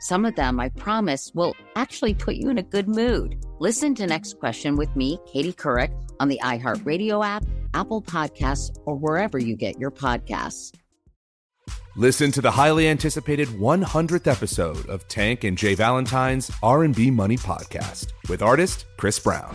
Some 0.00 0.24
of 0.24 0.34
them, 0.36 0.60
I 0.60 0.68
promise, 0.70 1.32
will 1.34 1.54
actually 1.74 2.14
put 2.14 2.36
you 2.36 2.50
in 2.50 2.58
a 2.58 2.62
good 2.62 2.88
mood. 2.88 3.44
Listen 3.58 3.94
to 3.96 4.06
Next 4.06 4.38
Question 4.38 4.76
with 4.76 4.94
me, 4.94 5.18
Katie 5.26 5.52
Couric, 5.52 5.92
on 6.20 6.28
the 6.28 6.40
iHeartRadio 6.42 7.24
app, 7.24 7.44
Apple 7.74 8.02
Podcasts, 8.02 8.76
or 8.84 8.94
wherever 8.96 9.38
you 9.38 9.56
get 9.56 9.78
your 9.78 9.90
podcasts. 9.90 10.74
Listen 11.96 12.30
to 12.32 12.42
the 12.42 12.50
highly 12.50 12.88
anticipated 12.88 13.48
100th 13.48 14.30
episode 14.30 14.86
of 14.88 15.08
Tank 15.08 15.44
and 15.44 15.56
Jay 15.56 15.74
Valentine's 15.74 16.50
R&B 16.62 17.10
Money 17.10 17.38
podcast 17.38 18.08
with 18.28 18.42
artist 18.42 18.84
Chris 18.98 19.18
Brown 19.18 19.54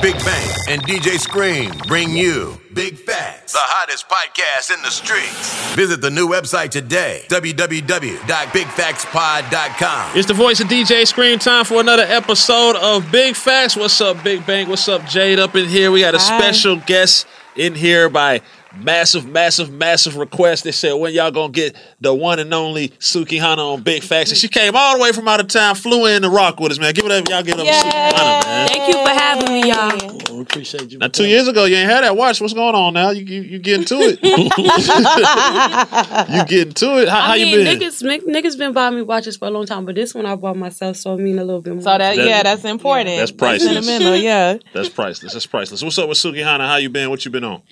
Big 0.00 0.14
Bank 0.24 0.52
and 0.68 0.80
DJ 0.82 1.18
Scream 1.18 1.72
bring 1.88 2.10
you 2.10 2.60
Big 2.72 2.96
Facts, 2.96 3.52
the 3.54 3.58
hottest 3.60 4.08
podcast 4.08 4.72
in 4.72 4.80
the 4.82 4.90
streets. 4.90 5.74
Visit 5.74 6.00
the 6.00 6.10
new 6.10 6.28
website 6.28 6.70
today, 6.70 7.24
www.bigfactspod.com. 7.28 10.16
It's 10.16 10.28
the 10.28 10.34
voice 10.34 10.60
of 10.60 10.68
DJ 10.68 11.04
Scream. 11.04 11.40
Time 11.40 11.64
for 11.64 11.80
another 11.80 12.04
episode 12.04 12.76
of 12.76 13.10
Big 13.10 13.34
Facts. 13.34 13.76
What's 13.76 14.00
up, 14.00 14.22
Big 14.22 14.46
Bank? 14.46 14.68
What's 14.68 14.88
up, 14.88 15.04
Jade? 15.06 15.40
Up 15.40 15.56
in 15.56 15.66
here, 15.68 15.90
we 15.90 15.98
got 16.00 16.14
a 16.14 16.18
Hi. 16.18 16.38
special 16.38 16.76
guest 16.76 17.26
in 17.56 17.74
here 17.74 18.08
by 18.08 18.40
massive, 18.76 19.26
massive, 19.26 19.70
massive 19.70 20.16
request. 20.16 20.64
They 20.64 20.72
said, 20.72 20.94
when 20.94 21.12
y'all 21.12 21.30
gonna 21.30 21.52
get 21.52 21.76
the 22.00 22.14
one 22.14 22.38
and 22.38 22.52
only 22.52 22.88
Sukihana 22.90 23.58
on 23.58 23.82
Big 23.82 24.02
Facts? 24.02 24.30
And 24.30 24.38
she 24.38 24.48
came 24.48 24.76
all 24.76 24.96
the 24.96 25.02
way 25.02 25.12
from 25.12 25.28
out 25.28 25.40
of 25.40 25.48
town, 25.48 25.74
flew 25.74 26.06
in 26.06 26.22
to 26.22 26.30
rock 26.30 26.60
with 26.60 26.72
us, 26.72 26.78
man. 26.78 26.94
Give 26.94 27.04
it 27.04 27.12
up, 27.12 27.28
y'all 27.28 27.42
give 27.42 27.58
it 27.58 27.60
up 27.60 27.66
Sukihana, 27.66 28.44
man. 28.44 28.68
Thank 28.68 28.88
you 28.88 29.02
for 29.02 29.08
having 29.08 29.52
me, 29.52 29.68
y'all. 29.68 30.22
Well, 30.28 30.36
we 30.36 30.42
appreciate 30.42 30.90
you. 30.90 30.98
Now, 30.98 31.08
two 31.08 31.26
years 31.26 31.48
ago, 31.48 31.64
you 31.64 31.76
ain't 31.76 31.90
had 31.90 32.04
that 32.04 32.16
watch. 32.16 32.40
What's 32.40 32.54
going 32.54 32.74
on 32.74 32.94
now? 32.94 33.10
You 33.10 33.24
you, 33.24 33.42
you 33.42 33.58
getting 33.58 33.84
to 33.86 33.96
it? 34.00 34.22
you 36.32 36.44
getting 36.44 36.74
to 36.74 37.02
it? 37.02 37.08
How, 37.08 37.22
how 37.22 37.34
mean, 37.34 37.48
you 37.48 37.64
been? 37.64 37.78
Niggas, 37.78 38.24
niggas 38.24 38.58
been 38.58 38.72
buying 38.72 38.94
me 38.94 39.02
watches 39.02 39.36
for 39.36 39.48
a 39.48 39.50
long 39.50 39.66
time, 39.66 39.84
but 39.84 39.94
this 39.94 40.14
one 40.14 40.26
I 40.26 40.36
bought 40.36 40.56
myself, 40.56 40.96
so 40.96 41.14
I 41.14 41.16
mean 41.16 41.38
a 41.38 41.44
little 41.44 41.62
bit 41.62 41.74
more. 41.74 41.82
So 41.82 41.90
that, 41.90 42.16
that 42.16 42.16
yeah, 42.16 42.42
that's 42.42 42.64
important. 42.64 43.16
That's 43.16 43.32
priceless. 43.32 43.86
Sentimental, 43.86 44.16
yeah. 44.16 44.58
That's 44.72 44.88
priceless. 44.88 45.32
That's 45.32 45.46
priceless. 45.46 45.82
What's 45.82 45.98
up 45.98 46.08
with 46.08 46.18
Sukihana? 46.18 46.66
How 46.66 46.76
you 46.76 46.90
been? 46.90 47.10
What 47.10 47.24
you 47.24 47.30
been 47.30 47.44
on? 47.44 47.62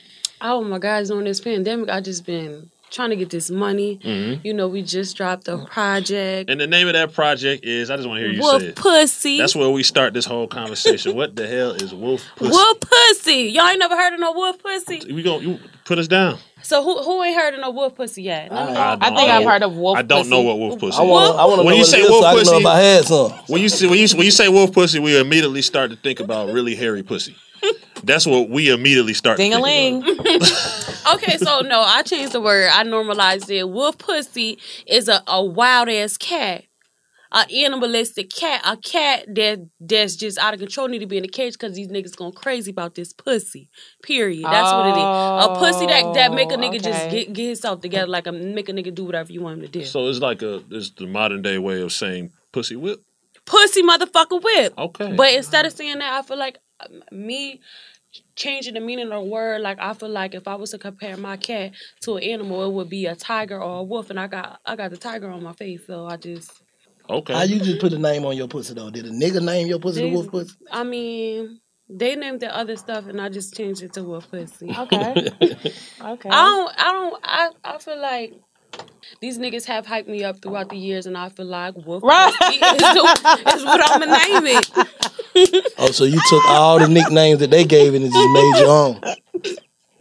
Oh 0.41 0.63
my 0.63 0.79
God, 0.79 1.07
during 1.07 1.25
this 1.25 1.41
pandemic, 1.41 1.89
I 1.89 2.01
just 2.01 2.25
been 2.25 2.71
trying 2.91 3.11
to 3.11 3.17
get 3.17 3.31
this 3.31 3.51
money. 3.51 3.99
Mm-hmm. 4.03 4.47
You 4.47 4.55
know, 4.55 4.69
we 4.69 4.83
just 4.83 5.17
dropped 5.17 5.49
a 5.49 5.59
project. 5.59 6.51
And 6.51 6.61
the 6.61 6.67
name 6.67 6.87
of 6.87 6.95
that 6.95 7.13
project 7.13 7.65
is 7.65 7.91
I 7.91 7.97
just 7.97 8.09
want 8.09 8.19
to 8.19 8.25
hear 8.25 8.33
you 8.33 8.41
Wolf 8.41 8.63
say 8.63 8.69
it. 8.69 8.77
Pussy. 8.77 9.39
That's 9.39 9.57
where 9.57 9.71
we 9.71 9.83
start 9.83 10.15
this 10.15 10.25
whole 10.25 10.47
conversation. 10.47 11.15
what 11.17 11.37
the 11.37 11.47
hell 11.47 11.73
is 11.73 11.95
Wolf 11.95 12.25
Pussy? 12.37 12.51
Wolf 12.51 12.81
Pussy. 12.81 13.51
Y'all 13.53 13.69
ain't 13.69 13.79
never 13.79 13.97
heard 13.97 14.15
of 14.15 14.21
no 14.21 14.33
Wolf 14.33 14.63
Pussy? 14.63 15.13
We 15.13 15.23
going 15.23 15.47
you 15.47 15.59
put 15.85 15.99
us 15.99 16.09
down. 16.09 16.39
So 16.63 16.83
who 16.83 17.01
who 17.03 17.23
ain't 17.23 17.37
heard 17.37 17.55
of 17.55 17.61
no 17.61 17.71
wolf 17.71 17.95
pussy 17.95 18.25
yet? 18.25 18.51
I, 18.51 18.57
I, 18.57 18.99
I 19.01 19.15
think 19.15 19.31
I've 19.31 19.45
heard 19.45 19.63
of 19.63 19.77
wolf. 19.77 19.95
Pussy. 19.95 20.05
I 20.05 20.07
don't 20.07 20.29
know 20.29 20.41
what 20.41 20.59
wolf 20.59 20.81
pussy. 20.81 20.99
I 20.99 21.03
want. 21.03 21.39
I 21.39 21.45
want 21.45 21.53
to 21.53 21.57
know 21.59 21.65
when 21.65 21.75
you 21.75 21.83
what 21.83 21.87
say 21.87 22.03
wolf 22.03 22.23
so 22.23 22.27
I 22.27 22.35
pussy, 22.35 22.51
know 22.51 22.59
if 22.59 22.67
I 22.67 22.81
had 22.81 23.05
some. 23.05 23.31
When 23.47 23.63
you 23.63 23.69
see 23.69 23.87
when 23.87 23.99
you 23.99 24.09
when 24.17 24.25
you 24.25 24.33
say 24.33 24.49
wolf 24.49 24.73
pussy, 24.73 24.99
we 24.99 25.19
immediately 25.21 25.63
start 25.63 25.91
to 25.91 25.97
think 25.97 26.19
about 26.19 26.53
really 26.53 26.75
hairy 26.75 27.05
pussy. 27.05 27.37
That's 28.03 28.27
what 28.27 28.51
we 28.51 28.71
immediately 28.71 29.15
start. 29.15 29.37
Ding 29.37 29.55
a 29.55 29.61
ling. 29.61 30.03
okay, 31.15 31.39
so 31.39 31.61
no, 31.61 31.83
I 31.85 32.03
changed 32.05 32.33
the 32.33 32.41
word. 32.41 32.71
I 32.73 32.83
normalized 32.83 33.51
it. 33.51 33.69
Wolf 33.69 33.99
pussy 33.99 34.59
is 34.87 35.09
a, 35.09 35.23
a 35.27 35.45
wild 35.45 35.89
ass 35.89 36.17
cat. 36.17 36.65
An 37.33 37.45
animalistic 37.53 38.31
cat, 38.31 38.63
a 38.65 38.77
cat 38.77 39.27
that 39.35 39.69
that's 39.81 40.15
just 40.15 40.39
out 40.39 40.55
of 40.55 40.61
control, 40.61 40.87
need 40.87 41.01
to 41.01 41.07
be 41.07 41.19
in 41.19 41.25
a 41.25 41.29
cage 41.29 41.55
because 41.55 41.75
these 41.75 41.89
niggas 41.89 42.17
going 42.17 42.33
crazy 42.33 42.71
about 42.71 42.95
this 42.95 43.13
pussy. 43.13 43.69
Period. 44.05 44.45
That's 44.45 44.71
oh, 44.71 44.79
what 44.79 44.87
it 44.87 44.97
is. 44.97 45.47
A 45.47 45.73
pussy 45.73 45.87
that 45.87 46.15
that 46.15 46.33
make 46.33 46.51
a 46.53 46.55
oh, 46.55 46.59
nigga 46.59 46.77
okay. 46.77 46.79
just 46.79 47.11
get 47.11 47.33
get 47.33 47.47
himself 47.47 47.81
together, 47.81 48.07
like 48.07 48.29
a 48.29 48.33
make 48.33 48.69
a 48.69 48.73
nigga 48.73 48.95
do 48.95 49.05
whatever 49.05 49.33
you 49.33 49.43
want 49.43 49.59
him 49.59 49.63
to 49.63 49.69
do. 49.69 49.85
So 49.85 50.07
it's 50.07 50.21
like 50.21 50.43
a 50.43 50.63
it's 50.71 50.91
the 50.91 51.07
modern 51.07 51.43
day 51.43 51.59
way 51.59 51.83
of 51.83 51.93
saying 51.93 52.31
pussy 52.53 52.77
whip. 52.77 53.03
Pussy 53.45 53.83
motherfucker 53.83 54.43
whip. 54.43 54.75
Okay. 54.79 55.15
But 55.15 55.35
instead 55.35 55.67
of 55.67 55.73
saying 55.73 55.99
that, 55.99 56.13
I 56.13 56.23
feel 56.23 56.39
like 56.39 56.59
me 57.11 57.61
changing 58.35 58.75
the 58.75 58.81
meaning 58.81 59.07
of 59.07 59.13
the 59.13 59.21
word. 59.21 59.61
Like 59.61 59.79
I 59.81 59.95
feel 59.95 60.09
like 60.09 60.35
if 60.35 60.49
I 60.49 60.55
was 60.57 60.71
to 60.71 60.79
compare 60.79 61.17
my 61.17 61.37
cat 61.37 61.73
to 62.03 62.17
an 62.17 62.23
animal, 62.23 62.65
it 62.65 62.73
would 62.73 62.89
be 62.89 63.07
a 63.07 63.17
tiger 63.17 63.61
or 63.61 63.81
a 63.81 63.83
wolf, 63.83 64.11
and 64.11 64.21
I 64.21 64.27
got 64.27 64.61
I 64.65 64.77
got 64.77 64.91
the 64.91 64.97
tiger 64.97 65.29
on 65.31 65.43
my 65.43 65.53
face, 65.53 65.87
so 65.87 66.07
I 66.07 66.17
just 66.17 66.63
Okay. 67.09 67.35
How 67.35 67.43
you 67.43 67.61
just 67.61 67.81
put 67.81 67.93
a 67.93 67.99
name 67.99 68.25
on 68.25 68.37
your 68.37 68.49
pussy 68.49 68.75
though? 68.75 68.91
Did 68.91 69.07
a 69.07 69.11
nigga 69.11 69.43
name 69.45 69.69
your 69.69 69.79
pussy 69.79 70.03
the 70.03 70.09
wolf 70.09 70.31
pussy? 70.31 70.55
I 70.71 70.83
mean, 70.83 71.61
they 71.89 72.17
named 72.17 72.41
the 72.41 72.55
other 72.55 72.77
stuff, 72.77 73.07
and 73.07 73.21
I 73.21 73.29
just 73.29 73.55
changed 73.55 73.83
it 73.83 73.93
to 73.95 74.03
wolf 74.03 74.31
pussy. 74.31 74.71
Okay. 74.77 75.17
okay. 76.01 76.29
I 76.31 76.45
don't. 76.45 76.75
I 76.79 76.93
don't. 76.93 77.21
I 77.23 77.51
I 77.65 77.79
feel 77.79 78.01
like. 78.01 78.35
These 79.21 79.39
niggas 79.39 79.65
have 79.67 79.87
hyped 79.87 80.09
me 80.09 80.25
up 80.25 80.43
throughout 80.43 80.69
the 80.69 80.77
years, 80.77 81.07
and 81.07 81.17
I 81.17 81.29
feel 81.31 81.47
like 81.47 81.75
Wolf 81.87 82.03
Right. 82.03 82.33
Pussy 82.39 82.57
is, 82.61 82.83
is 83.55 83.65
what 83.65 83.91
I'm 83.91 84.01
gonna 84.01 84.19
name 84.19 84.47
it. 84.47 84.71
Oh, 85.79 85.91
so 85.91 86.05
you 86.05 86.19
took 86.31 86.45
all 86.49 86.79
the 86.79 86.89
nicknames 86.89 87.41
that 87.41 87.51
they 87.51 87.63
gave 87.65 87.93
and 87.95 88.03
it 88.03 88.11
just 88.11 88.33
made 88.33 88.57
your 88.59 88.71
own. 88.71 89.01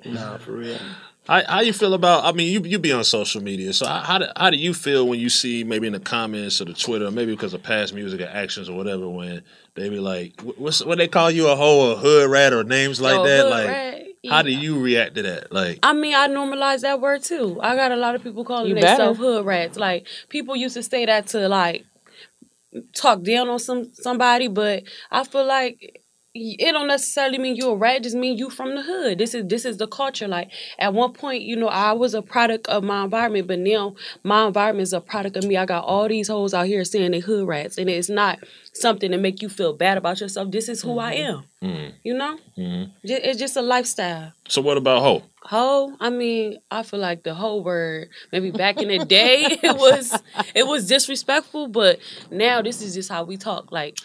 Nah, 0.06 0.38
for 0.38 0.54
real. 0.54 0.80
How, 1.28 1.44
how 1.46 1.60
you 1.60 1.74
feel 1.74 1.94
about? 1.94 2.24
I 2.24 2.32
mean, 2.32 2.54
you 2.54 2.62
you 2.70 2.80
be 2.80 2.94
on 2.94 3.04
social 3.04 3.42
media, 3.44 3.74
so 3.74 3.86
how 3.88 4.00
how 4.00 4.18
do, 4.20 4.28
how 4.38 4.50
do 4.52 4.58
you 4.58 4.74
feel 4.74 5.08
when 5.08 5.20
you 5.20 5.30
see 5.30 5.64
maybe 5.66 5.88
in 5.88 5.94
the 5.94 6.00
comments 6.00 6.62
or 6.62 6.66
the 6.66 6.74
Twitter, 6.74 7.12
maybe 7.12 7.34
because 7.34 7.54
of 7.54 7.64
past 7.64 7.94
music 7.94 8.22
or 8.22 8.28
actions 8.32 8.70
or 8.70 8.78
whatever, 8.78 9.10
when 9.10 9.42
they 9.74 9.90
be 9.90 10.00
like, 10.00 10.40
what's 10.42 10.86
what 10.86 10.98
they 11.00 11.08
call 11.08 11.30
you 11.32 11.48
a 11.50 11.56
hoe 11.56 11.92
or 11.92 11.96
hood 11.98 12.30
rat 12.30 12.54
or 12.54 12.64
names 12.64 13.02
like 13.02 13.16
Yo, 13.16 13.24
that? 13.26 13.42
hood 13.44 13.52
Like, 13.52 13.68
rat, 13.68 14.04
how 14.30 14.42
do 14.42 14.52
you 14.52 14.80
react 14.80 15.16
to 15.16 15.22
that? 15.24 15.52
Like, 15.52 15.80
I 15.84 15.94
mean, 15.94 16.16
I 16.16 16.28
normalize 16.28 16.82
that 16.82 17.02
word 17.02 17.24
too. 17.24 17.60
I 17.62 17.76
got 17.76 17.92
a 17.92 17.96
lot 17.96 18.16
of 18.16 18.24
people 18.24 18.44
calling 18.46 18.76
themselves 18.76 19.20
hood 19.20 19.46
rats. 19.46 19.78
Like 19.78 20.08
people 20.30 20.56
used 20.56 20.76
to 20.76 20.84
say 20.84 21.06
that 21.06 21.28
to 21.28 21.48
like 21.48 21.86
talk 22.94 23.24
down 23.24 23.50
on 23.50 23.60
some 23.60 23.94
somebody, 23.94 24.48
but 24.48 24.84
I 25.12 25.24
feel 25.24 25.46
like 25.46 26.02
it 26.38 26.74
don't 26.74 26.88
necessarily 26.88 27.38
mean 27.38 27.56
you 27.56 27.70
a 27.70 27.76
rat. 27.76 27.98
It 27.98 28.04
just 28.04 28.16
mean 28.16 28.38
you 28.38 28.50
from 28.50 28.76
the 28.76 28.82
hood. 28.82 29.18
This 29.18 29.34
is 29.34 29.48
this 29.48 29.64
is 29.64 29.78
the 29.78 29.88
culture. 29.88 30.28
Like 30.28 30.52
at 30.78 30.94
one 30.94 31.14
point, 31.14 31.44
you 31.44 31.56
know, 31.56 31.68
I 31.70 31.94
was 31.94 32.14
a 32.14 32.22
product 32.22 32.68
of 32.68 32.84
my 32.84 33.06
environment, 33.06 33.48
but 33.48 33.60
now 33.60 33.96
my 34.24 34.46
environment 34.48 34.84
is 34.84 34.94
a 34.94 35.00
product 35.00 35.38
of 35.38 35.46
me. 35.46 35.56
I 35.56 35.66
got 35.66 35.86
all 35.86 36.08
these 36.10 36.28
hoes 36.28 36.54
out 36.54 36.68
here 36.68 36.84
saying 36.84 37.12
they 37.12 37.20
hood 37.20 37.48
rats, 37.48 37.78
and 37.78 37.90
it's 37.90 38.10
not 38.10 38.40
something 38.74 39.12
to 39.12 39.18
make 39.18 39.42
you 39.42 39.48
feel 39.48 39.72
bad 39.74 39.98
about 39.98 40.20
yourself. 40.20 40.52
This 40.52 40.68
is 40.68 40.82
who 40.82 41.00
I 41.00 41.14
am. 41.14 41.44
mm, 41.64 41.94
You 42.04 42.14
know, 42.14 42.38
mm. 42.58 42.92
Ju- 43.06 43.20
it's 43.24 43.40
just 43.40 43.56
a 43.56 43.62
lifestyle. 43.62 44.34
so 44.50 44.62
what 44.62 44.76
about 44.78 45.02
hoe? 45.02 45.24
Hoe, 45.44 45.96
I 46.00 46.10
mean, 46.10 46.58
I 46.70 46.84
feel 46.84 47.00
like 47.00 47.24
the 47.24 47.36
whole 47.36 47.64
word 47.64 48.10
maybe 48.34 48.52
back 48.52 48.82
in 48.82 48.88
the 48.90 49.06
day 49.06 49.46
it 49.64 49.78
was 49.78 50.20
it 50.54 50.68
was 50.68 50.88
disrespectful, 50.88 51.70
but 51.70 52.00
now 52.30 52.62
this 52.62 52.82
is 52.82 52.94
just 52.94 53.10
how 53.10 53.24
we 53.24 53.38
talk. 53.38 53.72
Like, 53.72 53.98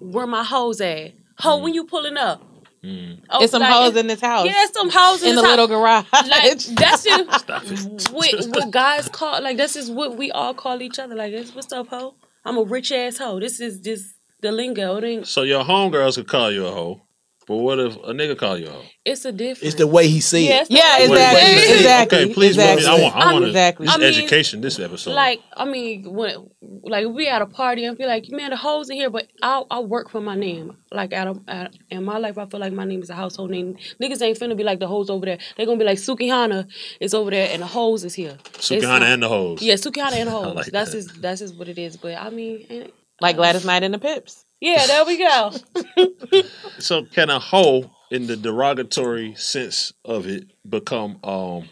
where 0.00 0.26
my 0.26 0.44
hoes 0.44 0.80
at? 0.80 1.12
Hoe, 1.38 1.58
mm. 1.58 1.62
when 1.62 1.74
you 1.74 1.84
pulling 1.84 2.16
up? 2.16 2.42
Mm. 2.82 3.20
Oh, 3.30 3.42
it's 3.42 3.50
some 3.50 3.60
like, 3.60 3.72
hoes 3.72 3.96
in 3.96 4.06
this 4.06 4.20
house. 4.20 4.46
Yeah, 4.46 4.52
it's 4.56 4.72
some 4.72 4.88
hoes 4.88 5.22
in, 5.22 5.30
in 5.30 5.36
the 5.36 5.42
this 5.42 5.50
little 5.50 5.66
garage. 5.66 6.06
Like 6.12 6.58
that's 6.76 7.02
just 7.04 8.12
what, 8.12 8.46
what 8.48 8.70
guys 8.70 9.08
call 9.08 9.42
like 9.42 9.56
this 9.56 9.74
is 9.74 9.90
what 9.90 10.16
we 10.16 10.30
all 10.30 10.54
call 10.54 10.80
each 10.80 10.98
other. 10.98 11.14
Like, 11.14 11.32
it's, 11.32 11.54
what's 11.54 11.72
up, 11.72 11.88
hoe? 11.88 12.14
I'm 12.44 12.56
a 12.56 12.62
rich 12.62 12.92
ass 12.92 13.18
hoe. 13.18 13.40
This 13.40 13.60
is 13.60 13.80
just 13.80 14.14
the 14.40 14.52
lingo. 14.52 14.96
It 14.96 15.04
ain't. 15.04 15.26
So 15.26 15.42
your 15.42 15.64
homegirls 15.64 16.14
could 16.14 16.28
call 16.28 16.52
you 16.52 16.66
a 16.66 16.70
hoe, 16.70 17.02
but 17.48 17.56
what 17.56 17.80
if 17.80 17.96
a 17.96 18.12
nigga 18.12 18.38
call 18.38 18.56
you 18.58 18.68
a 18.68 18.70
hoe? 18.70 18.82
It's 19.04 19.24
a 19.24 19.32
difference. 19.32 19.62
It's 19.62 19.74
the 19.76 19.86
way 19.86 20.06
he 20.06 20.20
said 20.20 20.42
Yeah, 20.42 20.58
it. 20.58 20.60
it's 20.62 20.70
Yeah, 20.70 20.98
way- 20.98 21.08
What- 21.08 21.10
what 21.10 21.18
exactly, 21.18 21.52
you 21.54 21.58
say? 21.68 21.74
exactly, 21.76 22.18
Okay, 22.18 22.34
please. 22.34 22.48
exactly. 22.50 22.86
I 22.86 23.00
want. 23.02 23.16
I 23.16 23.20
I'm- 23.20 23.32
want 23.32 23.44
Exactly. 23.46 23.86
this 23.86 23.94
I 23.94 23.98
mean, 23.98 24.08
education. 24.08 24.60
This 24.60 24.78
episode. 24.78 25.12
Like, 25.14 25.40
I 25.56 25.64
mean, 25.64 26.12
when 26.12 26.50
like 26.84 27.06
we 27.08 27.26
at 27.28 27.42
a 27.42 27.46
party 27.46 27.84
and 27.84 27.96
be 27.98 28.04
like, 28.06 28.26
man, 28.30 28.50
the 28.50 28.56
hoes 28.56 28.90
in 28.90 28.96
here, 28.96 29.10
but 29.10 29.26
I 29.42 29.62
I 29.70 29.80
work 29.80 30.10
for 30.10 30.20
my 30.20 30.34
name. 30.36 30.76
Like 30.92 31.12
at, 31.12 31.26
a, 31.26 31.34
at 31.48 31.74
in 31.90 32.04
my 32.04 32.18
life, 32.18 32.38
I 32.38 32.46
feel 32.46 32.60
like 32.60 32.72
my 32.72 32.84
name 32.84 33.02
is 33.02 33.10
a 33.10 33.14
household 33.14 33.50
name. 33.50 33.76
Niggas 34.02 34.22
ain't 34.22 34.38
finna 34.38 34.56
be 34.56 34.64
like 34.64 34.78
the 34.80 34.86
hoes 34.86 35.08
over 35.10 35.24
there. 35.26 35.38
They 35.56 35.64
gonna 35.66 35.78
be 35.78 35.84
like 35.84 35.98
Sukihana 35.98 36.66
is 37.00 37.14
over 37.14 37.30
there 37.30 37.48
and 37.52 37.62
the 37.62 37.66
hoes 37.66 38.04
is 38.04 38.14
here. 38.14 38.36
It's 38.54 38.68
Sukihana 38.68 39.02
and 39.14 39.22
the 39.22 39.28
hoes. 39.28 39.62
Yeah, 39.62 39.74
Sukihana 39.74 40.12
and 40.12 40.28
the 40.28 40.32
hoes. 40.38 40.54
like 40.54 40.66
that's 40.66 40.92
that. 40.92 40.96
just 40.98 41.22
that's 41.22 41.40
just 41.40 41.56
what 41.56 41.68
it 41.68 41.78
is. 41.78 41.96
But 41.96 42.14
I 42.16 42.30
mean, 42.30 42.90
like 43.20 43.36
Gladys 43.36 43.64
Knight 43.64 43.82
and 43.82 43.94
the 43.94 43.98
Pips. 43.98 44.44
Yeah, 44.60 44.86
there 44.86 45.04
we 45.04 45.18
go. 45.18 45.52
So 46.78 47.04
can 47.04 47.28
a 47.28 47.38
hoe, 47.38 47.90
in 48.10 48.26
the 48.26 48.36
derogatory 48.36 49.34
sense 49.34 49.92
of 50.04 50.26
it, 50.26 50.44
become? 50.68 51.18
um 51.24 51.68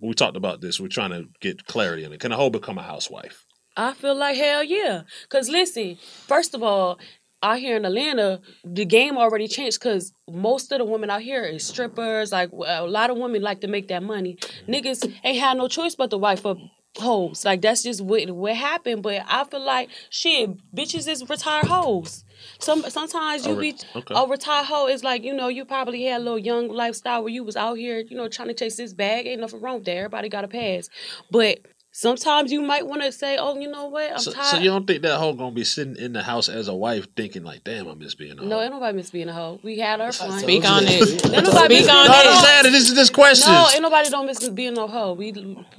We 0.00 0.14
talked 0.14 0.36
about 0.36 0.60
this. 0.60 0.80
We're 0.80 0.88
trying 0.88 1.10
to 1.10 1.28
get 1.40 1.66
clarity 1.66 2.06
on 2.06 2.12
it. 2.12 2.20
Can 2.20 2.32
a 2.32 2.36
hoe 2.36 2.50
become 2.50 2.78
a 2.78 2.82
housewife? 2.82 3.44
I 3.76 3.92
feel 3.92 4.14
like 4.14 4.36
hell 4.36 4.62
yeah. 4.64 5.02
Cause 5.28 5.48
listen, 5.48 5.96
first 6.26 6.54
of 6.54 6.62
all, 6.62 6.98
out 7.42 7.58
here 7.58 7.76
in 7.76 7.84
Atlanta, 7.84 8.40
the 8.64 8.84
game 8.84 9.16
already 9.16 9.48
changed. 9.48 9.80
Cause 9.80 10.12
most 10.28 10.72
of 10.72 10.78
the 10.78 10.84
women 10.84 11.10
out 11.10 11.22
here 11.22 11.44
is 11.44 11.66
strippers. 11.66 12.32
Like 12.32 12.50
a 12.52 12.86
lot 12.86 13.10
of 13.10 13.16
women 13.16 13.42
like 13.42 13.60
to 13.62 13.68
make 13.68 13.88
that 13.88 14.02
money. 14.02 14.38
Niggas 14.68 15.12
ain't 15.24 15.38
had 15.38 15.56
no 15.56 15.68
choice 15.68 15.94
but 15.94 16.10
to 16.10 16.18
wife 16.18 16.44
up 16.46 16.58
hoes. 16.98 17.44
Like 17.44 17.62
that's 17.62 17.82
just 17.82 18.00
what 18.00 18.30
what 18.30 18.56
happened. 18.56 19.02
But 19.02 19.22
I 19.26 19.44
feel 19.44 19.64
like 19.64 19.90
shit, 20.10 20.50
bitches 20.74 21.08
is 21.08 21.28
retired 21.28 21.66
hoes. 21.66 22.24
Some 22.58 22.82
sometimes 22.88 23.46
you 23.46 23.56
be 23.56 23.76
okay. 23.94 24.14
a 24.14 24.26
retired 24.26 24.66
hoe 24.66 24.86
is 24.86 25.04
like 25.04 25.22
you 25.22 25.34
know 25.34 25.48
you 25.48 25.64
probably 25.64 26.04
had 26.04 26.20
a 26.20 26.24
little 26.24 26.38
young 26.38 26.68
lifestyle 26.68 27.22
where 27.22 27.32
you 27.32 27.44
was 27.44 27.56
out 27.56 27.74
here 27.74 27.98
you 27.98 28.16
know 28.16 28.28
trying 28.28 28.48
to 28.48 28.54
chase 28.54 28.76
this 28.76 28.92
bag. 28.92 29.26
Ain't 29.26 29.40
nothing 29.40 29.60
wrong 29.60 29.76
with 29.76 29.84
that. 29.84 29.96
Everybody 29.96 30.28
got 30.28 30.44
a 30.44 30.48
pass, 30.48 30.88
but. 31.30 31.60
Sometimes 31.92 32.52
you 32.52 32.62
might 32.62 32.86
want 32.86 33.02
to 33.02 33.10
say, 33.10 33.36
"Oh, 33.36 33.58
you 33.58 33.68
know 33.68 33.86
what? 33.86 34.12
I'm 34.12 34.18
So, 34.20 34.30
tired." 34.32 34.46
so 34.46 34.58
you 34.58 34.70
don't 34.70 34.86
think 34.86 35.02
that 35.02 35.18
hoe 35.18 35.32
gonna 35.32 35.50
be 35.50 35.64
sitting 35.64 35.96
in 35.96 36.12
the 36.12 36.22
house 36.22 36.48
as 36.48 36.68
a 36.68 36.74
wife, 36.74 37.08
thinking 37.16 37.42
like, 37.42 37.64
"Damn, 37.64 37.88
I 37.88 37.94
miss 37.94 38.14
being 38.14 38.38
a 38.38 38.42
hoe." 38.42 38.46
No, 38.46 38.60
ain't 38.60 38.72
nobody 38.72 38.96
miss 38.96 39.10
being 39.10 39.28
a 39.28 39.32
hoe. 39.32 39.58
We 39.64 39.78
had 39.80 40.00
our 40.00 40.12
fun. 40.12 40.38
Speak 40.38 40.64
on 40.64 40.84
it. 40.84 40.90
Ain't 41.24 41.44
nobody 41.44 41.50
Speak 41.50 41.68
miss 41.68 41.88
on 41.88 42.06
being 42.06 42.14
a 42.14 42.20
it. 42.20 42.34
hoe. 42.36 42.44
saying 42.44 42.72
this 42.72 42.88
is 42.88 42.94
just 42.94 43.12
questions. 43.12 43.48
No, 43.50 43.66
ain't 43.72 43.82
nobody 43.82 44.08
don't 44.08 44.26
miss 44.26 44.48
being 44.50 44.74
no 44.74 44.86
hoe. 44.86 45.14
We 45.14 45.32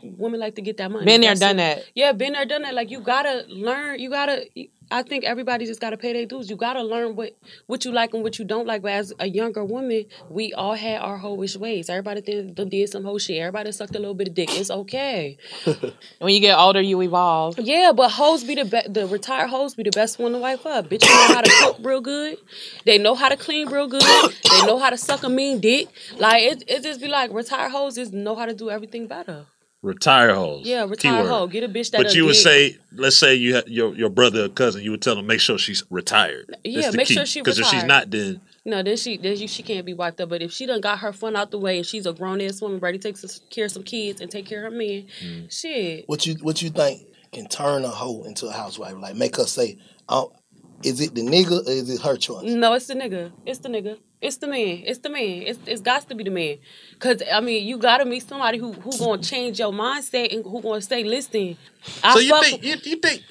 women 0.03 0.39
like 0.39 0.55
to 0.55 0.61
get 0.61 0.75
that 0.77 0.91
money. 0.91 1.05
Been 1.05 1.21
there, 1.21 1.29
That's 1.31 1.39
done 1.39 1.59
it. 1.59 1.75
that. 1.77 1.85
Yeah, 1.95 2.11
been 2.11 2.33
there, 2.33 2.45
done 2.45 2.63
that. 2.63 2.73
Like 2.73 2.91
you 2.91 2.99
gotta 2.99 3.45
learn. 3.47 3.99
You 3.99 4.09
gotta. 4.09 4.45
I 4.91 5.03
think 5.03 5.23
everybody 5.23 5.65
just 5.65 5.79
gotta 5.79 5.97
pay 5.97 6.13
their 6.13 6.25
dues. 6.25 6.49
You 6.49 6.55
gotta 6.55 6.83
learn 6.83 7.15
what 7.15 7.35
what 7.67 7.85
you 7.85 7.91
like 7.91 8.13
and 8.13 8.23
what 8.23 8.37
you 8.37 8.45
don't 8.45 8.67
like. 8.67 8.81
But 8.81 8.91
as 8.91 9.13
a 9.19 9.27
younger 9.27 9.63
woman, 9.63 10.05
we 10.29 10.53
all 10.53 10.73
had 10.75 11.01
our 11.01 11.17
hoish 11.17 11.55
ways. 11.57 11.89
Everybody 11.89 12.21
did, 12.21 12.55
did 12.55 12.89
some 12.89 13.03
hoe 13.03 13.17
shit. 13.17 13.37
Everybody 13.37 13.71
sucked 13.71 13.95
a 13.95 13.99
little 13.99 14.13
bit 14.13 14.27
of 14.29 14.33
dick. 14.33 14.49
It's 14.51 14.71
okay. 14.71 15.37
When 16.19 16.33
you 16.33 16.39
get 16.39 16.57
older, 16.57 16.81
you 16.81 17.01
evolve. 17.01 17.57
Yeah, 17.59 17.91
but 17.95 18.09
hoes 18.09 18.43
be 18.43 18.55
the 18.55 18.65
be- 18.65 18.87
the 18.91 19.07
retired 19.07 19.49
hoes 19.49 19.75
be 19.75 19.83
the 19.83 19.91
best 19.91 20.19
one 20.19 20.33
to 20.33 20.37
wipe 20.37 20.65
up. 20.65 20.89
Bitches 20.89 21.09
know 21.09 21.35
how 21.35 21.41
to 21.41 21.51
cook 21.61 21.77
real 21.81 22.01
good. 22.01 22.37
They 22.85 22.97
know 22.97 23.15
how 23.15 23.29
to 23.29 23.37
clean 23.37 23.69
real 23.69 23.87
good. 23.87 24.03
They 24.03 24.65
know 24.65 24.77
how 24.77 24.89
to 24.89 24.97
suck 24.97 25.23
a 25.23 25.29
mean 25.29 25.59
dick. 25.59 25.87
Like 26.17 26.43
it, 26.43 26.63
it 26.67 26.83
just 26.83 27.01
be 27.01 27.07
like 27.07 27.33
retired 27.33 27.71
hoes 27.71 27.95
just 27.95 28.13
know 28.13 28.35
how 28.35 28.45
to 28.45 28.53
do 28.53 28.69
everything 28.69 29.07
better. 29.07 29.45
Retire 29.83 30.35
hoes. 30.35 30.67
Yeah, 30.67 30.83
retire 30.85 31.13
Keyword. 31.23 31.27
hoe. 31.27 31.47
Get 31.47 31.63
a 31.63 31.67
bitch 31.67 31.89
that. 31.91 32.03
But 32.03 32.13
you 32.13 32.25
would 32.25 32.35
say, 32.35 32.77
let's 32.93 33.17
say 33.17 33.33
you 33.33 33.55
had 33.55 33.67
your 33.67 33.95
your 33.95 34.09
brother 34.11 34.45
or 34.45 34.49
cousin, 34.49 34.83
you 34.83 34.91
would 34.91 35.01
tell 35.01 35.15
them 35.15 35.25
make 35.25 35.39
sure 35.39 35.57
she's 35.57 35.83
retired. 35.89 36.55
Yeah, 36.63 36.91
make 36.91 37.07
sure 37.07 37.25
she 37.25 37.41
because 37.41 37.57
if 37.57 37.65
she's 37.65 37.83
not, 37.83 38.11
then 38.11 38.41
no, 38.63 38.83
then 38.83 38.95
she 38.95 39.17
then 39.17 39.35
she, 39.37 39.47
she 39.47 39.63
can't 39.63 39.83
be 39.83 39.95
wiped 39.95 40.21
up. 40.21 40.29
But 40.29 40.43
if 40.43 40.51
she 40.51 40.67
done 40.67 40.81
got 40.81 40.99
her 40.99 41.11
fun 41.11 41.35
out 41.35 41.49
the 41.49 41.57
way 41.57 41.77
and 41.77 41.85
she's 41.85 42.05
a 42.05 42.13
grown 42.13 42.41
ass 42.41 42.61
woman 42.61 42.77
ready 42.79 42.99
to 42.99 43.07
take 43.07 43.17
some, 43.17 43.29
care 43.49 43.65
of 43.65 43.71
some 43.71 43.81
kids 43.81 44.21
and 44.21 44.29
take 44.29 44.45
care 44.45 44.65
of 44.67 44.71
her 44.71 44.77
man, 44.77 45.05
Mm. 45.23 45.51
shit. 45.51 46.03
What 46.07 46.27
you 46.27 46.35
what 46.41 46.61
you 46.61 46.69
think 46.69 47.01
can 47.31 47.47
turn 47.47 47.83
a 47.83 47.89
hoe 47.89 48.21
into 48.23 48.45
a 48.47 48.51
housewife? 48.51 48.93
Like 48.99 49.15
make 49.15 49.35
her 49.37 49.45
say, 49.45 49.79
oh, 50.07 50.31
is 50.83 51.01
it 51.01 51.15
the 51.15 51.21
nigga 51.21 51.65
or 51.65 51.71
is 51.71 51.89
it 51.89 52.01
her 52.01 52.17
choice? 52.17 52.43
No, 52.43 52.73
it's 52.73 52.85
the 52.85 52.93
nigga. 52.93 53.31
It's 53.47 53.59
the 53.59 53.69
nigga. 53.69 53.97
It's 54.21 54.37
the 54.37 54.47
man. 54.47 54.83
It's 54.85 54.99
the 54.99 55.09
man. 55.09 55.41
It's 55.49 55.59
it's 55.65 55.81
got 55.81 56.07
to 56.09 56.15
be 56.15 56.23
the 56.23 56.29
man. 56.29 56.57
Cause 56.99 57.23
I 57.33 57.39
mean, 57.41 57.65
you 57.67 57.77
gotta 57.79 58.05
meet 58.05 58.27
somebody 58.27 58.59
who 58.59 58.71
who 58.73 58.95
gonna 58.99 59.21
change 59.23 59.59
your 59.59 59.71
mindset 59.71 60.33
and 60.33 60.43
who 60.45 60.61
gonna 60.61 60.81
stay 60.81 61.03
listening. 61.03 61.57
I 62.03 62.13
so 62.13 62.19
you 62.19 62.39
think 62.43 62.63
you, 62.63 62.75
you 62.83 62.95
think 62.97 63.23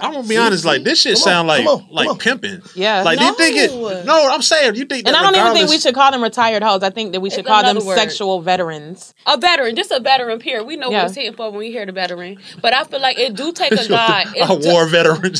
I'm 0.00 0.14
gonna 0.14 0.26
be 0.26 0.38
honest, 0.38 0.64
like 0.64 0.84
this 0.84 1.02
shit 1.02 1.16
Come 1.16 1.20
on, 1.20 1.24
sound 1.28 1.48
like 1.48 1.64
come 1.66 1.68
on, 1.74 1.80
come 1.80 1.88
like 1.90 2.08
on. 2.08 2.18
pimping. 2.18 2.62
Yeah. 2.74 3.02
Like 3.02 3.18
do 3.18 3.26
you 3.26 3.34
think 3.34 3.56
it? 3.58 4.06
No, 4.06 4.30
I'm 4.30 4.40
saying 4.40 4.76
you 4.76 4.86
think. 4.86 5.06
And 5.06 5.14
I 5.14 5.20
don't 5.20 5.36
even 5.36 5.52
think 5.52 5.68
we 5.68 5.78
should 5.78 5.94
call 5.94 6.10
them 6.10 6.22
retired 6.22 6.62
hoes. 6.62 6.82
I 6.82 6.88
think 6.88 7.12
that 7.12 7.20
we 7.20 7.28
should 7.28 7.40
It's 7.40 7.48
call 7.48 7.62
them 7.62 7.84
word. 7.84 7.94
sexual 7.98 8.40
veterans. 8.40 9.12
a 9.26 9.36
veteran, 9.36 9.76
just 9.76 9.90
a 9.90 10.00
veteran 10.00 10.38
period. 10.38 10.64
We 10.64 10.76
know 10.78 10.90
Yeah. 10.90 11.02
what 11.02 11.08
it's 11.08 11.16
hitting 11.16 11.34
for 11.34 11.50
when 11.50 11.58
we 11.58 11.70
hear 11.70 11.84
the 11.84 11.92
veteran. 11.92 12.38
But 12.62 12.72
I 12.72 12.84
feel 12.84 13.00
like 13.00 13.18
it 13.18 13.34
do 13.36 13.52
take 13.52 13.72
a 13.72 13.86
guy. 13.88 14.24
It 14.34 14.48
a 14.48 14.58
do- 14.58 14.70
war 14.70 14.86
veteran, 14.88 15.34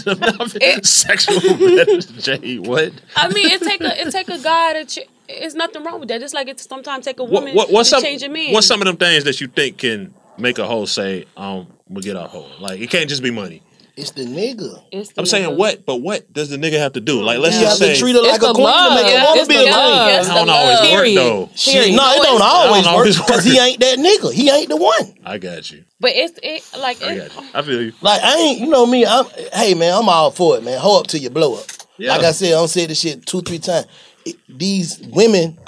sexual 0.84 1.40
veteran. 1.40 2.00
Jay, 2.18 2.58
what? 2.58 2.92
I 3.16 3.28
mean, 3.28 3.48
it 3.50 3.62
take 3.62 3.80
a 3.80 4.06
it 4.06 4.10
take 4.12 4.28
a 4.28 4.38
guy 4.38 4.73
to. 4.74 4.84
Ch- 4.84 5.08
it's 5.28 5.54
nothing 5.54 5.82
wrong 5.84 6.00
with 6.00 6.08
that. 6.10 6.20
Just 6.20 6.34
like 6.34 6.48
it 6.48 6.60
sometimes 6.60 7.04
take 7.06 7.18
a 7.18 7.24
woman 7.24 7.54
what 7.54 7.70
what's 7.72 7.88
to 7.90 7.96
some 7.96 8.02
change 8.02 8.22
a 8.22 8.28
man. 8.28 8.52
what's 8.52 8.66
some 8.66 8.80
of 8.82 8.86
them 8.86 8.96
things 8.98 9.24
that 9.24 9.40
you 9.40 9.46
think 9.46 9.78
can 9.78 10.12
make 10.36 10.58
a 10.58 10.66
hoe 10.66 10.84
say, 10.84 11.24
um, 11.36 11.66
we 11.88 12.02
get 12.02 12.16
our 12.16 12.28
hoe? 12.28 12.46
Like 12.60 12.80
it 12.80 12.90
can't 12.90 13.08
just 13.08 13.22
be 13.22 13.30
money. 13.30 13.62
It's 13.96 14.10
the 14.10 14.24
nigga. 14.24 14.82
It's 14.90 15.12
I'm 15.16 15.24
saying 15.24 15.56
what, 15.56 15.86
but 15.86 15.98
what 16.02 16.30
does 16.32 16.50
the 16.50 16.56
nigga 16.56 16.78
have 16.80 16.94
to 16.94 17.00
do? 17.00 17.22
Like 17.22 17.38
let's 17.38 17.54
You 17.54 17.62
just 17.62 17.80
have 17.80 17.88
to 17.88 17.94
say 17.94 18.00
treat 18.00 18.16
her 18.16 18.22
like 18.22 18.42
a 18.42 18.46
the 18.46 18.52
queen 18.54 18.66
to 18.66 18.94
make 18.96 19.04
love. 19.04 19.12
her 19.12 19.24
want 19.24 19.38
It's 19.38 19.48
be 19.48 19.54
the 19.54 19.60
a 19.60 19.64
queen. 19.64 19.70
love. 19.70 20.28
I 20.30 20.34
don't 20.34 20.50
always 20.50 20.80
work 20.80 20.88
Period. 20.90 21.16
though. 21.18 21.50
Shit, 21.54 21.94
no, 21.94 22.12
it 22.12 22.22
don't 22.24 22.42
always 22.42 22.82
don't 22.84 22.96
work 22.96 23.06
because 23.06 23.44
he 23.44 23.56
ain't 23.58 23.78
that 23.80 23.98
nigga. 23.98 24.32
He 24.34 24.50
ain't 24.50 24.68
the 24.68 24.76
one. 24.76 25.14
I 25.24 25.38
got 25.38 25.70
you. 25.70 25.84
But 26.00 26.10
it's 26.16 26.38
it 26.42 26.64
like 26.80 27.00
I 27.04 27.16
got 27.18 27.34
you. 27.36 27.48
I 27.54 27.62
feel 27.62 27.82
you. 27.82 27.92
Like 28.02 28.20
I 28.22 28.36
ain't, 28.36 28.60
you 28.60 28.66
know 28.66 28.84
me. 28.84 29.06
I'm, 29.06 29.26
hey 29.52 29.74
man, 29.74 29.94
I'm 29.96 30.08
all 30.08 30.32
for 30.32 30.56
it, 30.58 30.64
man. 30.64 30.78
Hold 30.80 31.02
up 31.02 31.06
till 31.06 31.20
you 31.20 31.30
blow 31.30 31.54
up. 31.54 31.66
Yeah. 31.96 32.16
Like 32.16 32.24
I 32.26 32.32
said, 32.32 32.52
I'm 32.52 32.66
saying 32.66 32.88
this 32.88 33.00
shit 33.00 33.24
two, 33.24 33.42
three 33.42 33.60
times. 33.60 33.86
It- 34.24 34.36
these 34.48 35.00
women, 35.12 35.58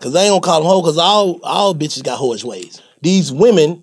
cause 0.00 0.14
I 0.14 0.22
ain't 0.24 0.30
gonna 0.30 0.40
call 0.40 0.60
them 0.60 0.68
hoes, 0.70 0.84
cause 0.84 0.98
all 0.98 1.40
all 1.42 1.74
bitches 1.74 2.02
got 2.02 2.18
hoish 2.18 2.44
ways. 2.44 2.80
These 3.02 3.32
women 3.32 3.82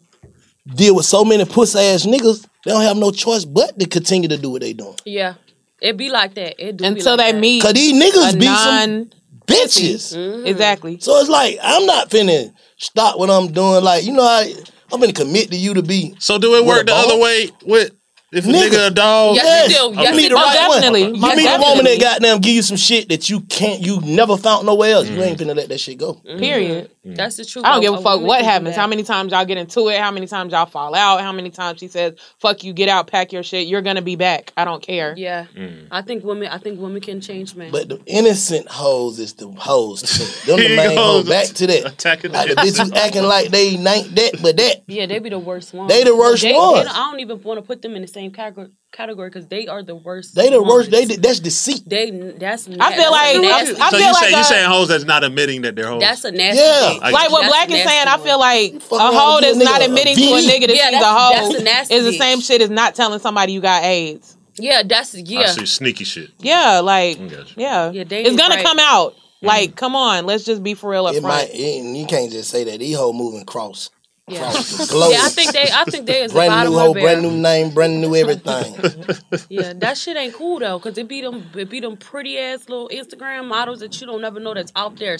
deal 0.76 0.96
with 0.96 1.06
so 1.06 1.24
many 1.24 1.46
puss 1.46 1.76
ass 1.76 2.06
niggas. 2.06 2.46
They 2.66 2.72
don't 2.72 2.82
have 2.82 2.98
no 2.98 3.12
choice 3.12 3.46
but 3.46 3.78
to 3.80 3.86
continue 3.88 4.28
to 4.30 4.38
do 4.38 4.50
what 4.50 4.62
they 4.62 4.74
doing. 4.74 4.96
yeah, 5.06 5.36
it 5.82 5.98
be 5.98 6.10
like 6.10 6.34
that. 6.36 6.56
It 6.58 6.78
do 6.78 6.84
be 6.84 6.88
Until 6.88 7.18
like 7.18 7.28
they 7.28 7.32
that. 7.34 7.40
meet 7.40 7.62
Cause 7.62 7.74
these 7.74 7.94
niggas 7.94 8.34
a 8.34 8.38
be 8.38 8.46
non 8.46 8.56
some 8.82 9.10
bitches. 9.46 10.16
Mm-hmm. 10.18 10.48
exactly. 10.48 11.00
So 11.00 11.20
it's 11.20 11.30
like 11.30 11.60
I'm 11.62 11.86
not 11.86 12.10
finna 12.10 12.52
stop 12.78 13.20
what 13.20 13.30
I'm 13.30 13.52
doing. 13.52 13.84
Like 13.84 14.04
you 14.06 14.14
know, 14.14 14.24
I 14.24 14.54
I'm 14.92 15.00
gonna 15.00 15.14
commit 15.14 15.52
to 15.52 15.58
you 15.58 15.74
to 15.76 15.84
be. 15.84 16.16
So 16.20 16.38
do 16.40 16.56
it 16.56 16.66
work 16.66 16.88
the 16.88 16.94
other 16.96 17.20
way 17.20 17.50
with 17.64 17.92
if 18.36 18.46
a 18.46 18.48
Nigga. 18.48 18.70
nigga 18.70 18.88
a 18.88 18.92
dog? 18.92 19.36
Yes, 19.36 19.72
it 19.72 19.76
do. 19.76 19.96
You 19.96 20.02
Yes, 20.02 20.16
meet 20.16 20.26
it 20.26 20.30
the 20.30 20.36
right 20.36 20.54
definitely. 20.54 21.04
one. 21.04 21.16
You 21.16 21.22
Most 21.22 21.36
meet 21.38 21.46
a 21.46 21.52
woman 21.52 21.62
definitely. 21.62 21.98
that 21.98 22.02
goddamn 22.22 22.40
give 22.42 22.54
you 22.56 22.62
some 22.62 22.78
shit 22.78 23.10
that 23.10 23.30
you 23.30 23.42
can't, 23.42 23.82
you 23.82 24.02
never 24.02 24.38
found 24.38 24.66
nowhere 24.66 24.94
else. 24.94 25.08
You 25.10 25.18
Mm. 25.18 25.26
ain't 25.28 25.40
finna 25.40 25.56
let 25.56 25.70
that 25.70 25.80
shit 25.80 25.98
go. 25.98 26.16
Period. 26.38 26.90
That's 27.08 27.38
the 27.38 27.46
truth. 27.46 27.66
I 27.66 27.72
don't 27.74 27.82
give 27.82 27.94
a 27.94 28.02
fuck 28.02 28.22
what 28.22 28.44
happens. 28.44 28.76
How 28.76 28.88
many 28.88 29.04
times 29.04 29.32
y'all 29.32 29.46
get 29.46 29.58
into 29.60 29.90
it? 29.90 30.00
How 30.00 30.10
many 30.10 30.26
times 30.26 30.52
y'all 30.54 30.66
fall 30.66 30.96
out? 30.96 31.22
How 31.22 31.32
many 31.32 31.52
times 31.52 31.80
she 31.80 31.88
says, 31.88 32.14
"Fuck 32.40 32.64
you, 32.64 32.74
get 32.74 32.90
out, 32.90 33.06
pack 33.06 33.32
your 33.32 33.44
shit. 33.44 33.68
You're 33.68 33.84
gonna 33.84 34.02
be 34.02 34.16
back. 34.16 34.52
I 34.58 34.66
don't 34.66 34.82
care." 34.82 35.14
Yeah, 35.16 35.46
Mm. 35.56 35.86
I 35.92 36.02
think 36.02 36.24
women. 36.24 36.48
I 36.52 36.58
think 36.58 36.80
women 36.82 37.00
can 37.02 37.22
change 37.22 37.54
men. 37.54 37.70
But 37.72 37.90
the 37.90 38.02
innocent 38.08 38.68
hoes 38.68 39.20
is 39.20 39.34
the 39.34 39.50
hoes. 39.50 40.02
too. 40.02 40.52
Them 40.52 40.60
Here 40.60 40.70
the 40.70 40.76
main 40.88 40.98
hoes. 40.98 41.30
Back 41.30 41.46
to 41.48 41.68
that. 41.68 41.86
Attacking 41.86 42.32
Like 42.32 42.50
the 42.50 42.56
the 42.56 42.62
bitches 42.62 42.96
acting 42.96 43.24
like 43.24 43.50
they 43.50 43.68
ain't 43.70 43.84
that, 44.16 44.42
but 44.42 44.58
that. 44.58 44.82
yeah, 44.88 45.06
they 45.06 45.20
be 45.20 45.30
the 45.30 45.38
worst 45.38 45.74
ones. 45.76 45.90
They 45.92 46.04
the 46.04 46.16
worst 46.16 46.42
They- 46.42 46.54
they 46.54 46.58
ones. 46.58 46.86
don't- 46.86 46.96
I 46.96 47.12
don't 47.12 47.20
even 47.20 47.42
want 47.44 47.60
to 47.60 47.62
put 47.62 47.84
them 47.84 47.96
in 47.96 48.02
the 48.02 48.08
same 48.08 48.25
category 48.32 48.70
category 48.92 49.30
because 49.30 49.48
they 49.48 49.68
are 49.68 49.84
the 49.84 49.96
worst. 49.96 50.36
They 50.36 50.50
the 50.50 50.64
worst. 50.64 50.90
They 50.92 51.06
that's 51.06 51.40
deceit. 51.40 51.82
They 51.86 52.12
that's. 52.12 52.68
I 52.80 52.96
feel 52.96 53.12
like- 53.12 53.42
nasty. 53.42 53.76
I 53.82 53.90
so 53.90 53.98
feel 53.98 54.00
you 54.08 54.14
like 54.14 54.24
say 54.24 54.30
you 54.32 54.40
a- 54.40 54.44
saying 54.44 54.70
hoes 54.70 54.88
that's 54.88 55.04
not 55.04 55.24
admitting 55.24 55.62
that 55.64 55.76
they're 55.76 55.88
hoes? 55.88 56.00
that's 56.02 56.24
a 56.24 56.32
nasty. 56.32 56.62
Yeah. 56.62 56.90
thing. 56.90 57.02
Like 57.14 57.32
what 57.32 57.42
That's 57.42 57.48
Black 57.54 57.68
is 57.70 57.74
nasty 57.76 57.90
saying, 57.90 58.08
I 58.08 58.18
feel 58.20 58.40
like 58.40 58.82
Fuck 58.82 58.92
a 59.00 59.04
around 59.04 59.14
hoe 59.16 59.40
that's 59.42 59.58
not 59.58 59.82
nigga, 59.82 59.84
a 59.84 59.86
admitting 59.90 60.16
to 60.16 60.22
a 60.22 60.42
nigga 60.42 60.68
that 60.68 60.76
Yeah, 60.76 60.86
she's 60.90 60.98
a 60.98 61.00
that's- 61.00 61.18
hoe 61.20 61.50
that's 61.52 61.60
a 61.60 61.64
nasty 61.64 61.96
is 61.96 62.06
the 62.06 62.14
same 62.14 62.40
shit 62.42 62.62
as 62.62 62.70
not 62.70 62.96
telling 62.96 63.20
somebody 63.20 63.52
you 63.54 63.62
got 63.62 63.84
AIDS. 63.84 64.38
Yeah, 64.58 64.84
that's 64.84 65.14
I 65.14 65.20
yeah. 65.26 65.48
see 65.48 65.66
sneaky 65.66 66.06
shit. 66.06 66.30
Yeah, 66.40 66.80
like 66.80 67.20
I 67.20 67.28
got 67.28 67.48
you. 67.50 67.54
yeah, 67.64 67.92
Yeah, 67.92 68.04
they 68.06 68.24
it's 68.24 68.38
gonna 68.38 68.56
right. 68.56 68.66
come 68.66 68.80
out. 68.80 69.14
Mm-hmm. 69.14 69.48
Like, 69.48 69.76
come 69.76 69.96
on, 69.98 70.26
let's 70.26 70.46
just 70.46 70.64
be 70.64 70.74
for 70.76 70.90
real 70.90 71.06
up 71.08 71.14
It 71.14 71.22
front. 71.22 71.50
might. 71.50 71.54
It, 71.54 71.84
you 71.98 72.06
can't 72.06 72.32
just 72.32 72.50
say 72.50 72.64
that. 72.64 72.80
These 72.80 72.96
hoes 72.96 73.14
moving 73.14 73.44
cross. 73.46 73.90
Yeah. 74.28 74.50
across 74.50 74.72
the 74.78 74.88
globe. 74.88 75.12
Yeah, 75.14 75.22
I 75.24 75.30
think 75.30 75.54
they. 75.54 75.68
I 75.72 75.86
think 75.86 76.08
they 76.08 76.24
is 76.24 76.34
the 76.34 76.40
brand 76.40 76.50
bottom 76.50 76.74
new 76.74 76.80
of 76.80 76.84
whole, 76.84 76.94
the 76.96 77.02
brand 77.02 77.22
barrel. 77.22 77.22
new 77.22 77.42
name, 77.42 77.74
brand 77.74 78.02
new 78.02 78.16
everything. 78.16 78.76
Yeah, 79.50 79.74
that 79.74 79.98
shit 79.98 80.18
ain't 80.18 80.34
cool 80.34 80.60
though, 80.60 80.80
cause 80.80 80.98
it 80.98 81.08
be 81.08 81.22
them, 81.22 81.46
it 81.56 81.70
be 81.70 81.80
them 81.80 81.98
pretty 81.98 82.38
ass 82.40 82.68
little 82.68 82.90
Instagram 82.90 83.48
models 83.48 83.82
that 83.82 84.00
you 84.02 84.08
don't 84.08 84.22
never 84.22 84.40
know 84.40 84.54
that's 84.56 84.72
out 84.76 84.98
there 84.98 85.18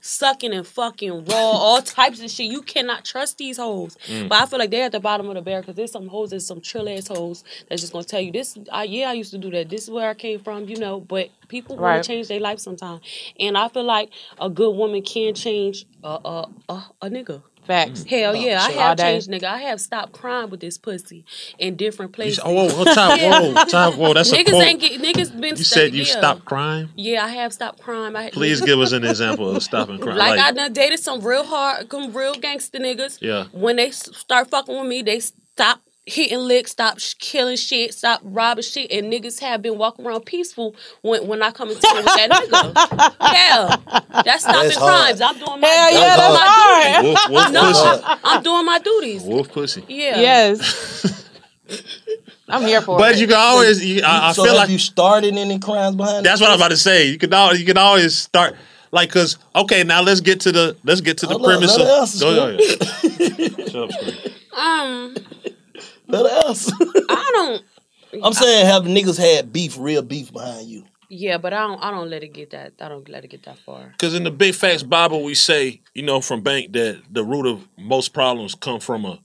sucking 0.00 0.52
and 0.52 0.66
fucking 0.66 1.24
raw, 1.24 1.36
all 1.36 1.82
types 1.82 2.20
of 2.22 2.30
shit. 2.30 2.46
You 2.46 2.62
cannot 2.62 3.04
trust 3.04 3.38
these 3.38 3.56
hoes. 3.56 3.96
Mm. 4.06 4.28
But 4.28 4.42
I 4.42 4.46
feel 4.46 4.58
like 4.60 4.70
they're 4.70 4.86
at 4.86 4.92
the 4.92 5.00
bottom 5.00 5.28
of 5.28 5.34
the 5.34 5.42
barrel, 5.42 5.64
cause 5.64 5.74
there's 5.74 5.92
some 5.92 6.06
hoes 6.08 6.30
there's 6.30 6.46
some 6.46 6.60
trill 6.60 6.88
ass 6.88 7.08
hoes 7.08 7.42
that's 7.68 7.80
just 7.80 7.92
gonna 7.92 8.04
tell 8.04 8.20
you 8.20 8.30
this. 8.32 8.56
I, 8.72 8.84
yeah, 8.84 9.10
I 9.10 9.14
used 9.14 9.32
to 9.32 9.38
do 9.38 9.50
that. 9.50 9.68
This 9.68 9.84
is 9.84 9.90
where 9.90 10.08
I 10.10 10.14
came 10.14 10.38
from, 10.38 10.68
you 10.68 10.76
know. 10.76 11.00
But 11.00 11.30
people 11.48 11.76
want 11.76 12.02
to 12.02 12.06
change 12.06 12.28
their 12.28 12.40
life 12.40 12.60
sometime, 12.60 13.00
and 13.40 13.58
I 13.58 13.68
feel 13.68 13.84
like 13.84 14.10
a 14.40 14.48
good 14.48 14.76
woman 14.76 15.02
can 15.02 15.34
change 15.34 15.86
a 16.04 16.08
a 16.08 16.48
a, 16.68 16.84
a 17.02 17.10
nigga. 17.10 17.42
Facts. 17.66 18.04
Mm. 18.04 18.08
Hell 18.08 18.30
oh, 18.30 18.34
yeah, 18.34 18.60
I 18.62 18.72
All 18.72 18.78
have 18.80 18.96
day. 18.96 19.02
changed, 19.12 19.28
nigga. 19.28 19.44
I 19.44 19.58
have 19.62 19.80
stopped 19.80 20.12
crying 20.12 20.50
with 20.50 20.60
this 20.60 20.78
pussy 20.78 21.24
in 21.58 21.76
different 21.76 22.12
places. 22.12 22.40
oh, 22.44 22.52
whoa, 22.52 22.68
whoa, 22.68 22.84
time- 22.94 23.18
whoa, 23.54 23.64
time- 23.64 23.98
whoa, 23.98 24.14
that's 24.14 24.32
a 24.32 24.36
niggas 24.36 24.50
quote. 24.50 24.62
ain't 24.64 24.80
get 24.80 25.00
niggas 25.00 25.32
been. 25.40 25.56
You 25.56 25.64
sta- 25.64 25.74
said 25.76 25.94
you 25.94 26.02
yeah. 26.04 26.18
stopped 26.18 26.44
crying. 26.44 26.88
Yeah, 26.96 27.24
I 27.24 27.28
have 27.28 27.52
stopped 27.52 27.80
crying. 27.80 28.14
I, 28.14 28.30
Please 28.30 28.60
give 28.60 28.78
us 28.78 28.92
an 28.92 29.04
example 29.04 29.54
of 29.54 29.62
stopping 29.62 29.98
crying. 29.98 30.18
Like, 30.18 30.38
I 30.38 30.52
done 30.52 30.72
dated 30.72 31.00
some 31.00 31.20
real 31.20 31.44
hard, 31.44 31.90
some 31.90 32.12
real 32.12 32.34
gangster 32.34 32.78
niggas. 32.78 33.18
Yeah. 33.20 33.46
When 33.52 33.76
they 33.76 33.90
start 33.90 34.50
fucking 34.50 34.76
with 34.78 34.86
me, 34.86 35.02
they 35.02 35.20
stop 35.20 35.80
hitting 36.06 36.38
licks, 36.38 36.70
stop 36.70 36.98
sh- 37.00 37.14
killing 37.18 37.56
shit, 37.56 37.92
stop 37.92 38.20
robbing 38.22 38.62
shit, 38.62 38.90
and 38.92 39.12
niggas 39.12 39.40
have 39.40 39.60
been 39.60 39.76
walking 39.76 40.06
around 40.06 40.24
peaceful 40.24 40.74
when 41.02 41.26
when 41.26 41.42
I 41.42 41.50
come 41.50 41.68
into 41.68 41.80
with 41.94 42.04
that 42.04 42.30
nigga. 42.30 43.16
Yeah, 43.36 43.76
that's 44.22 44.44
stopping 44.44 44.62
That's 44.68 44.76
crimes. 44.78 45.20
I'm 45.20 45.36
doing 45.38 45.60
my, 45.60 45.66
Hell 45.68 45.88
I'm 45.88 45.94
yeah, 45.94 46.00
doing 46.00 46.16
that's 46.16 46.34
my 46.34 46.46
hard. 46.48 47.04
duties. 47.04 47.18
Wolf- 47.28 47.30
wolf 47.30 47.52
no, 47.52 47.62
pussy. 47.72 48.20
I'm 48.24 48.42
doing 48.42 48.64
my 48.66 48.78
duties. 48.78 49.22
Wolf 49.24 49.48
pussy. 49.52 49.84
Yeah. 49.88 50.20
Yes. 50.20 51.22
I'm 52.48 52.62
here 52.62 52.80
for 52.80 52.96
But 52.98 53.10
it. 53.10 53.12
But 53.14 53.20
you 53.20 53.26
can 53.26 53.36
always. 53.36 53.84
You, 53.84 54.02
I, 54.04 54.28
I 54.28 54.32
so 54.32 54.44
feel 54.44 54.52
have 54.52 54.62
like 54.62 54.70
you 54.70 54.78
started 54.78 55.34
any 55.36 55.58
crimes 55.58 55.96
behind? 55.96 56.24
That's 56.24 56.40
what 56.40 56.50
I'm 56.50 56.56
about 56.56 56.70
to 56.70 56.76
say. 56.76 57.06
You 57.08 57.18
can 57.18 57.34
always, 57.34 57.58
you 57.60 57.66
can 57.66 57.76
always 57.76 58.16
start 58.16 58.54
like 58.92 59.08
because 59.08 59.36
okay 59.56 59.82
now 59.82 60.00
let's 60.00 60.20
get 60.20 60.40
to 60.42 60.52
the 60.52 60.76
let's 60.84 61.00
get 61.00 61.18
to 61.18 61.26
the 61.26 61.32
Hold 61.32 61.44
premise 61.44 61.76
let 61.76 61.80
of 61.80 61.86
her 61.88 62.00
answer, 62.00 62.24
go, 62.24 62.56
go, 62.56 62.56
go. 63.58 63.66
Shut 63.66 63.82
up, 63.82 63.90
Scream. 63.92 64.34
Um, 64.56 65.14
Let 66.08 66.26
us. 66.46 66.70
I 66.80 67.30
don't. 67.32 67.64
I'm 68.24 68.32
saying 68.32 68.66
have 68.66 68.84
niggas 68.84 69.18
had 69.18 69.52
beef, 69.52 69.76
real 69.78 70.02
beef 70.02 70.32
behind 70.32 70.68
you. 70.68 70.84
Yeah, 71.08 71.38
but 71.38 71.52
I 71.52 71.66
don't. 71.66 71.82
I 71.82 71.90
don't 71.90 72.10
let 72.10 72.22
it 72.22 72.32
get 72.32 72.50
that. 72.50 72.74
I 72.80 72.88
don't 72.88 73.08
let 73.08 73.24
it 73.24 73.28
get 73.28 73.44
that 73.44 73.58
far. 73.58 73.92
Because 73.92 74.14
in 74.14 74.24
the 74.24 74.30
Big 74.30 74.54
Facts 74.54 74.82
Bible 74.82 75.22
we 75.22 75.34
say 75.34 75.80
you 75.94 76.02
know 76.02 76.20
from 76.20 76.40
Bank 76.42 76.72
that 76.72 77.02
the 77.10 77.24
root 77.24 77.46
of 77.46 77.68
most 77.78 78.12
problems 78.12 78.54
come 78.54 78.80
from 78.80 79.04
a 79.04 79.18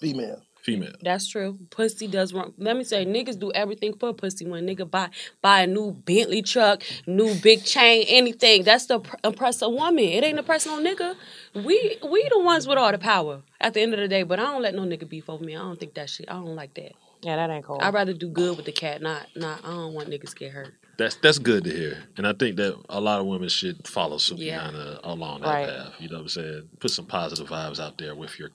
Female. 0.00 0.42
Female. 0.72 0.92
That's 1.02 1.26
true. 1.26 1.58
Pussy 1.70 2.06
does 2.06 2.32
wrong. 2.32 2.52
Let 2.58 2.76
me 2.76 2.84
say, 2.84 3.04
niggas 3.06 3.38
do 3.38 3.50
everything 3.52 3.94
for 3.98 4.12
pussy. 4.12 4.46
When 4.46 4.66
nigga 4.66 4.90
buy 4.90 5.08
buy 5.42 5.62
a 5.62 5.66
new 5.66 5.92
Bentley 5.92 6.42
truck, 6.42 6.82
new 7.06 7.34
big 7.36 7.64
chain, 7.64 8.04
anything, 8.08 8.62
that's 8.64 8.86
to 8.86 9.00
pr- 9.00 9.16
impress 9.24 9.62
a 9.62 9.68
woman. 9.68 10.04
It 10.04 10.24
ain't 10.24 10.38
impress 10.38 10.66
no 10.66 10.78
nigga. 10.80 11.14
We 11.54 11.96
we 12.12 12.28
the 12.30 12.40
ones 12.40 12.66
with 12.68 12.78
all 12.78 12.92
the 12.92 12.98
power 12.98 13.42
at 13.60 13.74
the 13.74 13.80
end 13.80 13.94
of 13.94 14.00
the 14.00 14.08
day. 14.08 14.22
But 14.24 14.38
I 14.40 14.44
don't 14.44 14.62
let 14.62 14.74
no 14.74 14.82
nigga 14.82 15.08
beef 15.08 15.28
over 15.30 15.42
me. 15.44 15.56
I 15.56 15.60
don't 15.60 15.78
think 15.80 15.94
that 15.94 16.10
shit. 16.10 16.26
I 16.30 16.34
don't 16.34 16.54
like 16.56 16.74
that. 16.74 16.92
Yeah, 17.22 17.34
that 17.34 17.50
ain't 17.50 17.64
cool. 17.64 17.78
I'd 17.80 17.92
rather 17.94 18.12
do 18.12 18.28
good 18.28 18.56
with 18.56 18.66
the 18.66 18.72
cat. 18.72 19.02
Not 19.02 19.26
not. 19.34 19.64
I 19.64 19.70
don't 19.70 19.92
want 19.94 20.08
niggas 20.08 20.36
get 20.36 20.52
hurt. 20.52 20.74
That's 20.98 21.16
that's 21.16 21.38
good 21.38 21.64
to 21.64 21.70
hear, 21.70 22.04
and 22.16 22.26
I 22.26 22.32
think 22.32 22.56
that 22.56 22.76
a 22.88 23.00
lot 23.00 23.20
of 23.20 23.26
women 23.26 23.48
should 23.48 23.86
follow 23.88 24.18
suit 24.18 24.38
Yeah. 24.38 24.60
kind 24.60 24.76
of 24.76 24.96
uh, 24.96 25.00
along 25.04 25.40
that 25.42 25.48
Right. 25.48 25.68
path. 25.68 25.92
You 26.00 26.08
know 26.08 26.16
what 26.16 26.22
I'm 26.22 26.28
saying? 26.28 26.68
Put 26.80 26.90
some 26.90 27.06
positive 27.06 27.48
vibes 27.48 27.80
out 27.80 27.98
there 27.98 28.14
with 28.14 28.38
your 28.38 28.50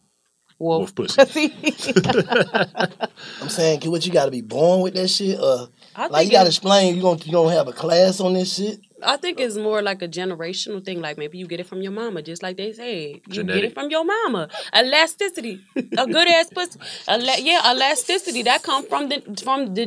Wolf, 0.64 0.94
wolf 0.98 1.18
pussy. 1.18 1.54
I'm 3.42 3.50
saying, 3.50 3.82
kid, 3.82 3.90
what 3.90 4.06
you 4.06 4.14
got 4.14 4.26
to 4.26 4.32
be 4.32 4.42
born 4.42 4.82
with 4.82 4.94
that 4.96 5.10
shit? 5.10 5.40
Uh, 5.40 5.68
I 5.96 6.08
like 6.08 6.26
you 6.26 6.32
got 6.32 6.44
to 6.44 6.48
explain. 6.50 6.96
You 6.96 7.02
gonna 7.02 7.20
you 7.24 7.32
gonna 7.32 7.56
have 7.56 7.68
a 7.68 7.74
class 7.74 8.20
on 8.20 8.34
this 8.34 8.56
shit? 8.56 8.80
I 9.06 9.18
think 9.18 9.38
it's 9.40 9.58
more 9.58 9.82
like 9.82 10.02
a 10.02 10.08
generational 10.08 10.84
thing. 10.84 11.02
Like 11.02 11.18
maybe 11.18 11.38
you 11.38 11.46
get 11.46 11.60
it 11.60 11.68
from 11.68 11.82
your 11.82 11.92
mama, 11.92 12.22
just 12.22 12.42
like 12.42 12.56
they 12.56 12.72
say. 12.72 13.22
You 13.28 13.44
get 13.44 13.64
it 13.66 13.74
from 13.74 13.90
your 13.90 14.06
mama. 14.06 14.48
Elasticity, 14.74 15.62
a 15.76 16.08
good 16.08 16.28
ass 16.30 16.50
pussy. 16.56 16.80
Ela- 17.08 17.40
yeah, 17.40 17.70
elasticity 17.72 18.44
that 18.44 18.64
come 18.64 18.86
from 18.88 19.10
the 19.10 19.22
from 19.44 19.74
the 19.74 19.86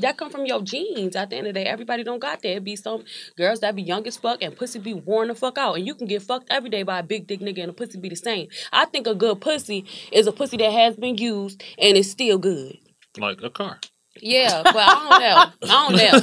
that 0.00 0.16
come 0.16 0.30
from 0.30 0.44
your 0.46 0.60
genes. 0.62 1.14
At 1.14 1.30
the 1.30 1.36
end 1.36 1.46
of 1.46 1.54
the 1.54 1.60
day, 1.60 1.66
everybody 1.66 2.02
don't 2.02 2.18
got 2.18 2.42
that. 2.42 2.56
It 2.56 2.64
be 2.64 2.74
some 2.76 3.04
girls 3.36 3.60
that 3.60 3.76
be 3.76 3.82
young 3.82 4.06
as 4.06 4.16
fuck 4.16 4.42
and 4.42 4.56
pussy 4.56 4.80
be 4.80 4.94
worn 4.94 5.28
the 5.28 5.34
fuck 5.36 5.56
out, 5.58 5.76
and 5.76 5.86
you 5.86 5.94
can 5.94 6.06
get 6.08 6.22
fucked 6.22 6.48
every 6.50 6.70
day 6.70 6.82
by 6.82 6.98
a 6.98 7.02
big 7.04 7.26
dick 7.28 7.40
nigga 7.40 7.60
and 7.60 7.70
a 7.70 7.72
pussy 7.72 7.98
be 7.98 8.08
the 8.08 8.16
same. 8.16 8.48
I 8.72 8.86
think 8.86 9.06
a 9.06 9.14
good 9.14 9.40
pussy 9.40 9.84
is 10.10 10.26
a 10.26 10.32
pussy 10.32 10.56
that 10.56 10.72
has 10.72 10.96
been 10.96 11.16
used 11.16 11.62
and 11.78 11.96
is 11.96 12.10
still 12.10 12.38
good. 12.38 12.76
like 13.18 13.40
a 13.42 13.50
car. 13.50 13.78
Yeah, 14.22 14.62
but 14.62 14.76
I 14.76 14.94
don't 14.94 15.20
know. 15.20 15.74
I 15.74 15.88
don't 15.88 15.96
know. 15.96 16.18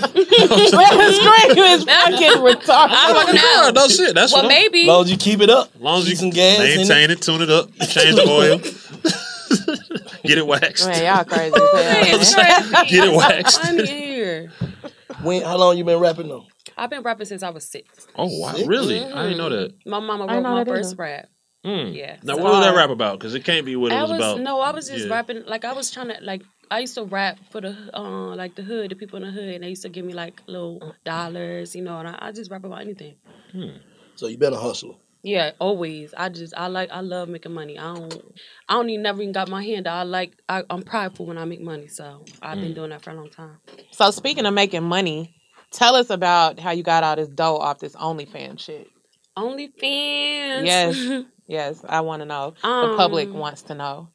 Scream 0.67 1.65
is 1.65 1.83
fucking 1.83 2.41
retarded. 2.41 2.89
I 2.91 3.13
don't 3.13 3.35
know. 3.35 3.81
No 3.81 3.87
shit. 3.87 4.15
That's 4.15 4.33
well, 4.33 4.43
what 4.43 4.51
I'm- 4.51 4.61
maybe. 4.61 4.81
As 4.81 4.87
long 4.87 5.03
as 5.03 5.11
you 5.11 5.17
keep 5.17 5.41
it 5.41 5.49
up. 5.49 5.73
As 5.75 5.81
long 5.81 5.99
as 5.99 6.09
you 6.09 6.15
some 6.15 6.29
gas 6.29 6.59
in 6.59 6.65
it. 6.65 6.77
maintain 6.77 7.11
it, 7.11 7.21
tune 7.21 7.41
it 7.41 7.49
up, 7.49 7.69
change 7.79 8.15
the 8.15 8.27
oil, 8.27 8.57
get 10.23 10.37
it 10.37 10.47
waxed. 10.47 10.87
Man, 10.87 11.03
y'all 11.03 11.23
crazy. 11.25 11.53
Oh, 11.55 12.19
as 12.21 12.33
hell. 12.33 12.85
Get 12.85 13.07
it 13.07 13.15
waxed. 13.15 13.59
I'm 13.63 13.85
here. 13.85 14.51
When? 15.21 15.43
How 15.43 15.57
long 15.57 15.77
you 15.77 15.83
been 15.83 15.99
rapping 15.99 16.27
though? 16.27 16.45
I've 16.77 16.89
been 16.89 17.03
rapping 17.03 17.25
since 17.25 17.43
I 17.43 17.49
was 17.49 17.65
six. 17.65 18.07
Oh 18.15 18.27
wow, 18.39 18.53
really? 18.65 19.03
I 19.03 19.23
didn't 19.23 19.37
know 19.37 19.49
mm-hmm. 19.49 19.73
that. 19.73 19.89
My 19.89 19.99
mama 19.99 20.25
I 20.25 20.35
wrote 20.35 20.43
know 20.43 20.51
my 20.51 20.63
that 20.63 20.69
first 20.69 20.93
either. 20.93 21.03
rap. 21.03 21.29
Mm. 21.65 21.95
Yeah. 21.95 22.17
Now, 22.23 22.35
So- 22.35 22.43
what 22.43 22.53
was 22.53 22.65
that 22.65 22.75
rap 22.75 22.89
about? 22.91 23.17
Because 23.19 23.33
it 23.33 23.43
can't 23.43 23.65
be 23.65 23.75
what 23.75 23.91
it 23.91 23.95
I 23.95 24.01
was, 24.03 24.11
was 24.11 24.19
about. 24.19 24.39
no, 24.41 24.59
I 24.59 24.71
was 24.71 24.87
just 24.87 25.05
Yeah. 25.07 25.13
rapping 25.13 25.43
like 25.45 25.65
I 25.65 25.73
was 25.73 25.89
trying 25.91 26.09
to 26.09 26.17
like 26.21 26.43
I 26.71 26.79
used 26.79 26.95
to 26.95 27.03
rap 27.03 27.37
for 27.51 27.61
the 27.61 27.75
uh 27.93 28.35
like 28.35 28.55
the 28.55 28.61
hood, 28.63 28.91
the 28.91 28.95
people 28.95 29.17
in 29.17 29.23
the 29.25 29.31
hood, 29.31 29.49
and 29.55 29.63
they 29.63 29.69
used 29.69 29.81
to 29.83 29.89
give 29.89 30.05
me 30.05 30.13
like 30.13 30.41
little 30.47 30.93
dollars, 31.03 31.75
you 31.75 31.81
know, 31.81 31.97
and 31.97 32.07
I, 32.07 32.17
I 32.21 32.31
just 32.31 32.51
rap 32.51 32.63
about 32.63 32.81
anything. 32.81 33.15
Hmm. 33.51 33.77
So 34.15 34.27
you 34.27 34.37
been 34.37 34.53
a 34.53 34.57
hustler. 34.59 34.95
Yeah, 35.23 35.51
always. 35.59 36.13
I 36.15 36.29
just 36.29 36.53
I 36.55 36.67
like 36.67 36.91
I 36.91 37.01
love 37.01 37.29
making 37.29 37.51
money. 37.53 37.79
I 37.79 37.95
don't 37.95 38.35
I 38.69 38.73
don't 38.75 38.89
even 38.91 39.01
never 39.01 39.21
even 39.23 39.31
got 39.33 39.49
my 39.49 39.63
hand. 39.63 39.87
I 39.87 40.03
like 40.03 40.33
I, 40.47 40.63
I'm 40.69 40.83
prideful 40.83 41.25
when 41.25 41.39
I 41.39 41.45
make 41.45 41.61
money, 41.61 41.87
so 41.87 42.25
I've 42.43 42.59
been 42.61 42.73
Mm. 42.73 42.75
doing 42.75 42.89
that 42.91 43.01
for 43.01 43.09
a 43.09 43.15
long 43.15 43.29
time. 43.31 43.57
So 43.91 44.11
speaking 44.11 44.45
of 44.45 44.53
making 44.53 44.83
money, 44.83 45.35
tell 45.71 45.95
us 45.95 46.11
about 46.11 46.59
how 46.59 46.71
you 46.71 46.83
got 46.83 47.03
all 47.03 47.15
this 47.15 47.27
dough 47.29 47.57
off 47.57 47.79
this 47.79 47.95
OnlyFans 47.95 48.59
shit. 48.59 48.87
OnlyFans. 49.35 50.65
Yes, 50.65 51.23
yes, 51.47 51.83
I 51.87 52.01
want 52.01 52.21
to 52.21 52.25
know. 52.25 52.51
the 52.61 52.93
public 52.97 53.27
Um, 53.29 53.35
wants 53.35 53.61
to 53.63 53.75
know. 53.75 54.09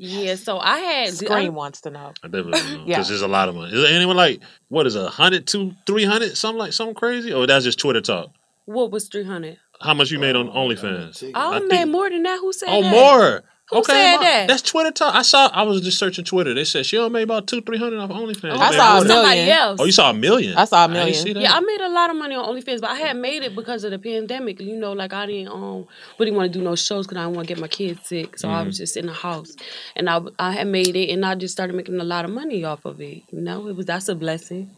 Yeah, 0.00 0.36
so 0.36 0.58
I 0.60 0.78
had 0.78 1.12
Scream 1.14 1.54
wants 1.54 1.80
to 1.80 1.90
know. 1.90 2.12
I 2.22 2.28
definitely 2.28 2.52
know 2.52 2.84
because 2.84 2.86
Yeah. 2.86 3.02
there's 3.02 3.22
a 3.22 3.26
lot 3.28 3.48
of 3.48 3.56
money. 3.56 3.72
Is 3.74 3.82
there 3.82 3.92
anyone 3.92 4.16
like 4.16 4.40
what 4.68 4.86
is 4.86 4.94
it, 4.94 5.02
a 5.04 5.08
hundred, 5.08 5.46
two, 5.48 5.72
three 5.86 6.04
hundred, 6.04 6.36
something 6.36 6.58
like 6.58 6.72
something 6.72 6.94
crazy, 6.94 7.32
or 7.32 7.46
that's 7.48 7.64
just 7.64 7.80
Twitter 7.80 8.00
talk? 8.00 8.30
What 8.66 8.92
was 8.92 9.08
three 9.08 9.24
hundred? 9.24 9.58
How 9.80 9.94
much 9.94 10.10
you 10.12 10.18
made 10.20 10.36
on 10.36 10.48
OnlyFans? 10.50 11.32
I, 11.34 11.60
made 11.60 11.86
more 11.86 12.08
than 12.10 12.22
that. 12.24 12.38
Who 12.40 12.52
said 12.52 12.68
Oh, 12.70 12.82
that? 12.82 12.90
more. 12.90 13.42
Who 13.70 13.78
okay, 13.80 13.92
said 13.92 14.16
ma- 14.16 14.22
that? 14.22 14.48
That's 14.48 14.62
Twitter 14.62 14.90
talk. 14.90 15.14
I 15.14 15.20
saw. 15.22 15.48
I 15.52 15.62
was 15.62 15.82
just 15.82 15.98
searching 15.98 16.24
Twitter. 16.24 16.54
They 16.54 16.64
said 16.64 16.86
she 16.86 16.96
only 16.96 17.10
made 17.10 17.22
about 17.24 17.46
two, 17.46 17.60
three 17.60 17.76
hundred 17.76 17.98
off 18.00 18.08
OnlyFans. 18.08 18.52
I 18.58 18.70
saw 18.74 18.94
made 18.94 19.02
a 19.02 19.04
million. 19.04 19.08
Somebody 19.08 19.50
else. 19.50 19.80
Oh, 19.80 19.84
you 19.84 19.92
saw 19.92 20.10
a 20.10 20.14
million. 20.14 20.56
I 20.56 20.64
saw 20.64 20.84
a 20.84 20.88
didn't 20.88 21.00
million. 21.04 21.14
see 21.22 21.32
that. 21.34 21.42
Yeah, 21.42 21.52
I 21.52 21.60
made 21.60 21.80
a 21.82 21.88
lot 21.90 22.08
of 22.08 22.16
money 22.16 22.34
on 22.34 22.44
OnlyFans, 22.54 22.80
but 22.80 22.90
I 22.90 22.96
had 22.96 23.16
made 23.16 23.42
it 23.42 23.54
because 23.54 23.84
of 23.84 23.90
the 23.90 23.98
pandemic. 23.98 24.60
You 24.60 24.76
know, 24.76 24.92
like 24.92 25.12
I 25.12 25.26
didn't 25.26 25.48
um 25.52 25.86
really 26.18 26.32
want 26.32 26.50
to 26.50 26.58
do 26.58 26.64
no 26.64 26.76
shows 26.76 27.06
because 27.06 27.18
I 27.18 27.24
didn't 27.24 27.36
want 27.36 27.48
to 27.48 27.54
get 27.54 27.60
my 27.60 27.68
kids 27.68 28.06
sick. 28.08 28.38
So 28.38 28.48
I 28.48 28.62
was 28.62 28.76
Mhm. 28.76 28.78
just 28.78 28.96
in 28.96 29.04
the 29.06 29.12
house, 29.12 29.54
and 29.96 30.08
I 30.08 30.20
I 30.38 30.52
had 30.52 30.66
made 30.66 30.96
it, 30.96 31.10
and 31.10 31.26
I 31.26 31.34
just 31.34 31.52
started 31.52 31.76
making 31.76 32.00
a 32.00 32.04
lot 32.04 32.24
of 32.24 32.30
money 32.30 32.64
off 32.64 32.86
of 32.86 33.00
it. 33.02 33.24
You 33.30 33.40
know, 33.42 33.68
it 33.68 33.76
was 33.76 33.84
that's 33.84 34.08
a 34.08 34.14
blessing. 34.14 34.70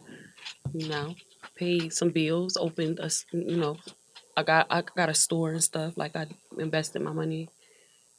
You 0.73 0.89
know, 0.89 1.15
paid 1.55 1.93
some 1.93 2.09
bills, 2.09 2.57
opened 2.59 2.99
a 2.99 3.05
s- 3.05 3.25
you 3.31 3.55
know, 3.57 3.77
I 4.35 4.43
got 4.43 4.67
I 4.69 4.81
got 4.81 5.09
a 5.09 5.13
store 5.13 5.51
and 5.51 5.63
stuff. 5.63 5.93
Like 5.97 6.15
I 6.15 6.27
invested 6.57 7.01
my 7.01 7.13
money 7.13 7.49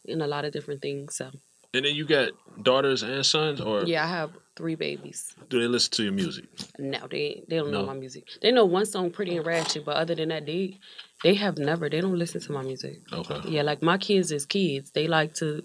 in 0.04 0.21
a 0.21 0.26
lot 0.26 0.44
of 0.44 0.52
different 0.52 0.82
things. 0.82 1.16
So 1.16 1.30
And 1.75 1.85
then 1.85 1.94
you 1.94 2.06
got 2.06 2.30
daughters 2.62 3.02
and 3.02 3.25
sons, 3.25 3.61
or 3.61 3.85
yeah, 3.85 4.04
I 4.04 4.09
have 4.09 4.30
three 4.56 4.75
babies. 4.75 5.35
do 5.49 5.61
they 5.61 5.68
listen 5.68 5.92
to 5.92 6.02
your 6.04 6.12
music? 6.12 6.44
No, 6.78 7.06
they 7.11 7.42
they 7.49 7.56
don't 7.56 7.71
know 7.71 7.87
my 7.87 7.94
music. 7.94 8.25
They 8.40 8.52
know 8.52 8.64
one 8.64 8.87
song, 8.87 9.11
"Pretty 9.11 9.37
and 9.37 9.47
Ratchet," 9.47 9.85
but 9.85 9.97
other 9.97 10.14
than 10.14 10.28
that, 10.30 10.47
they 10.47 10.78
they 11.23 11.35
have 11.35 11.59
never. 11.59 11.88
They 11.88 12.00
don't 12.00 12.18
listen 12.18 12.40
to 12.40 12.52
my 12.52 12.62
music. 12.62 13.00
Okay. 13.12 13.40
Yeah, 13.49 13.62
like 13.62 13.82
my 13.82 13.99
kids 13.99 14.32
is 14.32 14.47
kids. 14.47 14.90
They 14.90 15.06
like 15.09 15.35
to 15.35 15.62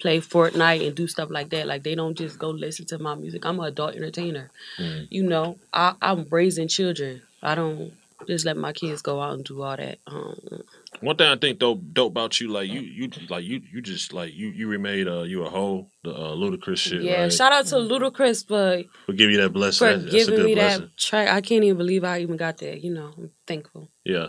play 0.00 0.20
Fortnite 0.20 0.86
and 0.86 0.94
do 0.94 1.06
stuff 1.06 1.30
like 1.30 1.50
that. 1.50 1.66
Like 1.66 1.82
they 1.82 1.94
don't 1.94 2.16
just 2.16 2.38
go 2.38 2.50
listen 2.50 2.86
to 2.86 2.98
my 2.98 3.14
music. 3.14 3.46
I'm 3.46 3.58
an 3.60 3.66
adult 3.66 3.94
entertainer. 3.94 4.50
Mm. 4.78 5.06
You 5.10 5.22
know, 5.22 5.58
I, 5.72 5.94
I'm 6.02 6.26
raising 6.30 6.68
children. 6.68 7.22
I 7.42 7.54
don't 7.54 7.92
just 8.26 8.44
let 8.44 8.56
my 8.56 8.72
kids 8.72 9.02
go 9.02 9.20
out 9.20 9.34
and 9.34 9.44
do 9.44 9.62
all 9.62 9.76
that. 9.76 9.98
Um, 10.06 10.62
One 11.00 11.16
thing 11.16 11.28
I 11.28 11.36
think 11.36 11.58
dope 11.58 11.80
dope 11.92 12.12
about 12.12 12.40
you, 12.40 12.48
like 12.48 12.68
you 12.68 12.80
you 12.80 13.10
like 13.28 13.44
you 13.44 13.60
you 13.72 13.80
just 13.82 14.12
like 14.12 14.34
you 14.34 14.48
you 14.48 14.68
remade 14.68 15.08
uh 15.08 15.22
you 15.22 15.44
a 15.44 15.50
whole 15.50 15.90
the 16.04 16.12
uh, 16.14 16.34
Ludacris 16.34 16.78
shit. 16.78 17.02
yeah, 17.02 17.22
right? 17.22 17.32
shout 17.32 17.52
out 17.52 17.66
to 17.66 17.76
Ludacris 17.76 18.46
for 18.46 18.82
for 19.06 19.12
give 19.12 19.30
you 19.30 19.38
that 19.42 19.50
blessing. 19.52 19.86
for 19.86 19.96
That- 19.96 20.02
that's 20.10 20.14
a 20.14 20.18
giving 20.18 20.34
good 20.36 20.46
me 20.46 20.54
blessing. 20.54 20.80
that 20.82 20.96
track. 20.96 21.28
I 21.28 21.40
can't 21.40 21.64
even 21.64 21.76
believe 21.76 22.04
I 22.04 22.20
even 22.20 22.36
got 22.36 22.58
that. 22.58 22.80
You 22.82 22.92
know, 22.94 23.12
I'm 23.16 23.30
thankful. 23.46 23.90
Yeah. 24.04 24.28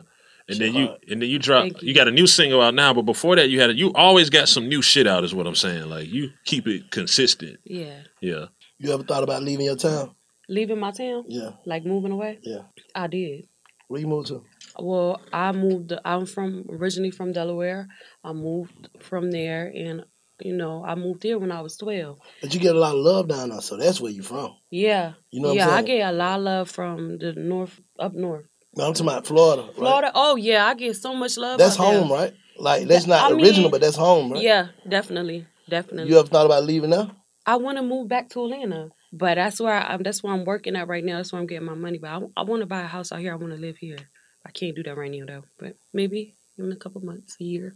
And 0.50 0.60
then 0.60 0.74
you 0.74 0.88
and 1.10 1.22
then 1.22 1.30
you 1.30 1.40
drop 1.40 1.82
you. 1.82 1.94
got 1.94 2.08
a 2.08 2.12
new 2.12 2.26
single 2.26 2.62
out 2.62 2.74
now, 2.74 2.94
but 2.94 3.02
before 3.02 3.36
that 3.36 3.50
you 3.50 3.60
had 3.60 3.70
a, 3.72 3.76
you 3.76 3.92
always 3.94 4.30
got 4.30 4.48
some 4.48 4.70
new 4.70 4.82
shit 4.82 5.06
out 5.06 5.24
is 5.26 5.36
what 5.36 5.46
I'm 5.46 5.56
saying. 5.56 5.90
Like 5.90 6.08
you 6.08 6.30
keep 6.46 6.68
it 6.68 6.90
consistent. 6.90 7.60
Yeah. 7.66 8.00
Yeah. 8.22 8.46
You 8.80 8.94
ever 8.94 9.04
thought 9.04 9.24
about 9.24 9.44
leaving 9.44 9.66
your 9.66 9.76
town? 9.76 10.16
Leaving 10.48 10.80
my 10.80 10.92
town? 10.92 11.26
Yeah. 11.28 11.50
Like 11.66 11.84
moving 11.86 12.14
away? 12.14 12.40
Yeah. 12.44 12.62
I 12.96 13.08
did. 13.08 13.48
Where 13.90 14.00
you 14.00 14.08
moved 14.08 14.28
to? 14.30 14.44
Well, 14.80 15.22
I 15.34 15.52
moved. 15.52 15.94
I'm 16.06 16.26
from 16.26 16.66
originally 16.70 17.12
from 17.12 17.32
Delaware. 17.34 17.88
I 18.24 18.34
moved 18.34 18.90
from 19.00 19.32
there, 19.32 19.72
and 19.76 20.04
you 20.40 20.54
know, 20.54 20.84
I 20.86 20.96
moved 20.96 21.24
here 21.24 21.40
when 21.40 21.52
I 21.52 21.62
was 21.62 21.78
twelve. 21.78 22.20
But 22.42 22.54
you 22.54 22.60
get 22.60 22.76
a 22.76 22.80
lot 22.80 22.96
of 22.96 23.02
love 23.02 23.28
down 23.28 23.50
there, 23.50 23.62
so 23.62 23.78
that's 23.78 24.00
where 24.00 24.12
you're 24.12 24.24
from. 24.24 24.56
Yeah, 24.70 25.14
You 25.32 25.42
know 25.42 25.50
what 25.50 25.58
yeah, 25.58 25.70
I 25.70 25.82
get 25.82 26.08
a 26.08 26.12
lot 26.12 26.40
of 26.40 26.44
love 26.46 26.70
from 26.70 27.18
the 27.18 27.34
north, 27.34 27.80
up 28.00 28.14
north. 28.14 28.46
No, 28.76 28.86
I'm 28.86 28.94
talking 28.94 29.08
about 29.08 29.26
Florida. 29.26 29.64
Right? 29.64 29.76
Florida. 29.76 30.12
Oh 30.14 30.36
yeah, 30.36 30.68
I 30.68 30.76
get 30.76 30.96
so 30.96 31.14
much 31.16 31.38
love. 31.38 31.58
That's 31.58 31.80
out 31.80 31.90
there. 31.90 32.00
home, 32.00 32.12
right? 32.12 32.34
Like 32.60 32.88
that's 32.88 33.08
not 33.08 33.32
I 33.32 33.36
original, 33.36 33.64
mean, 33.64 33.72
but 33.72 33.82
that's 33.82 33.96
home, 33.98 34.32
right? 34.32 34.42
Yeah, 34.42 34.68
definitely, 34.88 35.48
definitely. 35.70 36.12
You 36.12 36.20
ever 36.20 36.28
thought 36.28 36.46
about 36.46 36.66
leaving 36.66 36.92
there? 36.92 37.10
I 37.46 37.56
want 37.56 37.78
to 37.78 37.84
move 37.84 38.08
back 38.08 38.30
to 38.30 38.44
Atlanta, 38.44 38.90
but 39.14 39.36
that's 39.36 39.60
where 39.60 39.74
I, 39.74 39.94
am 39.94 40.04
that's 40.04 40.22
where 40.22 40.34
I'm 40.34 40.44
working 40.44 40.76
at 40.76 40.88
right 40.88 41.04
now. 41.04 41.18
That's 41.18 41.32
where 41.32 41.42
I'm 41.42 41.48
getting 41.48 41.66
my 41.66 41.76
money. 41.76 41.98
But 41.98 42.10
I, 42.10 42.20
I 42.36 42.44
want 42.44 42.62
to 42.62 42.66
buy 42.66 42.82
a 42.82 42.88
house 42.88 43.12
out 43.12 43.20
here. 43.20 43.32
I 43.32 43.38
want 43.38 43.54
to 43.54 43.60
live 43.60 43.78
here. 43.78 43.98
I 44.48 44.52
can't 44.52 44.76
do 44.76 44.84
that 44.84 44.98
right 44.98 45.12
now 45.12 45.26
though. 45.26 45.44
But 45.60 45.76
maybe 45.94 46.36
in 46.58 46.72
a 46.72 46.76
couple 46.76 47.02
months, 47.02 47.36
a 47.40 47.44
year. 47.44 47.76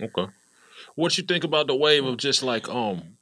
Okay. 0.00 0.26
What 0.94 1.18
you 1.18 1.24
think 1.24 1.42
about 1.44 1.66
the 1.66 1.74
wave 1.74 2.04
of 2.04 2.16
just 2.18 2.42
like 2.42 2.68
um 2.68 3.16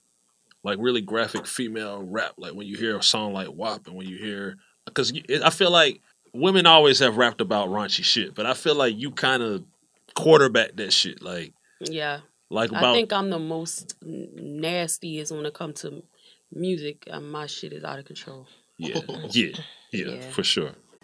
like 0.63 0.79
really 0.81 1.01
graphic 1.01 1.47
female 1.47 2.03
rap 2.03 2.35
like 2.37 2.53
when 2.53 2.67
you 2.67 2.77
hear 2.77 2.99
a 2.99 3.03
song 3.03 3.33
like 3.33 3.49
WAP 3.49 3.87
and 3.87 3.97
when 3.97 4.07
you 4.07 4.19
hear 4.19 4.57
cuz 4.93 5.13
I 5.43 5.51
feel 5.51 5.71
like 5.71 6.03
women 6.35 6.67
always 6.67 6.99
have 6.99 7.17
rapped 7.17 7.41
about 7.41 7.69
raunchy 7.69 8.05
shit, 8.05 8.35
but 8.35 8.45
I 8.45 8.53
feel 8.53 8.75
like 8.75 8.97
you 8.97 9.11
kind 9.11 9.43
of 9.43 9.65
quarterback 10.15 10.77
that 10.77 10.93
shit 10.93 11.23
like 11.23 11.55
Yeah. 11.81 12.21
Like 12.49 12.71
about, 12.71 12.85
I 12.85 12.93
think 12.93 13.13
I'm 13.13 13.31
the 13.31 13.41
most 13.41 13.97
nastiest 14.03 15.33
when 15.33 15.47
it 15.47 15.55
comes 15.55 15.81
to 15.81 16.05
music. 16.53 17.09
My 17.21 17.47
shit 17.47 17.73
is 17.73 17.83
out 17.83 17.99
of 17.99 18.05
control. 18.05 18.47
yeah, 18.79 19.01
yeah, 19.33 19.53
yeah, 19.91 20.31
for 20.31 20.45
sure. 20.45 20.73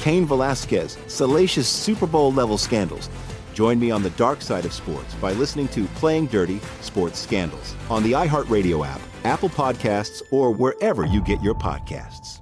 Cain 0.00 0.26
Velasquez, 0.26 0.98
salacious 1.06 1.68
Super 1.68 2.06
Bowl 2.06 2.32
level 2.32 2.58
scandals. 2.58 3.08
Join 3.54 3.78
me 3.78 3.90
on 3.90 4.02
the 4.02 4.10
dark 4.10 4.40
side 4.40 4.64
of 4.64 4.72
sports 4.72 5.14
by 5.14 5.32
listening 5.32 5.68
to 5.68 5.84
Playing 5.96 6.26
Dirty 6.26 6.60
Sports 6.80 7.18
Scandals 7.18 7.74
on 7.90 8.02
the 8.02 8.12
iHeartRadio 8.12 8.86
app, 8.86 9.00
Apple 9.24 9.48
Podcasts, 9.48 10.22
or 10.30 10.52
wherever 10.52 11.04
you 11.04 11.20
get 11.22 11.42
your 11.42 11.54
podcasts. 11.54 12.40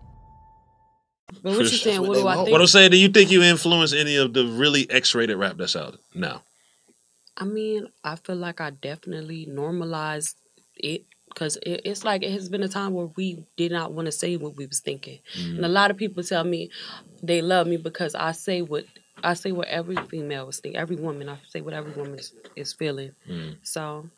But 1.42 1.53
what 1.53 1.61
you 1.61 1.66
saying? 1.69 2.07
What 2.07 2.14
do 2.14 2.27
I 2.27 2.35
think? 2.37 2.51
What 2.51 2.61
I'm 2.61 2.66
saying, 2.66 2.90
do 2.90 2.99
you 2.99 3.09
think 3.09 3.31
you 3.31 3.42
influence 3.42 3.92
any 3.92 4.16
of 4.16 4.35
the 4.35 4.47
really 4.47 4.90
X-rated 4.90 5.37
rap 5.38 5.57
that's 5.57 5.75
out 5.75 5.99
now? 6.14 6.42
I 7.37 7.45
mean, 7.45 7.88
I 8.05 8.16
feel 8.16 8.37
like 8.37 8.61
I 8.61 8.71
definitely 8.71 9.47
normalized 9.47 10.37
it 10.77 11.07
because 11.37 11.57
it, 11.59 11.83
it's 11.85 12.03
like 12.03 12.22
it 12.22 12.33
has 12.33 12.49
been 12.49 12.62
a 12.62 12.68
time 12.68 12.94
where 12.94 13.11
we 13.14 13.44
did 13.59 13.70
not 13.70 13.92
want 13.92 14.07
to 14.07 14.12
say 14.12 14.37
what 14.38 14.57
we 14.57 14.64
was 14.66 14.81
thinking, 14.81 15.20
Mm. 15.38 15.57
and 15.57 15.64
a 15.66 15.68
lot 15.68 15.90
of 15.90 15.99
people 15.99 16.22
tell 16.22 16.44
me 16.44 16.70
they 17.22 17.42
love 17.42 17.66
me 17.66 17.77
because 17.77 18.14
I 18.14 18.33
say 18.33 18.62
what 18.62 18.87
I 19.22 19.35
say 19.35 19.53
what 19.53 19.68
every 19.68 19.96
female 19.96 20.46
was 20.46 20.61
thinking, 20.61 20.81
every 20.81 20.96
woman 20.96 21.29
I 21.29 21.37
say 21.49 21.61
what 21.61 21.75
every 21.75 21.92
woman 21.92 22.18
is, 22.18 22.33
is 22.57 22.72
feeling. 22.72 23.12
So 23.62 24.09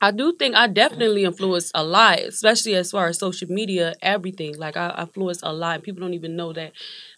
I 0.00 0.12
do 0.12 0.32
think 0.38 0.54
I 0.54 0.68
definitely 0.68 1.24
influenced 1.24 1.72
a 1.74 1.82
lot, 1.82 2.20
especially 2.20 2.74
as 2.76 2.92
far 2.92 3.08
as 3.08 3.18
social 3.18 3.48
media, 3.50 3.94
everything. 4.00 4.56
Like 4.56 4.76
I, 4.76 4.88
I 4.90 5.02
influenced 5.02 5.40
a 5.42 5.52
lot, 5.52 5.74
and 5.76 5.82
people 5.82 6.00
don't 6.00 6.14
even 6.14 6.36
know 6.36 6.52
that 6.52 6.72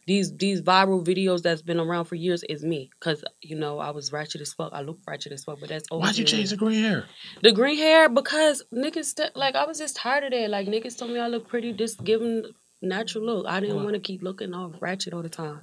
these 0.07 0.35
these 0.37 0.63
viral 0.63 1.05
videos 1.05 1.43
that's 1.43 1.61
been 1.61 1.79
around 1.79 2.07
for 2.07 2.15
years 2.15 2.43
is 2.49 2.65
me. 2.65 2.91
Cause 3.01 3.23
you 3.43 3.55
know 3.57 3.79
I 3.79 3.91
was 3.91 4.13
ratchet 4.13 4.41
as 4.41 4.55
fuck. 4.55 4.73
I 4.73 4.81
look 4.81 4.99
ratchet 5.07 5.33
as 5.33 5.45
fuck, 5.45 5.61
but 5.61 5.69
that's 5.69 5.89
Why'd 5.91 6.17
you 6.17 6.25
change 6.25 6.51
the 6.51 6.57
green 6.57 6.83
hair? 6.83 7.05
The 7.43 7.53
green 7.53 7.77
hair 7.77 8.09
because 8.09 8.63
niggas 8.75 9.05
st- 9.17 9.37
like 9.37 9.57
I 9.57 9.67
was 9.67 9.79
just 9.79 9.97
tired 9.97 10.25
of 10.25 10.31
that. 10.33 10.49
Like 10.49 10.67
niggas 10.67 10.97
told 10.99 11.11
me 11.11 11.19
I 11.21 11.29
look 11.29 11.49
pretty, 11.49 11.73
just 11.75 12.03
giving 12.03 12.45
natural 12.81 13.25
look. 13.25 13.47
I 13.47 13.61
didn't 13.61 13.83
want 13.85 13.95
to 13.95 14.01
keep 14.01 14.23
looking 14.23 14.55
all 14.55 14.73
ratchet 14.81 15.13
all 15.13 15.23
the 15.23 15.29
time. 15.29 15.61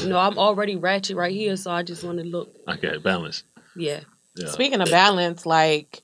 You 0.00 0.08
know 0.08 0.18
I'm 0.18 0.38
already 0.38 0.74
ratchet 0.74 1.16
right 1.16 1.32
here, 1.32 1.56
so 1.56 1.70
I 1.70 1.84
just 1.84 2.02
want 2.02 2.18
to 2.18 2.24
look. 2.24 2.52
Okay, 2.68 2.98
balance. 2.98 3.44
Yeah. 3.76 4.00
Yeah. 4.34 4.48
Speaking 4.48 4.80
of 4.80 4.90
balance, 4.90 5.46
like 5.46 6.02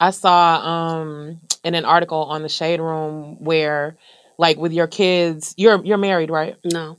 I 0.00 0.10
saw 0.10 0.56
um 0.56 1.40
in 1.64 1.74
an 1.74 1.84
article 1.84 2.24
on 2.24 2.42
the 2.42 2.48
Shade 2.48 2.80
Room 2.80 3.36
where 3.42 3.96
like 4.38 4.56
with 4.56 4.72
your 4.72 4.86
kids, 4.86 5.54
you're 5.56 5.84
you're 5.84 5.98
married, 5.98 6.30
right? 6.30 6.56
No. 6.64 6.98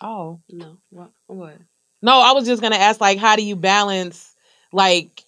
Oh. 0.00 0.40
No. 0.48 0.78
What? 0.90 1.10
What? 1.26 1.56
No, 2.02 2.20
I 2.20 2.32
was 2.32 2.46
just 2.46 2.62
gonna 2.62 2.76
ask 2.76 3.00
like 3.00 3.18
how 3.18 3.36
do 3.36 3.42
you 3.42 3.56
balance 3.56 4.34
like 4.72 5.22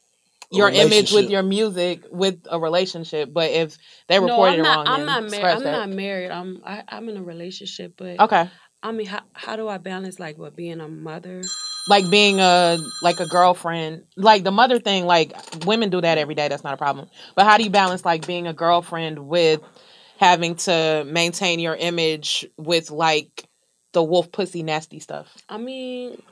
your 0.53 0.69
image 0.69 1.13
with 1.13 1.31
your 1.31 1.43
music 1.43 2.05
with 2.11 2.41
a 2.51 2.59
relationship? 2.59 3.33
But 3.33 3.51
if 3.51 3.79
they 4.09 4.19
no, 4.19 4.27
reported 4.27 4.55
I'm 4.55 4.59
it 4.59 4.63
not. 4.63 4.77
wrong, 4.77 4.87
I'm 4.87 4.99
then 5.01 5.07
not 5.07 5.31
married. 5.31 5.45
I'm 5.45 5.63
that. 5.63 5.73
not 5.73 5.89
married. 5.91 6.31
I'm. 6.31 6.63
I, 6.65 6.83
I'm 6.89 7.09
in 7.09 7.17
a 7.17 7.23
relationship, 7.23 7.95
but 7.97 8.21
Okay. 8.21 8.49
I 8.83 8.93
mean, 8.93 9.07
how 9.07 9.23
how 9.33 9.57
do 9.57 9.69
I 9.69 9.79
balance 9.79 10.19
like 10.19 10.39
what 10.39 10.57
being 10.57 10.81
a 10.81 10.89
mother? 10.89 11.43
Like 11.91 12.09
being 12.09 12.39
a 12.39 12.79
like 13.03 13.19
a 13.19 13.27
girlfriend 13.27 14.05
like 14.17 14.45
the 14.45 14.53
mother 14.53 14.79
thing 14.79 15.05
like 15.07 15.33
women 15.67 15.91
do 15.91 16.01
that 16.01 16.19
every 16.19 16.37
day 16.37 16.47
that's 16.47 16.63
not 16.63 16.73
a 16.73 16.77
problem. 16.77 17.11
But 17.35 17.47
how 17.47 17.59
do 17.59 17.65
you 17.65 17.71
balance 17.71 18.05
like 18.05 18.27
being 18.27 18.47
a 18.47 18.53
girlfriend 18.53 19.19
with 19.19 19.61
having 20.17 20.55
to 20.55 21.05
maintain 21.07 21.59
your 21.59 21.75
image 21.75 22.47
with 22.57 22.93
like 22.93 23.45
the 23.93 24.05
wolf 24.05 24.31
pussy 24.31 24.63
nasty 24.63 25.01
stuff? 25.01 25.37
I 25.49 25.59
mean, 25.59 26.23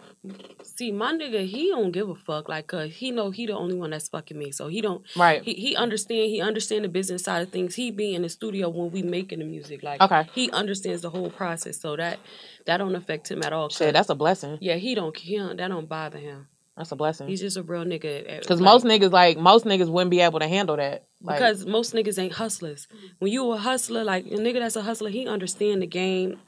see 0.62 0.92
my 0.92 1.12
nigga, 1.12 1.46
he 1.46 1.68
don't 1.70 1.92
give 1.92 2.09
a 2.09 2.14
fuck. 2.14 2.48
Like, 2.48 2.66
cause 2.66 2.92
he 2.92 3.11
know 3.11 3.31
he 3.31 3.46
the 3.46 3.54
only 3.57 3.74
one 3.76 3.90
that's 3.90 4.09
fucking 4.09 4.38
me. 4.38 4.50
So 4.52 4.68
he 4.68 4.81
don't. 4.81 5.02
Right. 5.16 5.42
He 5.42 5.54
he 5.54 5.76
understand. 5.76 6.31
He 6.31 6.40
understand 6.40 6.85
the 6.85 6.88
business 6.88 7.24
side 7.24 7.42
of 7.42 7.50
things. 7.50 7.74
He 7.74 7.90
be 7.90 8.14
in 8.14 8.22
the 8.22 8.28
studio 8.28 8.68
when 8.68 8.90
we 8.90 9.02
making 9.02 9.38
the 9.40 9.44
music. 9.44 9.83
Like, 9.83 10.00
Okay. 10.00 10.28
He 10.35 10.50
understands 10.50 11.02
the 11.02 11.11
whole 11.11 11.31
process. 11.31 11.81
So 11.81 11.96
that 11.96 12.18
that 12.66 12.78
don't 12.78 12.94
affect 12.94 13.31
him 13.31 13.42
at 13.42 13.52
all. 13.52 13.68
Shit, 13.68 13.92
that's 13.94 14.09
a 14.09 14.14
blessing. 14.14 14.59
Yeah, 14.61 14.76
he 14.76 14.94
don't. 14.94 15.16
He 15.16 15.37
don't 15.37 15.57
that 15.57 15.68
don't 15.68 15.88
bother 15.88 16.18
him. 16.18 16.48
That's 16.76 16.92
a 16.92 16.96
blessing. 16.96 17.26
He's 17.26 17.40
just 17.40 17.57
a 17.57 17.62
real 17.64 17.85
nigga. 17.85 18.40
Because 18.40 18.61
like- 18.61 18.72
most 18.72 18.85
niggas, 18.85 19.11
like 19.11 19.37
most 19.37 19.64
niggas, 19.64 19.88
wouldn't 19.88 20.12
be 20.12 20.20
able 20.20 20.38
to 20.38 20.46
handle 20.46 20.76
that. 20.76 21.07
Like, 21.20 21.38
because 21.38 21.66
most 21.66 21.92
niggas 21.92 22.20
ain't 22.20 22.35
hustlers. 22.35 22.87
When 23.18 23.33
you 23.33 23.50
a 23.50 23.57
hustler, 23.57 24.04
like 24.04 24.26
a 24.26 24.37
nigga 24.37 24.61
that's 24.61 24.76
a 24.76 24.83
hustler, 24.83 25.11
he 25.11 25.26
understand 25.26 25.83
the 25.83 25.88
game. 25.88 26.38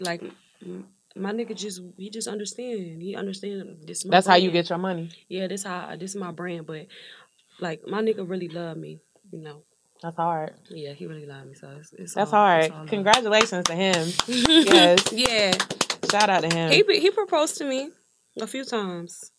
Like 0.00 0.22
my 1.16 1.32
nigga 1.32 1.56
just 1.56 1.80
he 1.96 2.10
just 2.10 2.28
understand. 2.28 3.02
He 3.02 3.16
understand 3.16 3.78
this. 3.86 4.04
that's 4.04 4.26
how 4.26 4.36
you 4.36 4.50
get 4.50 4.68
your 4.68 4.78
money. 4.78 5.10
Yeah, 5.28 5.46
this 5.46 5.64
how 5.64 5.96
this 5.98 6.10
is 6.10 6.16
my 6.16 6.32
brand. 6.32 6.66
But 6.66 6.86
like 7.60 7.86
my 7.86 8.02
nigga 8.02 8.28
really 8.28 8.48
love 8.48 8.76
me. 8.76 9.00
You 9.30 9.40
know. 9.40 9.62
That's 10.02 10.16
hard. 10.16 10.54
Yeah, 10.68 10.92
he 10.92 11.06
really 11.06 11.26
love 11.26 11.46
me. 11.46 11.54
So 11.54 11.74
it's, 11.78 11.92
it's 11.94 12.14
That's 12.14 12.32
all, 12.32 12.38
hard. 12.38 12.64
it's. 12.66 12.90
Congratulations 12.90 13.64
to 13.64 13.74
him. 13.74 14.08
yes. 14.28 15.12
Yeah. 15.12 15.52
Shout 16.10 16.28
out 16.28 16.42
to 16.42 16.54
him. 16.54 16.70
He 16.70 16.84
he 17.00 17.10
proposed 17.10 17.56
to 17.58 17.64
me 17.64 17.90
a 18.40 18.46
few 18.46 18.64
times. 18.64 19.32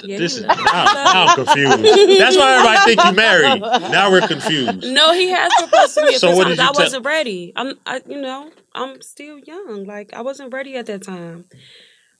Yeah, 0.00 0.18
This 0.18 0.36
is 0.36 0.42
now, 0.42 0.54
now 0.54 1.26
I'm 1.26 1.34
confused. 1.44 2.18
That's 2.18 2.36
why 2.36 2.54
everybody 2.56 2.94
think 2.94 3.04
you 3.04 3.12
married. 3.12 3.60
Now 3.90 4.10
we're 4.10 4.26
confused. 4.26 4.84
No, 4.84 5.12
he 5.12 5.30
has 5.30 5.50
proposed 5.58 5.94
to 5.94 6.04
me. 6.06 6.18
So 6.18 6.34
what 6.36 6.46
did 6.48 6.58
you 6.58 6.62
I 6.62 6.66
tell- 6.72 6.84
wasn't 6.84 7.04
ready. 7.04 7.52
I'm, 7.56 7.74
I, 7.86 8.00
you 8.06 8.20
know, 8.20 8.50
I'm 8.74 9.00
still 9.02 9.38
young. 9.38 9.84
Like 9.84 10.12
I 10.12 10.20
wasn't 10.22 10.52
ready 10.52 10.76
at 10.76 10.86
that 10.86 11.02
time. 11.02 11.46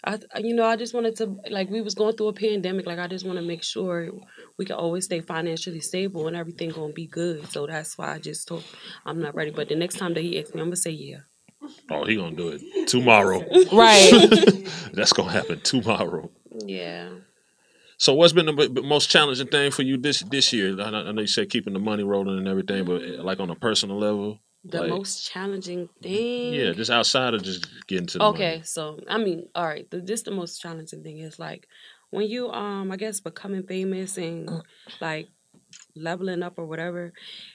I, 0.04 0.18
you 0.38 0.54
know, 0.54 0.64
I 0.64 0.76
just 0.76 0.94
wanted 0.94 1.16
to 1.16 1.37
like 1.50 1.68
we 1.70 1.80
was 1.80 1.94
going 1.94 2.16
through 2.16 2.28
a 2.28 2.32
pandemic. 2.32 2.87
Like 2.87 2.98
I 2.98 3.09
just 3.09 3.26
want 3.26 3.38
to 3.38 3.44
make 3.44 3.62
sure 3.62 4.09
we 4.59 4.64
can 4.64 4.76
always 4.76 5.04
stay 5.04 5.20
financially 5.20 5.80
stable 5.80 6.28
and 6.28 6.37
everything 6.37 6.70
gonna 6.70 6.92
be 6.92 7.06
good. 7.06 7.50
So 7.50 7.66
that's 7.66 7.98
why 7.98 8.14
I 8.14 8.18
just 8.18 8.46
told 8.48 8.64
I'm 9.04 9.20
not 9.20 9.35
ready. 9.35 9.50
But 9.50 9.68
the 9.68 9.76
next 9.76 9.96
time 9.98 10.14
that 10.14 10.22
he 10.22 10.38
asks 10.38 10.54
me, 10.54 10.61
I'm 10.61 10.68
gonna 10.68 10.76
say 10.76 10.90
yeah. 10.90 11.18
Oh, 11.90 12.04
he 12.04 12.16
gonna 12.16 12.37
do 12.37 12.50
it 12.50 12.88
tomorrow. 12.88 13.40
Right. 13.72 14.11
That's 14.92 15.12
gonna 15.12 15.32
happen 15.32 15.61
tomorrow. 15.61 16.30
Yeah. 16.64 17.09
So, 17.98 18.12
what's 18.14 18.32
been 18.32 18.46
the 18.46 18.52
b- 18.52 18.68
b- 18.68 18.82
most 18.82 19.09
challenging 19.09 19.46
thing 19.46 19.70
for 19.70 19.82
you 19.82 19.96
this 19.96 20.20
this 20.20 20.52
year? 20.52 20.78
I 20.80 20.90
know, 20.90 21.20
you 21.20 21.26
said 21.26 21.48
keeping 21.50 21.72
the 21.72 21.78
money 21.78 22.02
rolling 22.02 22.38
and 22.38 22.48
everything, 22.48 22.85
but 22.85 23.02
eh, 23.02 23.20
like 23.22 23.40
on 23.40 23.50
a 23.50 23.54
personal 23.54 23.98
level, 23.98 24.40
The 24.64 24.80
like, 24.82 24.90
most 24.90 25.24
challenging 25.30 25.88
thing. 26.02 26.52
yeah, 26.54 26.72
just 26.72 26.90
outside 26.90 27.35
of 27.35 27.42
just 27.42 27.66
getting 27.87 28.06
to 28.09 28.18
the 28.18 28.24
okay 28.24 28.50
money. 28.56 28.62
so 28.64 29.00
i 29.09 29.16
mean 29.18 29.48
all 29.54 29.64
right 29.66 29.88
the, 29.90 30.00
this 30.00 30.22
the 30.22 30.30
most 30.30 30.61
challenging 30.61 31.02
thing 31.02 31.18
is 31.18 31.38
like 31.38 31.66
when 32.11 32.26
you 32.26 32.50
um 32.50 32.90
i 32.92 32.96
guess 32.96 33.20
becoming 33.20 33.62
famous 33.62 34.16
and 34.18 34.50
like 35.00 35.28
leveling 35.94 36.42
up 36.42 36.59
or 36.59 36.66
whatever 36.66 37.12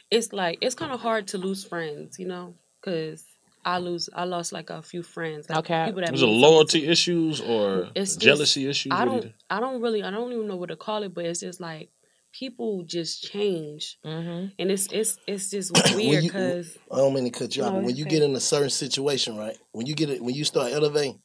it's 0.10 0.32
like 0.34 0.58
it's 0.62 0.76
kind 0.76 0.92
of 0.92 1.00
hard 1.02 1.28
to 1.28 1.38
lose 1.38 1.64
friends 1.64 2.18
you 2.20 2.28
know 2.28 2.56
because 2.82 3.26
i 3.66 3.78
lose 3.78 4.10
i 4.14 4.24
lost 4.24 4.52
like 4.52 4.70
a 4.70 4.82
few 4.82 5.04
friends 5.04 5.50
like 5.50 5.60
Okay. 5.60 5.86
people 5.86 6.02
that 6.02 6.12
Was 6.12 6.22
it 6.22 6.26
mean 6.26 6.34
something 6.36 6.42
loyalty 6.52 6.88
issues 6.88 7.42
or 7.42 7.90
it's 7.96 8.12
just- 8.16 8.20
jealousy 8.20 8.68
issues? 8.68 8.92
I 8.94 9.06
do 9.06 9.12
you 9.12 9.22
don't. 9.22 9.34
I 9.50 9.60
don't 9.60 9.82
really. 9.82 10.04
I 10.04 10.12
don't 10.12 10.32
even 10.34 10.48
know 10.48 10.56
what 10.56 10.70
to 10.70 10.76
call 10.76 11.04
it, 11.04 11.14
but 11.14 11.26
it's 11.26 11.40
just 11.42 11.60
like 11.62 11.90
people 12.34 12.84
just 12.84 13.24
change, 13.24 13.98
mm-hmm. 14.06 14.48
and 14.58 14.72
it's 14.72 14.88
it's 14.92 15.18
it's 15.28 15.50
just 15.52 15.72
weird 15.96 16.24
because 16.24 16.78
I 16.92 16.98
don't 16.98 17.14
mean 17.14 17.26
to 17.26 17.30
cut 17.30 17.56
you 17.56 17.64
off, 17.64 17.74
No, 17.74 17.80
but 17.80 17.86
when 17.88 17.96
you 17.96 18.06
okay. 18.06 18.16
get 18.20 18.24
in 18.24 18.36
a 18.36 18.40
certain 18.40 18.70
situation, 18.70 19.38
right? 19.38 19.58
When 19.74 19.86
you 19.86 19.96
get 19.96 20.10
it, 20.10 20.22
when 20.22 20.34
you 20.36 20.46
start 20.46 20.72
elevating, 20.72 21.20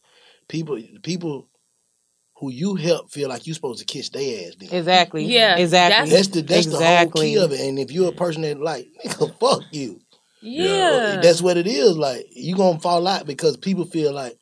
people, 0.48 0.80
people 1.02 1.48
who 2.38 2.50
you 2.50 2.74
help 2.74 3.10
feel 3.10 3.28
like 3.30 3.46
you're 3.46 3.54
supposed 3.54 3.78
to 3.78 3.84
kiss 3.86 4.10
their 4.10 4.46
ass. 4.48 4.56
Then. 4.60 4.68
Exactly. 4.70 5.24
Yeah, 5.24 5.56
Exactly. 5.56 6.10
That's 6.10 6.28
the 6.28 6.42
that's 6.42 6.66
exactly. 6.66 7.32
the 7.32 7.40
whole 7.40 7.48
key 7.48 7.54
of 7.54 7.58
it. 7.60 7.66
And 7.66 7.78
if 7.78 7.90
you're 7.90 8.10
a 8.10 8.12
person 8.12 8.42
that 8.42 8.60
like, 8.60 8.86
nigga, 9.04 9.38
fuck 9.40 9.62
you. 9.70 10.00
Yeah, 10.40 11.18
That's 11.22 11.42
what 11.42 11.56
it 11.56 11.66
is. 11.66 11.96
Like 11.96 12.26
you 12.32 12.56
gonna 12.56 12.78
fall 12.78 13.06
out 13.06 13.26
because 13.26 13.56
people 13.56 13.84
feel 13.84 14.12
like 14.12 14.38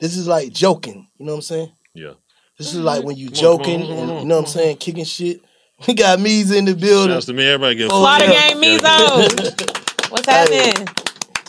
this 0.00 0.16
is 0.16 0.26
like 0.26 0.52
joking. 0.52 1.08
You 1.18 1.26
know 1.26 1.32
what 1.32 1.38
I'm 1.38 1.42
saying? 1.42 1.72
Yeah. 1.94 2.12
This 2.58 2.72
is 2.72 2.80
like 2.80 2.98
mm-hmm. 2.98 3.06
when 3.08 3.16
you 3.16 3.30
Come 3.30 3.34
on, 3.34 3.40
come 3.40 3.58
joking 3.58 3.82
on, 3.82 3.88
come 3.88 3.98
and 3.98 4.08
you 4.20 4.26
know 4.26 4.36
what 4.36 4.40
I'm 4.40 4.44
mm-hmm. 4.44 4.58
saying, 4.58 4.76
kicking 4.78 5.04
shit. 5.04 5.40
We 5.88 5.94
got 5.94 6.20
me's 6.20 6.52
in 6.52 6.66
the 6.66 6.76
building. 6.76 7.16
Shouts 7.16 7.26
to 7.26 7.32
me. 7.32 7.48
Everybody 7.48 7.74
get 7.74 7.90
Oh, 7.90 8.00
Slaughter 8.00 8.26
yeah. 8.26 8.48
Gang 8.50 8.56
Mizo. 8.62 10.10
What's 10.10 10.26
happening? 10.26 10.86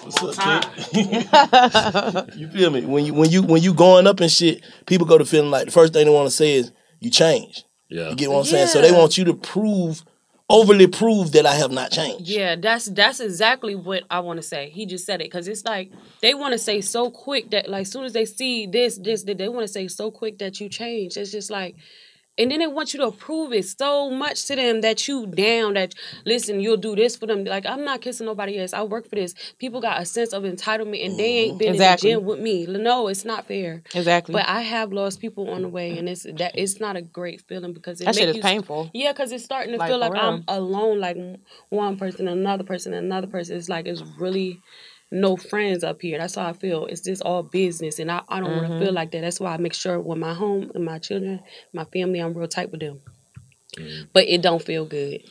you 2.36 2.48
feel 2.50 2.72
me? 2.72 2.86
When 2.86 3.06
you 3.06 3.14
when 3.14 3.30
you 3.30 3.44
when 3.44 3.62
you 3.62 3.74
going 3.74 4.08
up 4.08 4.20
and 4.20 4.32
shit, 4.32 4.64
people 4.88 5.06
go 5.06 5.18
to 5.18 5.26
feeling 5.26 5.52
like 5.52 5.66
the 5.66 5.72
first 5.72 5.94
thing 5.94 6.06
they 6.06 6.12
want 6.12 6.28
to 6.28 6.36
say 6.36 6.56
is 6.56 6.72
you 7.00 7.12
change. 7.12 7.64
Yeah. 7.90 8.10
You 8.10 8.16
get 8.16 8.32
what 8.32 8.40
I'm 8.40 8.46
saying? 8.46 8.68
So 8.68 8.82
they 8.82 8.92
want 8.92 9.18
you 9.18 9.26
to 9.26 9.34
prove, 9.34 10.04
overly 10.50 10.88
prove 10.88 11.32
that 11.32 11.46
I 11.46 11.56
have 11.56 11.72
not 11.72 11.92
changed. 11.92 12.28
Yeah, 12.28 12.56
that's 12.56 12.86
that's 12.86 13.20
exactly 13.20 13.76
what 13.76 14.04
I 14.10 14.20
want 14.20 14.38
to 14.38 14.44
say. 14.44 14.70
He 14.70 14.86
just 14.86 15.06
said 15.06 15.22
it 15.22 15.26
because 15.26 15.48
it's 15.48 15.66
like 15.66 15.92
they 16.22 16.34
want 16.34 16.54
to 16.54 16.60
say 16.60 16.82
so 16.82 17.10
quick 17.10 17.52
that 17.52 17.70
like 17.70 17.88
soon 17.88 18.04
as 18.04 18.14
they 18.14 18.26
see 18.26 18.68
this 18.68 18.98
this 18.98 19.24
that 19.24 19.38
they 19.38 19.50
want 19.50 19.66
to 19.66 19.72
say 19.72 19.88
so 19.88 20.12
quick 20.12 20.38
that 20.40 20.60
you 20.60 20.70
change. 20.70 21.18
It's 21.18 21.32
just 21.32 21.50
like. 21.52 21.76
And 22.38 22.52
then 22.52 22.60
they 22.60 22.68
want 22.68 22.94
you 22.94 23.00
to 23.00 23.12
prove 23.12 23.54
it 23.54 23.66
so 23.66 24.10
much 24.10 24.46
to 24.48 24.56
them 24.58 24.82
that 24.82 25.08
you 25.08 25.26
down 25.26 25.76
that 25.76 25.96
listen 26.26 26.60
you'll 26.60 26.76
do 26.76 26.96
this 26.96 27.16
for 27.16 27.26
them. 27.28 27.46
Like 27.46 27.66
I'm 27.66 27.86
not 27.86 28.02
kissing 28.02 28.26
nobody 28.26 28.60
else. 28.60 28.74
I 28.74 28.84
work 28.84 29.08
for 29.10 29.16
this. 29.16 29.34
People 29.58 29.80
got 29.80 30.02
a 30.02 30.06
sense 30.06 30.34
of 30.34 30.44
entitlement 30.44 31.06
and 31.06 31.18
they 31.18 31.38
ain't 31.38 31.58
been 31.60 31.74
Exactly. 31.74 32.12
in 32.12 32.16
the 32.18 32.22
gym 32.22 32.28
with 32.28 32.40
me. 32.40 32.66
No 32.66 33.08
it's 33.08 33.24
not 33.24 33.48
fair. 33.48 33.84
Exactly. 33.94 34.34
but 34.34 34.48
I 34.48 34.62
have 34.62 34.92
lost 34.92 35.22
people 35.22 35.50
on 35.50 35.62
the 35.62 35.70
way 35.70 35.98
and 35.98 36.10
it's 36.10 36.24
that 36.24 36.52
it's 36.56 36.80
not 36.82 36.96
a 36.98 37.02
great 37.02 37.42
feeling 37.48 37.72
because 37.74 38.02
it 38.02 38.06
That 38.06 38.16
shit 38.16 38.30
is 38.30 38.36
you- 38.38 38.42
painful. 38.42 38.92
yeah 38.94 39.14
because 39.14 39.32
it's 39.32 39.44
starting 39.46 39.72
to 39.72 39.78
Like, 39.78 39.90
feel 39.90 39.98
like 40.00 40.16
I'm 40.16 40.44
alone 40.50 41.00
like 41.00 41.18
one 41.70 41.98
person 41.98 42.28
another 42.28 42.64
person 42.66 42.94
another 42.94 43.28
person. 43.28 43.56
It's 43.56 43.70
like 43.70 43.86
it's 43.86 44.04
really 44.20 44.60
no 45.12 45.38
friends 45.38 45.84
up 45.84 46.02
here 46.02 46.18
that's 46.18 46.36
how 46.36 46.48
i 46.48 46.54
feel 46.54 46.86
it's 46.88 47.02
just 47.02 47.22
all 47.22 47.44
business 47.44 48.00
and 48.00 48.12
i, 48.12 48.22
I 48.28 48.40
don't 48.40 48.52
want 48.56 48.68
Mhm. 48.68 48.80
to 48.80 48.86
feel 48.86 48.94
like 48.94 49.12
that 49.12 49.22
that's 49.22 49.40
why 49.40 49.54
i 49.54 49.58
make 49.58 49.74
sure 49.74 50.00
with 50.00 50.18
my 50.18 50.34
home 50.34 50.72
and 50.74 50.84
my 50.84 50.98
children 51.00 51.42
my 51.74 51.86
family 51.86 52.20
i'm 52.20 52.34
real 52.34 52.48
tight 52.48 52.72
with 52.72 52.82
them 52.82 53.02
but 54.14 54.24
it 54.28 54.42
don't 54.42 54.62
feel 54.64 54.86
good 54.86 55.22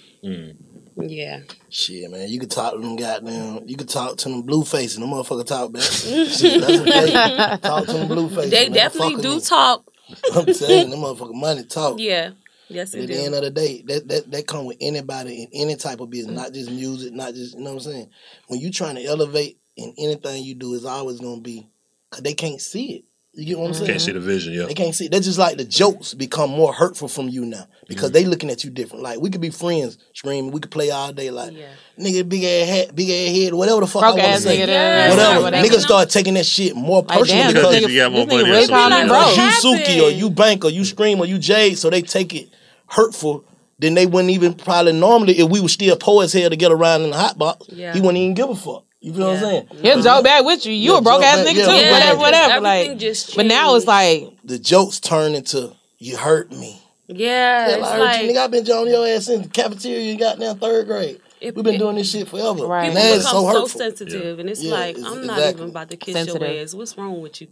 yeah 0.96 1.40
Shit, 1.70 2.08
man, 2.10 2.28
you 2.28 2.38
could 2.38 2.52
talk 2.52 2.74
to 2.74 2.78
them 2.78 2.94
goddamn. 2.94 3.66
You 3.66 3.76
could 3.76 3.88
talk 3.88 4.16
to 4.18 4.28
them 4.28 4.42
blue 4.42 4.62
faces. 4.64 4.96
Them 4.96 5.08
motherfucker 5.08 5.44
talk 5.44 5.72
back. 5.72 5.82
Shit, 5.82 6.60
that's 6.60 6.78
okay. 6.82 7.58
Talk 7.60 7.86
to 7.86 7.92
them 7.94 8.06
blue 8.06 8.28
faces. 8.28 8.52
they 8.52 8.66
man. 8.68 8.74
definitely 8.74 9.14
Fuck 9.14 9.22
do 9.22 9.34
me. 9.34 9.40
talk 9.40 9.90
I'm 10.36 10.52
saying 10.54 10.90
them 10.90 11.00
motherfucker 11.00 11.34
money 11.34 11.64
talk. 11.64 11.98
yeah 11.98 12.30
yes 12.68 12.94
At 12.94 13.00
the 13.00 13.06
do 13.08 13.14
end 13.14 13.34
of 13.34 13.42
the 13.42 13.50
day, 13.50 13.82
that, 13.88 14.06
that 14.06 14.30
that 14.30 14.46
come 14.46 14.66
with 14.66 14.76
anybody 14.80 15.42
in 15.42 15.48
any 15.52 15.74
type 15.76 15.98
of 16.00 16.10
business, 16.10 16.36
not 16.36 16.52
just 16.52 16.70
music, 16.70 17.12
not 17.12 17.34
just 17.34 17.54
you 17.54 17.60
know 17.64 17.70
what 17.74 17.84
I'm 17.86 17.92
saying. 17.92 18.10
When 18.46 18.60
you 18.60 18.70
trying 18.70 18.94
to 18.94 19.04
elevate 19.04 19.58
in 19.76 19.94
anything 19.98 20.42
you 20.44 20.54
do, 20.54 20.74
is 20.74 20.84
always 20.84 21.20
gonna 21.20 21.40
be 21.40 21.66
because 22.10 22.22
they 22.22 22.34
can't 22.34 22.60
see 22.60 22.92
it. 22.96 23.04
You 23.36 23.46
get 23.46 23.58
what 23.58 23.66
I'm 23.66 23.74
saying? 23.74 23.86
Can't 23.88 24.00
see 24.00 24.12
the 24.12 24.20
vision. 24.20 24.52
Yeah. 24.52 24.66
They 24.66 24.74
can't 24.74 24.94
see. 24.94 25.08
That's 25.08 25.26
just 25.26 25.40
like 25.40 25.56
the 25.56 25.64
jokes 25.64 26.14
become 26.14 26.50
more 26.50 26.72
hurtful 26.72 27.08
from 27.08 27.28
you 27.28 27.44
now 27.44 27.66
because 27.88 28.10
Mm-hmm. 28.10 28.12
they 28.12 28.24
looking 28.26 28.48
at 28.48 28.62
you 28.62 28.70
different. 28.70 29.02
Like 29.02 29.18
we 29.20 29.28
could 29.28 29.40
be 29.40 29.50
friends, 29.50 29.98
screaming. 30.12 30.52
We 30.52 30.60
could 30.60 30.70
play 30.70 30.90
all 30.90 31.12
day. 31.12 31.32
Like 31.32 31.52
nigga, 31.98 32.28
big 32.28 32.44
ass 32.44 32.68
hat, 32.68 32.94
big 32.94 33.10
ass 33.10 33.36
head, 33.36 33.52
whatever 33.54 33.80
the 33.80 33.88
fuck 33.88 34.02
Broke 34.02 34.20
I 34.20 34.22
want 34.30 34.36
to 34.36 34.40
say. 34.42 34.58
nigga 34.60 34.66
there, 34.66 35.10
whatever. 35.10 35.42
whatever. 35.42 35.66
Niggas 35.68 35.80
start 35.80 36.10
taking 36.10 36.34
that 36.34 36.46
shit 36.46 36.76
more 36.76 37.02
Like, 37.02 37.18
personal 37.18 37.42
damn, 37.46 37.54
because 37.54 37.72
this 37.72 37.84
nigga- 37.84 37.90
You 37.90 38.00
got 38.00 38.12
more 38.12 38.26
this 38.26 38.34
money 38.34 38.42
or 38.44 38.52
really 38.52 38.66
because 39.08 39.36
you 39.36 39.70
Suki 39.76 40.02
or 40.06 40.10
you 40.10 40.30
Bank 40.30 40.64
or 40.64 40.70
you 40.70 40.84
Scream 40.84 41.18
or 41.18 41.26
you 41.26 41.38
Jade, 41.38 41.76
so 41.76 41.90
they 41.90 42.02
take 42.02 42.32
it 42.36 42.50
hurtful. 42.86 43.44
Then 43.80 43.94
they 43.94 44.06
wouldn't 44.06 44.30
even 44.30 44.54
probably 44.54 44.92
normally 44.92 45.38
if 45.40 45.50
we 45.50 45.60
were 45.60 45.68
still 45.68 45.96
poor 45.96 46.22
as 46.22 46.32
hell 46.32 46.48
to 46.50 46.56
get 46.56 46.70
around 46.70 47.02
in 47.02 47.10
the 47.10 47.16
hot 47.16 47.36
box. 47.36 47.66
Yeah. 47.68 47.92
He 47.92 48.00
wouldn't 48.00 48.18
even 48.18 48.34
give 48.34 48.48
a 48.48 48.54
fuck. 48.54 48.84
You 49.04 49.12
feel 49.12 49.26
what 49.26 49.36
I'm 49.36 49.42
saying? 49.42 49.66
He'll 49.82 50.00
joke 50.02 50.24
back 50.24 50.44
with 50.46 50.64
you. 50.64 50.72
You 50.72 50.92
Yeah, 50.92 50.98
a 50.98 51.02
broke 51.02 51.22
ass 51.22 51.46
nigga 51.46 51.54
yeah, 51.56 51.64
too. 51.66 51.72
yeah. 51.72 51.92
Whatever, 51.92 52.18
whatever. 52.20 52.52
Everything 52.54 52.88
Like, 52.92 52.98
just 52.98 53.36
but 53.36 53.44
now 53.44 53.74
it's 53.74 53.86
like 53.86 54.30
The 54.44 54.58
jokes 54.58 54.98
turn 54.98 55.34
into 55.34 55.72
you 55.98 56.16
hurt 56.16 56.50
me. 56.50 56.80
yeah 57.08 57.68
Hell, 57.68 57.78
it's 57.80 57.88
I 57.88 57.92
heard 57.96 58.00
like 58.00 58.22
you, 58.22 58.28
nigga, 58.32 58.36
I've 58.38 58.50
been 58.50 58.66
on 58.70 58.86
your 58.88 59.06
ass 59.06 59.26
since 59.26 59.42
the 59.46 59.52
cafeteria 59.52 60.00
you 60.10 60.18
got 60.18 60.38
down 60.38 60.58
third 60.58 60.86
grade. 60.86 61.20
We've 61.42 61.54
been 61.62 61.78
doing 61.78 61.96
this 61.96 62.10
shit 62.10 62.26
forever. 62.28 62.66
Right. 62.66 62.88
People 62.88 62.88
And 62.88 62.96
that 62.96 63.02
become 63.02 63.18
is 63.18 63.24
so 63.24 63.30
so, 63.42 63.46
hurtful. 63.46 63.68
sensitive, 63.78 64.38
and 64.38 64.48
it's 64.48 64.62
Yeah, 64.62 64.72
like 64.72 64.96
it's- 64.96 65.04
I'm 65.06 65.26
not 65.26 65.36
exactly. 65.36 65.60
even 65.64 65.68
about 65.68 65.90
to 65.90 65.96
kiss 65.98 66.14
Sensitive. 66.14 66.40
your 66.40 66.62
ass. 66.62 66.72
What's 66.72 66.96
wrong 66.96 67.20
with 67.20 67.38
you? 67.42 67.48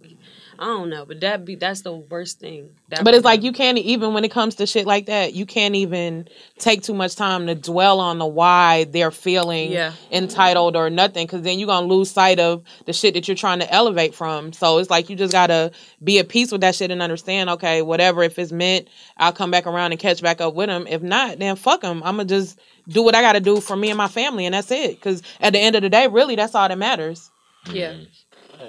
I 0.62 0.66
don't 0.66 0.90
know, 0.90 1.04
but 1.04 1.18
that 1.22 1.44
be 1.44 1.56
that's 1.56 1.80
the 1.80 1.92
worst 1.92 2.38
thing. 2.38 2.70
That 2.90 3.02
But 3.02 3.14
it's 3.14 3.24
like 3.24 3.42
you 3.42 3.50
can't 3.50 3.78
even 3.78 4.14
when 4.14 4.24
it 4.24 4.30
comes 4.30 4.54
to 4.56 4.66
shit 4.66 4.86
like 4.86 5.06
that, 5.06 5.34
you 5.34 5.44
can't 5.44 5.74
even 5.74 6.28
take 6.60 6.82
too 6.84 6.94
much 6.94 7.16
time 7.16 7.48
to 7.48 7.56
dwell 7.56 7.98
on 7.98 8.18
the 8.18 8.26
why 8.26 8.84
they're 8.84 9.10
feeling 9.10 9.72
Yeah. 9.72 9.92
entitled 10.12 10.76
or 10.76 10.88
nothing, 10.88 11.26
because 11.26 11.42
then 11.42 11.58
you're 11.58 11.66
gonna 11.66 11.88
lose 11.88 12.12
sight 12.12 12.38
of 12.38 12.62
the 12.86 12.92
shit 12.92 13.14
that 13.14 13.26
you're 13.26 13.34
trying 13.34 13.58
to 13.58 13.72
elevate 13.72 14.14
from. 14.14 14.52
So 14.52 14.78
it's 14.78 14.88
like 14.88 15.10
you 15.10 15.16
just 15.16 15.32
gotta 15.32 15.72
be 16.04 16.20
at 16.20 16.28
peace 16.28 16.52
with 16.52 16.60
that 16.60 16.76
shit 16.76 16.92
and 16.92 17.02
understand, 17.02 17.50
okay, 17.50 17.82
whatever. 17.82 18.22
If 18.22 18.38
it's 18.38 18.52
meant, 18.52 18.86
I'll 19.16 19.32
come 19.32 19.50
back 19.50 19.66
around 19.66 19.90
and 19.90 20.00
catch 20.00 20.22
back 20.22 20.40
up 20.40 20.54
with 20.54 20.68
them. 20.68 20.86
If 20.88 21.02
not, 21.02 21.40
then 21.40 21.56
fuck 21.56 21.80
them. 21.80 22.02
I'm 22.04 22.18
gonna 22.18 22.26
just 22.26 22.56
do 22.88 23.02
what 23.02 23.16
I 23.16 23.20
gotta 23.20 23.40
do 23.40 23.60
for 23.60 23.74
me 23.74 23.90
and 23.90 23.98
my 23.98 24.06
family, 24.06 24.46
and 24.46 24.54
that's 24.54 24.70
it. 24.70 24.90
Because 24.90 25.22
at 25.40 25.54
the 25.54 25.58
end 25.58 25.74
of 25.74 25.82
the 25.82 25.90
day, 25.90 26.06
really, 26.06 26.36
that's 26.36 26.54
all 26.54 26.68
that 26.68 26.78
matters. 26.78 27.30
yeah. 27.72 27.94
Mm-hmm. 27.94 28.04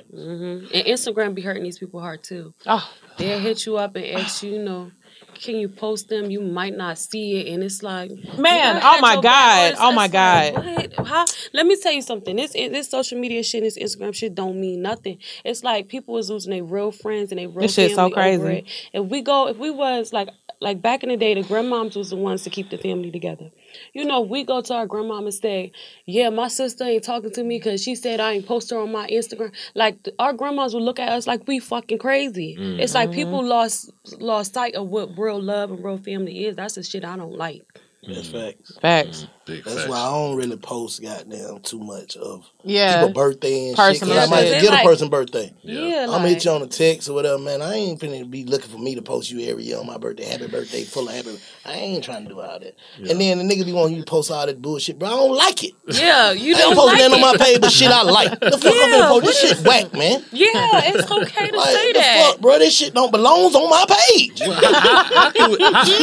Hmm 0.02 0.66
And 0.74 0.88
Instagram 0.88 1.36
be 1.36 1.42
hurting 1.42 1.64
these 1.64 1.80
people 1.80 2.00
hard 2.00 2.24
too. 2.24 2.54
Oh. 2.66 2.90
They'll 3.18 3.40
hit 3.40 3.66
you 3.66 3.78
up 3.78 3.96
and 3.96 4.06
ask 4.06 4.44
you, 4.44 4.54
you 4.54 4.64
know, 4.64 4.92
can 5.36 5.56
you 5.56 5.70
post 5.70 6.10
them? 6.10 6.30
You 6.30 6.42
might 6.42 6.76
not 6.76 6.98
see 6.98 7.40
it, 7.40 7.54
and 7.54 7.64
it's 7.64 7.84
like, 7.84 8.12
Man, 8.38 8.80
oh 8.84 9.00
my 9.02 9.20
God, 9.20 9.76
oh 9.80 9.92
my 9.92 10.04
like, 10.04 10.12
God. 10.12 10.54
what? 10.54 11.08
How? 11.08 11.26
Let 11.54 11.66
me 11.66 11.76
tell 11.76 11.92
you 11.92 12.02
something. 12.02 12.36
This 12.36 12.54
this 12.54 12.90
social 12.90 13.20
media 13.20 13.44
shit, 13.44 13.64
this 13.64 13.78
Instagram 13.78 14.14
shit, 14.14 14.36
don't 14.36 14.60
mean 14.60 14.82
nothing. 14.82 15.18
It's 15.44 15.64
like 15.64 15.88
people 15.88 16.18
is 16.18 16.30
losing 16.30 16.52
their 16.52 16.64
real 16.64 16.92
friends 16.92 17.32
and 17.32 17.40
their 17.40 17.50
real 17.50 17.62
This 17.62 17.74
shit's 17.74 17.96
so 17.96 18.10
crazy. 18.10 18.66
If 18.94 19.06
we 19.06 19.22
go, 19.22 19.48
if 19.48 19.58
we 19.58 19.70
was 19.70 20.14
like 20.14 20.30
like 20.64 20.82
back 20.82 21.04
in 21.04 21.10
the 21.10 21.18
day, 21.18 21.34
the 21.34 21.42
grandmoms 21.42 21.96
was 21.96 22.10
the 22.10 22.16
ones 22.16 22.44
to 22.44 22.50
keep 22.50 22.70
the 22.70 22.78
family 22.78 23.12
together. 23.12 23.52
You 23.94 24.06
know, 24.06 24.22
we 24.22 24.44
go 24.44 24.62
to 24.62 24.74
our 24.74 24.88
grandmom 24.88 25.24
and 25.26 25.34
say, 25.34 25.72
"Yeah, 26.06 26.30
my 26.30 26.48
sister 26.48 26.84
ain't 26.86 27.04
talking 27.04 27.32
to 27.32 27.44
me 27.44 27.60
because 27.60 27.84
she 27.84 27.96
said 27.96 28.20
I 28.20 28.32
ain't 28.34 28.46
post 28.48 28.70
her 28.72 28.78
on 28.80 28.92
my 28.92 29.08
Instagram." 29.08 29.52
Like 29.76 30.02
th- 30.04 30.16
our 30.20 30.34
grandmas 30.34 30.74
would 30.74 30.84
look 30.84 31.00
at 31.00 31.10
us 31.10 31.28
like 31.28 31.48
we 31.48 31.60
fucking 31.60 31.98
crazy. 32.00 32.56
Mm. 32.60 32.80
It's 32.80 32.94
like 32.96 33.10
Mhm. 33.10 33.14
people 33.16 33.44
lost 33.46 33.92
lost 34.20 34.54
sight 34.54 34.76
of 34.76 34.90
what 34.90 35.18
real 35.18 35.42
love 35.42 35.72
and 35.72 35.84
real 35.84 35.98
family 35.98 36.46
is. 36.46 36.56
That's 36.56 36.76
the 36.76 36.84
shit 36.84 37.04
I 37.06 37.18
don't 37.18 37.38
like. 37.38 37.64
That's 38.08 38.28
facts. 38.30 38.78
Facts. 38.82 39.28
That's 39.46 39.88
why 39.88 39.98
I 39.98 40.10
don't 40.10 40.36
really 40.38 40.56
post 40.58 41.02
goddamn 41.02 41.60
too 41.64 41.80
much 41.80 42.16
of 42.16 42.46
Yeah. 42.64 43.02
people 43.02 43.14
birthday 43.14 43.68
and 43.70 43.78
shit. 43.78 43.78
Personal 43.78 44.16
Cause 44.16 44.28
I 44.28 44.32
might 44.32 44.42
shit. 44.44 44.56
forget 44.56 44.72
Like- 44.72 44.84
a 44.86 44.88
person 44.88 45.10
birthday. 45.10 45.54
Yeah, 45.64 46.04
I'm 46.04 46.10
like- 46.10 46.18
gonna 46.20 46.28
hit 46.30 46.46
you 46.46 46.52
on 46.52 46.62
a 46.62 46.68
text 46.68 47.10
or 47.10 47.14
whatever, 47.14 47.38
man. 47.40 47.62
I 47.62 47.74
ain't 47.76 48.00
finna 48.00 48.30
be 48.30 48.46
looking 48.46 48.70
for 48.72 48.78
me 48.78 48.96
to 48.96 49.02
post 49.02 49.30
you 49.32 49.42
every 49.50 49.64
year 49.66 49.78
on 49.80 49.86
my 49.86 49.98
birthday. 49.98 50.26
Happy 50.26 50.48
birthday, 50.48 50.84
full 50.84 51.10
of 51.10 51.14
happy. 51.16 51.38
I 51.66 51.74
ain't 51.74 52.04
trying 52.04 52.24
to 52.24 52.30
do 52.30 52.40
all 52.40 52.58
that. 52.60 52.76
And 52.98 53.20
then 53.20 53.38
the 53.40 53.44
nigga 53.56 53.66
be 53.66 53.74
wanting 53.74 53.98
you 53.98 54.04
to 54.04 54.10
post 54.10 54.32
all 54.32 54.46
that 54.46 54.62
bullshit, 54.62 54.98
bro. 54.98 55.10
I 55.10 55.12
don't 55.12 55.36
like 55.36 55.64
it. 55.64 55.74
Yeah, 56.04 56.32
you 56.32 56.56
don't 56.56 56.70
ain't 56.70 56.78
posting 56.78 57.00
like 57.00 57.12
that 57.12 57.14
on 57.14 57.22
my 57.22 57.46
page, 57.46 57.62
but 57.62 57.72
shit 57.72 57.92
I 57.92 58.02
like. 58.04 58.40
The 58.40 58.52
fuck 58.52 58.66
I'm 58.74 58.92
Yeah, 58.92 58.98
gonna 59.00 59.10
post 59.22 59.26
this 59.26 59.44
what 59.44 59.58
shit 59.58 59.68
whack, 59.68 59.94
man. 59.94 60.24
Yeah, 60.32 60.50
it's 60.86 61.12
okay 61.12 61.50
to 61.50 61.58
Like, 61.58 61.70
say 61.70 61.92
the 61.94 62.00
that. 62.00 62.28
fuck, 62.32 62.40
bro? 62.42 62.60
This 62.60 62.76
shit 62.76 62.94
don't 62.94 63.12
belongs 63.12 63.56
on 63.56 63.70
my 63.70 63.86
page. 63.88 64.40
how, 64.40 65.32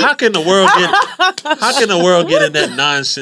how 0.01 0.15
can 0.15 0.33
the 0.33 0.41
world 0.41 0.69
get? 0.77 1.59
How 1.61 1.79
can 1.79 1.89
the 1.89 1.99
world 2.03 2.29
get 2.29 2.43
in 2.43 2.53
that 2.53 2.71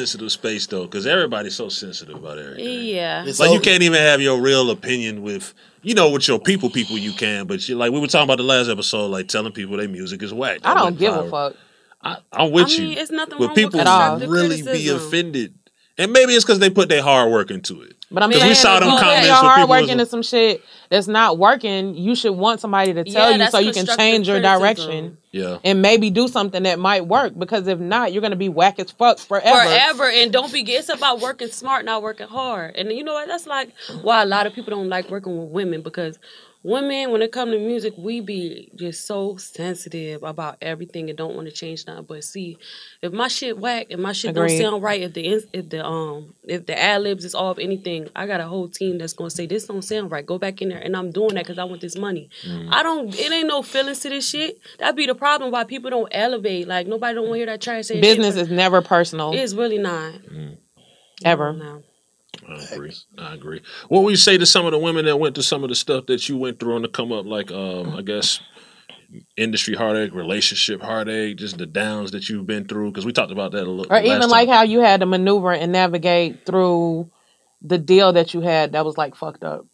non-sensitive 0.08 0.32
space 0.32 0.66
though? 0.66 0.84
Because 0.84 1.06
everybody's 1.06 1.54
so 1.54 1.68
sensitive 1.68 2.16
about 2.16 2.38
everything. 2.38 2.84
Yeah. 2.86 3.24
like 3.38 3.50
you 3.52 3.60
can't 3.60 3.82
even 3.82 3.98
have 4.00 4.20
your 4.20 4.40
real 4.40 4.70
opinion 4.70 5.22
with 5.22 5.54
you 5.82 5.94
know 5.94 6.10
with 6.10 6.26
your 6.28 6.38
people 6.38 6.70
people 6.70 6.98
you 6.98 7.12
can, 7.12 7.46
but 7.46 7.66
you 7.68 7.76
like 7.76 7.92
we 7.92 8.00
were 8.00 8.06
talking 8.06 8.24
about 8.24 8.38
the 8.38 8.42
last 8.44 8.68
episode, 8.68 9.06
like 9.08 9.28
telling 9.28 9.52
people 9.52 9.76
their 9.76 9.88
music 9.88 10.22
is 10.22 10.32
whack. 10.32 10.60
I 10.64 10.74
don't 10.74 10.84
went 10.84 10.98
give 10.98 11.14
a 11.14 11.28
fuck. 11.30 11.54
I, 12.02 12.16
I'm 12.32 12.52
with 12.52 12.68
I 12.68 12.70
you. 12.72 12.82
mean, 12.90 12.98
it's 12.98 13.10
nothing 13.10 13.38
but 13.38 13.46
wrong 13.48 13.54
people 13.54 13.78
with 13.78 13.86
At 13.86 13.86
all. 13.88 14.18
constructive 14.18 14.30
really 14.30 14.62
be 14.62 14.88
offended, 14.88 15.54
and 15.98 16.12
maybe 16.12 16.32
it's 16.32 16.44
because 16.44 16.60
they 16.60 16.70
put 16.70 16.88
their 16.88 17.02
hard 17.02 17.30
work 17.32 17.50
into 17.50 17.82
it. 17.82 17.94
But 18.10 18.22
I'm 18.22 18.30
because 18.30 18.44
we 18.48 18.54
saw 18.54 18.80
them 18.80 18.88
you 18.90 18.98
comments 18.98 19.26
your 19.26 19.36
hard 19.36 19.56
people 19.56 19.68
work 19.70 19.80
was- 19.82 19.90
into 19.90 20.06
some 20.06 20.22
shit 20.22 20.62
that's 20.90 21.08
not 21.08 21.36
working, 21.38 21.94
you 21.94 22.14
should 22.14 22.32
want 22.32 22.60
somebody 22.60 22.94
to 22.94 23.04
tell 23.04 23.30
Yeah, 23.36 23.44
you 23.44 23.50
so 23.50 23.58
you 23.58 23.72
can 23.72 23.84
change 23.84 24.26
your 24.28 24.40
criticism. 24.40 24.60
direction 24.60 25.18
Yeah. 25.30 25.58
and 25.62 25.82
maybe 25.82 26.10
do 26.10 26.26
something 26.28 26.62
that 26.62 26.78
might 26.78 27.06
work. 27.06 27.38
Because 27.38 27.66
if 27.66 27.78
not, 27.78 28.12
you're 28.12 28.22
gonna 28.22 28.36
be 28.36 28.48
whack 28.48 28.78
as 28.78 28.90
fuck 28.90 29.18
forever. 29.18 29.60
Forever, 29.60 30.08
and 30.08 30.32
don't 30.32 30.52
be. 30.52 30.60
It's 30.60 30.88
about 30.88 31.20
working 31.20 31.48
smart, 31.48 31.84
not 31.84 32.02
working 32.02 32.28
hard. 32.28 32.76
And 32.76 32.90
you 32.92 33.04
know 33.04 33.14
what? 33.14 33.28
That's 33.28 33.46
like 33.46 33.72
why 34.02 34.22
a 34.22 34.26
lot 34.26 34.46
of 34.46 34.54
people 34.54 34.70
don't 34.70 34.88
like 34.88 35.10
working 35.10 35.38
with 35.38 35.50
women 35.50 35.82
because 35.82 36.18
women, 36.62 37.10
when 37.12 37.22
it 37.22 37.32
comes 37.32 37.52
to 37.52 37.58
music, 37.58 37.94
we 37.96 38.20
be 38.20 38.70
just 38.74 39.06
so 39.06 39.36
sensitive 39.36 40.22
about 40.22 40.58
everything 40.60 41.08
and 41.08 41.16
don't 41.16 41.34
want 41.34 41.46
to 41.46 41.52
change 41.52 41.86
nothing. 41.86 42.04
But 42.04 42.24
see, 42.24 42.58
if 43.00 43.12
my 43.12 43.28
shit 43.28 43.58
whack, 43.58 43.86
if 43.90 43.98
my 43.98 44.12
shit 44.12 44.30
Agreed. 44.30 44.58
don't 44.58 44.58
sound 44.72 44.82
right, 44.82 45.02
if 45.02 45.14
the 45.14 45.26
if 45.52 45.68
the 45.68 45.84
um 45.84 46.34
if 46.44 46.66
the 46.66 46.78
ad 46.78 47.02
libs 47.02 47.24
is 47.24 47.34
off 47.34 47.58
anything, 47.58 48.08
I 48.14 48.26
got 48.26 48.40
a 48.40 48.46
whole 48.46 48.68
team 48.68 48.98
that's 48.98 49.12
gonna 49.12 49.30
say 49.30 49.46
this 49.46 49.66
don't 49.66 49.82
sound 49.82 50.10
right. 50.10 50.24
Go 50.26 50.38
back 50.38 50.60
in 50.60 50.68
there, 50.68 50.78
and 50.78 50.96
I'm 50.96 51.10
doing 51.10 51.34
that 51.34 51.44
because 51.44 51.58
I 51.58 51.64
want 51.64 51.80
this 51.80 51.96
money. 51.96 52.28
I 52.70 52.82
don't. 52.82 53.14
It 53.14 53.32
ain't 53.32 53.48
no 53.48 53.62
feelings 53.62 54.00
to 54.00 54.08
this 54.10 54.28
shit. 54.28 54.58
That 54.78 54.96
be 54.96 55.06
the 55.06 55.14
problem 55.18 55.50
why 55.50 55.64
people 55.64 55.90
don't 55.90 56.08
elevate. 56.10 56.66
Like 56.68 56.86
nobody 56.86 57.14
don't 57.14 57.24
want 57.24 57.34
to 57.34 57.38
hear 57.38 57.46
that 57.46 57.60
trash. 57.60 57.86
saying 57.86 58.02
shit, 58.02 58.16
Business 58.16 58.36
is 58.36 58.50
never 58.50 58.80
personal. 58.82 59.32
It's 59.32 59.54
really 59.54 59.78
not. 59.78 60.14
ever. 61.24 61.82
I 62.48 62.62
agree. 62.72 62.94
I 63.18 63.34
agree. 63.34 63.60
What 63.88 64.04
would 64.04 64.10
you 64.10 64.16
say 64.16 64.38
to 64.38 64.46
some 64.46 64.64
of 64.64 64.72
the 64.72 64.78
women 64.78 65.04
that 65.04 65.18
went 65.18 65.34
through 65.34 65.44
some 65.44 65.62
of 65.62 65.68
the 65.68 65.74
stuff 65.74 66.06
that 66.06 66.28
you 66.28 66.36
went 66.36 66.58
through 66.58 66.76
on 66.76 66.82
the 66.82 66.88
come 66.88 67.12
up, 67.12 67.26
like 67.26 67.50
um, 67.50 67.94
I 67.94 68.02
guess 68.02 68.40
industry 69.36 69.74
heartache, 69.74 70.14
relationship 70.14 70.82
heartache, 70.82 71.36
just 71.36 71.58
the 71.58 71.66
downs 71.66 72.12
that 72.12 72.28
you've 72.28 72.46
been 72.46 72.66
through? 72.66 72.90
Because 72.90 73.04
we 73.04 73.12
talked 73.12 73.32
about 73.32 73.52
that 73.52 73.66
a 73.66 73.70
little. 73.70 73.92
Or 73.92 74.00
even 74.00 74.28
like 74.28 74.48
how 74.48 74.62
you 74.62 74.80
had 74.80 75.00
to 75.00 75.06
maneuver 75.06 75.52
and 75.52 75.72
navigate 75.72 76.46
through 76.46 77.10
the 77.62 77.78
deal 77.78 78.12
that 78.12 78.34
you 78.34 78.40
had 78.40 78.72
that 78.72 78.84
was 78.84 78.96
like 78.96 79.14
fucked 79.14 79.44
up. 79.44 79.66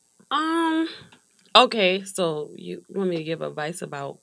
Okay, 1.57 2.03
so 2.05 2.51
you 2.57 2.83
want 2.89 3.11
me 3.11 3.17
to 3.17 3.25
give 3.25 3.41
advice 3.43 3.83
about? 3.83 4.19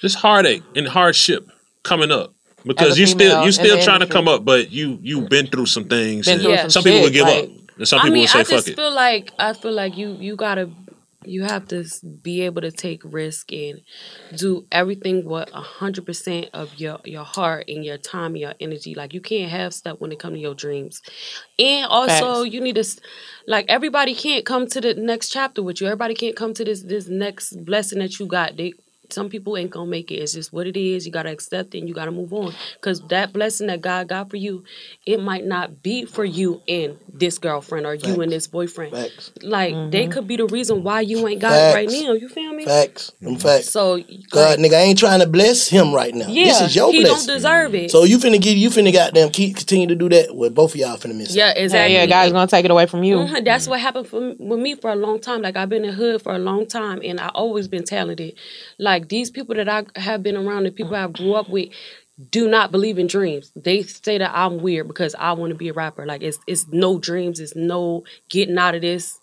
just 0.00 0.16
heartache 0.16 0.62
and 0.76 0.86
hardship 0.86 1.48
coming 1.82 2.10
up 2.10 2.34
because 2.66 2.90
As 2.92 2.96
a 2.98 3.00
you 3.00 3.06
still 3.06 3.40
you 3.40 3.46
in 3.46 3.52
still 3.52 3.76
the 3.78 3.82
trying 3.82 4.00
to 4.00 4.06
come 4.06 4.28
up, 4.28 4.44
but 4.44 4.70
you 4.70 4.98
you've 5.02 5.28
been 5.30 5.46
through 5.46 5.66
some 5.66 5.84
things. 5.88 6.26
Been 6.26 6.34
and 6.34 6.42
through 6.42 6.56
some 6.58 6.70
some 6.70 6.82
people 6.84 6.98
shit, 6.98 7.04
will 7.06 7.12
give 7.12 7.26
like- 7.26 7.44
up, 7.44 7.50
and 7.78 7.88
some 7.88 7.98
people 8.00 8.10
I 8.10 8.14
mean, 8.14 8.20
will 8.22 8.28
say 8.28 8.40
I 8.40 8.44
fuck 8.44 8.50
just 8.50 8.68
it. 8.68 8.76
feel 8.76 8.92
like 8.94 9.32
I 9.38 9.52
feel 9.54 9.72
like 9.72 9.96
you 9.96 10.16
you 10.20 10.36
gotta 10.36 10.70
you 11.24 11.42
have 11.42 11.66
to 11.68 11.84
be 12.22 12.42
able 12.42 12.62
to 12.62 12.70
take 12.70 13.02
risk 13.04 13.52
and 13.52 13.82
do 14.34 14.66
everything 14.70 15.24
what 15.24 15.50
a 15.52 15.60
hundred 15.60 16.06
percent 16.06 16.48
of 16.52 16.78
your 16.78 17.00
your 17.04 17.24
heart 17.24 17.64
and 17.68 17.84
your 17.84 17.98
time 17.98 18.32
and 18.32 18.38
your 18.38 18.54
energy. 18.60 18.94
Like 18.94 19.12
you 19.12 19.20
can't 19.20 19.50
have 19.50 19.74
stuff 19.74 20.00
when 20.00 20.12
it 20.12 20.18
comes 20.18 20.36
to 20.36 20.40
your 20.40 20.54
dreams, 20.54 21.02
and 21.58 21.86
also 21.86 22.42
Facts. 22.42 22.54
you 22.54 22.60
need 22.60 22.76
to 22.76 22.84
like 23.46 23.66
everybody 23.68 24.14
can't 24.14 24.46
come 24.46 24.66
to 24.68 24.80
the 24.80 24.94
next 24.94 25.30
chapter 25.30 25.62
with 25.62 25.80
you. 25.80 25.88
Everybody 25.88 26.14
can't 26.14 26.36
come 26.36 26.54
to 26.54 26.64
this 26.64 26.82
this 26.82 27.08
next 27.08 27.64
blessing 27.64 27.98
that 27.98 28.18
you 28.18 28.26
got. 28.26 28.56
They 28.56 28.74
some 29.10 29.28
people 29.28 29.56
ain't 29.56 29.70
gonna 29.70 29.90
make 29.90 30.10
it. 30.10 30.16
It's 30.16 30.32
just 30.34 30.52
what 30.52 30.66
it 30.66 30.76
is. 30.76 31.06
You 31.06 31.12
gotta 31.12 31.30
accept 31.30 31.74
it 31.74 31.78
and 31.78 31.88
you 31.88 31.94
gotta 31.94 32.10
move 32.10 32.32
on. 32.32 32.54
Cause 32.80 33.00
that 33.08 33.32
blessing 33.32 33.66
that 33.68 33.80
God 33.80 34.08
got 34.08 34.30
for 34.30 34.36
you, 34.36 34.64
it 35.06 35.20
might 35.20 35.44
not 35.44 35.82
be 35.82 36.04
for 36.04 36.24
you 36.24 36.62
and 36.68 36.98
this 37.12 37.38
girlfriend 37.38 37.86
or 37.86 37.94
you 37.94 38.20
and 38.20 38.30
this 38.30 38.46
boyfriend. 38.46 38.92
Facts. 38.92 39.32
Like 39.42 39.90
they 39.90 40.06
could 40.06 40.26
be 40.26 40.36
the 40.36 40.46
reason 40.46 40.82
why 40.82 41.00
you 41.00 41.26
ain't 41.26 41.40
got 41.40 41.52
it 41.58 41.74
right 41.74 41.88
now. 41.88 42.12
You 42.12 42.28
feel 42.28 42.52
me? 42.52 42.64
Facts. 42.64 43.12
Them 43.20 43.36
facts. 43.36 43.70
So 43.70 43.98
God, 44.30 44.58
nigga, 44.58 44.74
I 44.74 44.82
ain't 44.82 44.98
trying 44.98 45.20
to 45.20 45.26
bless 45.26 45.68
him 45.68 45.94
right 45.94 46.14
now. 46.14 46.28
yeah, 46.28 46.44
this 46.44 46.60
is 46.62 46.76
your 46.76 46.92
he 46.92 47.00
blessing. 47.00 47.26
don't 47.26 47.36
deserve 47.36 47.74
it. 47.74 47.90
So 47.90 48.04
you 48.04 48.18
finna 48.18 48.40
give 48.40 48.56
you 48.56 48.70
finna 48.70 48.92
goddamn 48.92 49.30
keep 49.30 49.56
continue 49.56 49.86
to 49.86 49.94
do 49.94 50.08
that. 50.10 50.34
Well, 50.34 50.50
both 50.50 50.74
of 50.74 50.80
y'all 50.80 50.96
finna 50.96 51.16
miss. 51.16 51.34
Yeah, 51.34 51.50
it. 51.50 51.62
exactly. 51.62 51.94
Yeah, 51.94 52.06
God's 52.06 52.32
gonna 52.32 52.46
take 52.46 52.64
it 52.64 52.70
away 52.70 52.86
from 52.86 53.02
you. 53.04 53.16
Mhm, 53.16 53.44
That's 53.44 53.66
what 53.66 53.80
happened 53.80 54.08
for 54.08 54.34
with 54.38 54.60
me 54.60 54.74
for 54.74 54.90
a 54.90 54.96
long 54.96 55.20
time. 55.20 55.42
Like 55.42 55.56
I've 55.56 55.68
been 55.68 55.84
in 55.84 55.94
hood 55.94 56.22
for 56.22 56.32
a 56.32 56.38
long 56.38 56.66
time, 56.66 57.00
and 57.04 57.20
I 57.20 57.28
always 57.28 57.68
been 57.68 57.84
talented. 57.84 58.34
Like 58.78 58.97
these 59.06 59.30
people 59.30 59.54
that 59.54 59.68
I 59.68 59.84
have 59.96 60.22
been 60.22 60.36
around, 60.36 60.64
the 60.64 60.70
people 60.70 60.94
I 60.94 61.06
grew 61.06 61.34
up 61.34 61.48
with, 61.48 61.68
do 62.30 62.48
not 62.48 62.72
believe 62.72 62.98
in 62.98 63.06
dreams. 63.06 63.52
They 63.54 63.82
say 63.82 64.18
that 64.18 64.32
I'm 64.34 64.58
weird 64.58 64.88
because 64.88 65.14
I 65.16 65.32
want 65.32 65.50
to 65.50 65.56
be 65.56 65.68
a 65.68 65.72
rapper. 65.72 66.04
Like 66.04 66.22
it's 66.22 66.38
it's 66.46 66.66
no 66.68 66.98
dreams. 66.98 67.38
It's 67.38 67.54
no 67.54 68.04
getting 68.28 68.58
out 68.58 68.74
of 68.74 68.82
this 68.82 69.20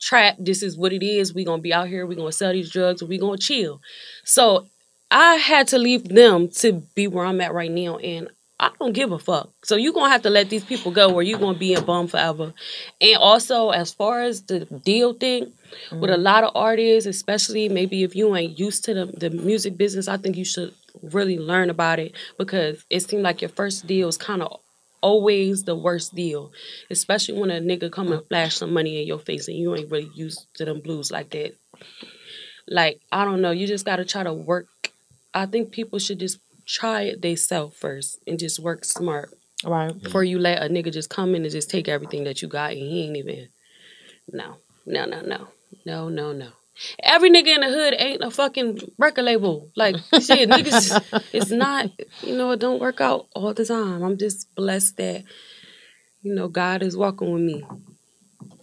trap. 0.00 0.36
This 0.38 0.62
is 0.62 0.76
what 0.76 0.92
it 0.92 1.04
is. 1.04 1.34
We 1.34 1.44
gonna 1.44 1.62
be 1.62 1.72
out 1.72 1.88
here. 1.88 2.06
We 2.06 2.16
gonna 2.16 2.32
sell 2.32 2.52
these 2.52 2.70
drugs. 2.70 3.02
We 3.02 3.18
gonna 3.18 3.38
chill. 3.38 3.80
So 4.24 4.66
I 5.10 5.34
had 5.36 5.68
to 5.68 5.78
leave 5.78 6.08
them 6.08 6.48
to 6.56 6.72
be 6.94 7.06
where 7.06 7.24
I'm 7.24 7.40
at 7.40 7.54
right 7.54 7.70
now, 7.70 7.98
and 7.98 8.28
I 8.60 8.70
don't 8.78 8.92
give 8.92 9.10
a 9.10 9.18
fuck. 9.18 9.50
So 9.64 9.76
you're 9.76 9.92
gonna 9.92 10.12
have 10.12 10.22
to 10.22 10.30
let 10.30 10.48
these 10.48 10.64
people 10.64 10.92
go, 10.92 11.12
or 11.12 11.22
you're 11.22 11.38
gonna 11.38 11.58
be 11.58 11.74
a 11.74 11.82
bum 11.82 12.06
forever. 12.06 12.52
And 13.00 13.16
also, 13.16 13.70
as 13.70 13.92
far 13.92 14.22
as 14.22 14.42
the 14.42 14.60
deal 14.84 15.12
thing, 15.12 15.52
with 15.90 16.10
a 16.10 16.14
mm-hmm. 16.14 16.22
lot 16.22 16.44
of 16.44 16.52
artists, 16.54 17.06
especially 17.06 17.68
maybe 17.68 18.04
if 18.04 18.14
you 18.14 18.34
ain't 18.36 18.58
used 18.58 18.84
to 18.84 18.94
the, 18.94 19.06
the 19.06 19.30
music 19.30 19.76
business, 19.76 20.08
I 20.08 20.16
think 20.16 20.36
you 20.36 20.44
should 20.44 20.72
really 21.02 21.38
learn 21.38 21.70
about 21.70 21.98
it 21.98 22.12
because 22.38 22.84
it 22.90 23.00
seemed 23.00 23.22
like 23.22 23.42
your 23.42 23.48
first 23.48 23.86
deal 23.86 24.08
is 24.08 24.16
kind 24.16 24.42
of 24.42 24.60
always 25.00 25.64
the 25.64 25.74
worst 25.74 26.14
deal, 26.14 26.52
especially 26.90 27.38
when 27.38 27.50
a 27.50 27.60
nigga 27.60 27.90
come 27.90 28.10
and 28.12 28.26
flash 28.28 28.56
some 28.56 28.72
money 28.72 29.00
in 29.00 29.06
your 29.06 29.18
face 29.18 29.48
and 29.48 29.56
you 29.56 29.74
ain't 29.74 29.90
really 29.90 30.10
used 30.14 30.46
to 30.54 30.64
them 30.64 30.80
blues 30.80 31.10
like 31.10 31.30
that. 31.30 31.54
Like 32.66 33.00
I 33.12 33.24
don't 33.24 33.42
know, 33.42 33.50
you 33.50 33.66
just 33.66 33.84
gotta 33.84 34.04
try 34.04 34.22
to 34.22 34.32
work. 34.32 34.68
I 35.34 35.46
think 35.46 35.72
people 35.72 35.98
should 35.98 36.20
just 36.20 36.38
try 36.66 37.02
it 37.02 37.22
theyself 37.22 37.76
first 37.76 38.20
and 38.26 38.38
just 38.38 38.58
work 38.58 38.84
smart. 38.84 39.30
Right. 39.64 40.00
Before 40.02 40.24
you 40.24 40.38
let 40.38 40.62
a 40.62 40.68
nigga 40.68 40.92
just 40.92 41.10
come 41.10 41.34
in 41.34 41.42
and 41.42 41.50
just 41.50 41.70
take 41.70 41.88
everything 41.88 42.24
that 42.24 42.42
you 42.42 42.48
got 42.48 42.72
and 42.72 42.80
he 42.80 43.04
ain't 43.06 43.16
even. 43.16 43.48
No, 44.32 44.56
no, 44.86 45.04
no, 45.04 45.20
no, 45.20 45.48
no, 45.84 46.08
no, 46.08 46.32
no. 46.32 46.48
Every 47.02 47.30
nigga 47.30 47.54
in 47.54 47.60
the 47.60 47.68
hood 47.68 47.94
ain't 47.98 48.22
a 48.22 48.30
fucking 48.30 48.80
record 48.98 49.24
label. 49.24 49.70
Like 49.76 49.96
shit, 50.20 50.48
niggas, 50.48 51.24
it's 51.32 51.50
not. 51.50 51.90
You 52.22 52.36
know, 52.36 52.50
it 52.50 52.60
don't 52.60 52.80
work 52.80 53.00
out 53.00 53.26
all 53.34 53.54
the 53.54 53.64
time. 53.64 54.02
I'm 54.02 54.18
just 54.18 54.52
blessed 54.54 54.96
that, 54.96 55.24
you 56.22 56.34
know, 56.34 56.48
God 56.48 56.82
is 56.82 56.96
walking 56.96 57.32
with 57.32 57.42
me. 57.42 57.64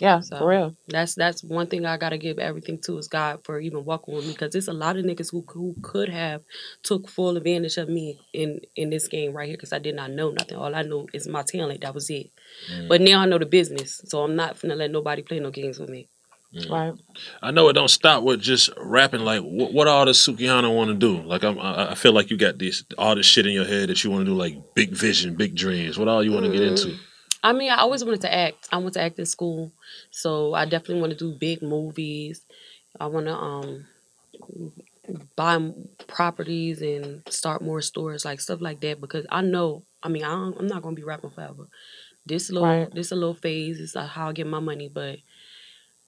Yeah, 0.02 0.20
So 0.22 0.40
for 0.40 0.48
real. 0.48 0.76
That's 0.88 1.14
that's 1.14 1.44
one 1.44 1.68
thing 1.68 1.86
I 1.86 1.96
gotta 1.96 2.18
give 2.18 2.40
everything 2.40 2.80
to 2.86 2.98
is 2.98 3.08
God 3.08 3.46
for 3.46 3.60
even 3.60 3.86
walking 3.86 4.16
with 4.16 4.26
me 4.26 4.32
because 4.32 4.52
there's 4.52 4.68
a 4.68 4.74
lot 4.74 4.98
of 4.98 5.06
niggas 5.06 5.30
who 5.30 5.46
who 5.48 5.76
could 5.84 6.10
have 6.10 6.42
took 6.82 7.08
full 7.08 7.38
advantage 7.38 7.78
of 7.78 7.88
me 7.88 8.20
in 8.34 8.62
in 8.76 8.90
this 8.90 9.08
game 9.08 9.32
right 9.32 9.48
here 9.48 9.56
because 9.56 9.74
I 9.74 9.78
did 9.78 9.96
not 9.96 10.10
know 10.10 10.32
nothing. 10.32 10.58
All 10.58 10.74
I 10.74 10.82
knew 10.82 11.08
is 11.14 11.28
my 11.28 11.44
talent. 11.44 11.82
That 11.82 11.94
was 11.94 12.10
it. 12.10 12.32
But 12.88 13.02
mm. 13.02 13.10
now 13.10 13.22
I 13.22 13.28
know 13.28 13.38
the 13.38 13.46
business, 13.46 14.02
so 14.06 14.24
I'm 14.24 14.36
not 14.36 14.60
gonna 14.60 14.76
let 14.76 14.90
nobody 14.90 15.22
play 15.22 15.40
no 15.40 15.52
games 15.52 15.78
with 15.78 15.90
me. 15.90 16.10
Mm. 16.56 16.70
Right. 16.72 16.94
I 17.44 17.52
know 17.52 17.70
it 17.70 17.74
don't 17.74 17.88
stop 17.88 18.24
with 18.24 18.42
just 18.42 18.72
rapping. 18.78 19.22
Like, 19.22 19.44
what, 19.44 19.72
what 19.72 19.88
all 19.88 20.06
does 20.06 20.18
Sukihana 20.18 20.76
want 20.76 20.90
to 20.90 20.96
do? 20.96 21.22
Like, 21.22 21.44
I'm, 21.44 21.60
I 21.60 21.92
I 21.92 21.96
feel 21.96 22.12
like 22.12 22.32
you 22.32 22.38
got 22.38 22.58
this 22.58 22.84
all 22.98 23.16
this 23.16 23.28
shit 23.28 23.46
in 23.46 23.54
your 23.54 23.66
head 23.66 23.90
that 23.90 24.04
you 24.04 24.10
want 24.10 24.26
to 24.26 24.32
do, 24.32 24.36
like 24.36 24.56
big 24.74 24.90
vision, 24.90 25.36
big 25.36 25.56
dreams. 25.56 26.00
What 26.00 26.08
all 26.08 26.24
you 26.24 26.32
want 26.32 26.46
to 26.48 26.52
get 26.52 26.64
into? 26.64 26.88
Mm-hmm. 26.88 27.11
I 27.44 27.54
mean, 27.54 27.72
I 27.72 27.78
always 27.78 28.04
wanted 28.04 28.22
to 28.22 28.34
act. 28.34 28.68
I 28.72 28.78
went 28.78 28.94
to 28.94 29.02
acting 29.02 29.26
school, 29.26 29.72
so 30.12 30.54
I 30.54 30.66
definitely 30.66 31.02
want 31.02 31.14
to 31.14 31.18
do 31.18 31.38
big 31.38 31.62
movies. 31.62 32.46
I 33.00 33.08
want 33.08 33.26
to 33.28 33.36
um 33.36 33.86
buy 35.36 35.72
properties 36.08 36.82
and 36.82 37.22
start 37.30 37.62
more 37.62 37.82
stores, 37.82 38.26
like 38.26 38.40
stuff 38.40 38.62
like 38.62 38.82
that. 38.82 39.02
Because 39.02 39.26
I 39.30 39.42
know, 39.42 39.84
I 40.04 40.10
mean, 40.10 40.24
I 40.24 40.32
I'm 40.34 40.68
not 40.68 40.82
gonna 40.82 40.96
be 40.96 41.04
rapping 41.04 41.30
forever. 41.32 41.68
This 42.26 42.50
little, 42.52 42.68
Right. 42.68 42.94
this 42.94 43.12
a 43.12 43.16
little 43.16 43.34
phase 43.36 43.80
is 43.80 43.96
like 43.96 44.10
how 44.10 44.30
I 44.30 44.34
get 44.34 44.48
my 44.48 44.60
money, 44.60 44.90
but 44.90 45.20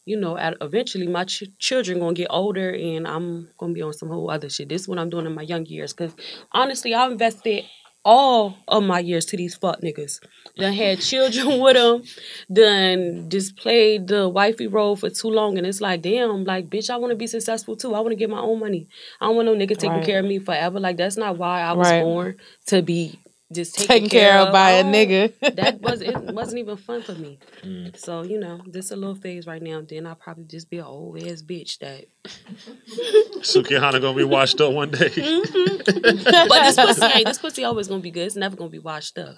you 0.05 0.17
know, 0.17 0.37
at, 0.37 0.57
eventually 0.61 1.07
my 1.07 1.23
ch- 1.25 1.45
children 1.59 1.99
gonna 1.99 2.13
get 2.13 2.27
older, 2.29 2.71
and 2.73 3.07
I'm 3.07 3.49
gonna 3.57 3.73
be 3.73 3.81
on 3.81 3.93
some 3.93 4.09
whole 4.09 4.29
other 4.31 4.49
shit. 4.49 4.69
This 4.69 4.83
is 4.83 4.87
what 4.87 4.99
I'm 4.99 5.09
doing 5.09 5.25
in 5.25 5.35
my 5.35 5.43
young 5.43 5.65
years. 5.65 5.93
Because 5.93 6.13
honestly, 6.51 6.93
I 6.93 7.07
invested 7.07 7.65
all 8.05 8.57
of 8.67 8.83
my 8.83 8.99
years 8.99 9.25
to 9.27 9.37
these 9.37 9.55
fuck 9.55 9.81
niggas. 9.81 10.19
Done 10.57 10.73
had 10.73 10.99
children 10.99 11.59
with 11.61 11.75
them. 11.75 12.03
Done 12.51 13.29
just 13.29 13.55
played 13.55 14.07
the 14.07 14.27
wifey 14.29 14.67
role 14.67 14.95
for 14.95 15.09
too 15.09 15.29
long, 15.29 15.57
and 15.57 15.65
it's 15.65 15.81
like, 15.81 16.01
damn, 16.01 16.43
like 16.43 16.69
bitch, 16.69 16.89
I 16.89 16.97
want 16.97 17.11
to 17.11 17.15
be 17.15 17.27
successful 17.27 17.75
too. 17.75 17.93
I 17.95 17.99
want 18.01 18.11
to 18.11 18.15
get 18.15 18.29
my 18.29 18.39
own 18.39 18.59
money. 18.59 18.87
I 19.21 19.25
don't 19.27 19.35
want 19.35 19.45
no 19.47 19.55
nigga 19.55 19.69
taking 19.77 19.89
Right. 19.91 20.05
care 20.05 20.19
of 20.19 20.25
me 20.25 20.39
forever. 20.39 20.79
Like 20.79 20.97
that's 20.97 21.17
not 21.17 21.37
why 21.37 21.61
I 21.61 21.73
was 21.73 21.87
Right. 21.89 22.03
born 22.03 22.37
to 22.67 22.81
be 22.81 23.19
just 23.53 23.75
taken, 23.77 23.87
Taken 23.87 24.09
care 24.09 24.39
of 24.39 24.51
by 24.51 24.69
I 24.69 24.71
a 24.71 24.83
don't- 24.83 24.93
nigga. 24.93 25.33
that 25.55 25.81
was 25.81 26.01
it 26.01 26.15
wasn't 26.33 26.59
even 26.59 26.77
fun 26.77 27.01
for 27.01 27.13
me. 27.13 27.39
Mm. 27.63 27.95
So 27.97 28.23
you 28.23 28.39
know, 28.39 28.61
this 28.65 28.91
a 28.91 28.95
little 28.95 29.15
phase 29.15 29.45
right 29.47 29.61
now. 29.61 29.81
Then 29.87 30.05
I'll 30.07 30.15
probably 30.15 30.45
just 30.45 30.69
be 30.69 30.77
an 30.79 30.85
old 30.85 31.17
ass 31.23 31.41
bitch 31.41 31.79
that. 31.79 32.05
Sukihana 33.43 33.99
gonna 34.01 34.17
be 34.17 34.23
washed 34.23 34.59
up 34.61 34.73
one 34.73 34.89
day. 34.91 35.09
but 35.09 36.63
this 36.63 36.75
pussy 36.75 37.05
ain't. 37.05 37.25
This 37.27 37.37
pussy 37.39 37.63
always 37.63 37.87
gonna 37.87 38.01
be 38.01 38.11
good. 38.11 38.25
It's 38.27 38.35
never 38.35 38.55
gonna 38.55 38.69
be 38.69 38.79
washed 38.79 39.17
up. 39.17 39.35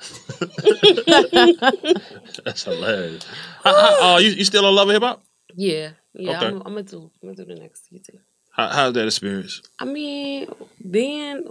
That's 2.43 2.63
hilarious. 2.63 3.25
How, 3.63 3.73
how, 3.75 4.15
uh, 4.15 4.17
you, 4.19 4.29
you 4.31 4.45
still 4.45 4.65
on 4.65 4.75
Love 4.75 4.87
and 4.89 4.93
Hip 4.95 5.03
Hop? 5.03 5.23
Yeah, 5.55 5.91
yeah. 6.13 6.37
Okay. 6.37 6.47
I'm, 6.47 6.55
I'm 6.57 6.61
gonna 6.73 6.83
do. 6.83 7.11
I'm 7.23 7.29
gonna 7.29 7.45
do 7.45 7.53
the 7.53 7.59
next 7.59 7.89
season. 7.89 8.19
How, 8.51 8.67
how's 8.69 8.93
that 8.93 9.05
experience? 9.05 9.61
I 9.79 9.85
mean, 9.85 10.47
being 10.89 11.43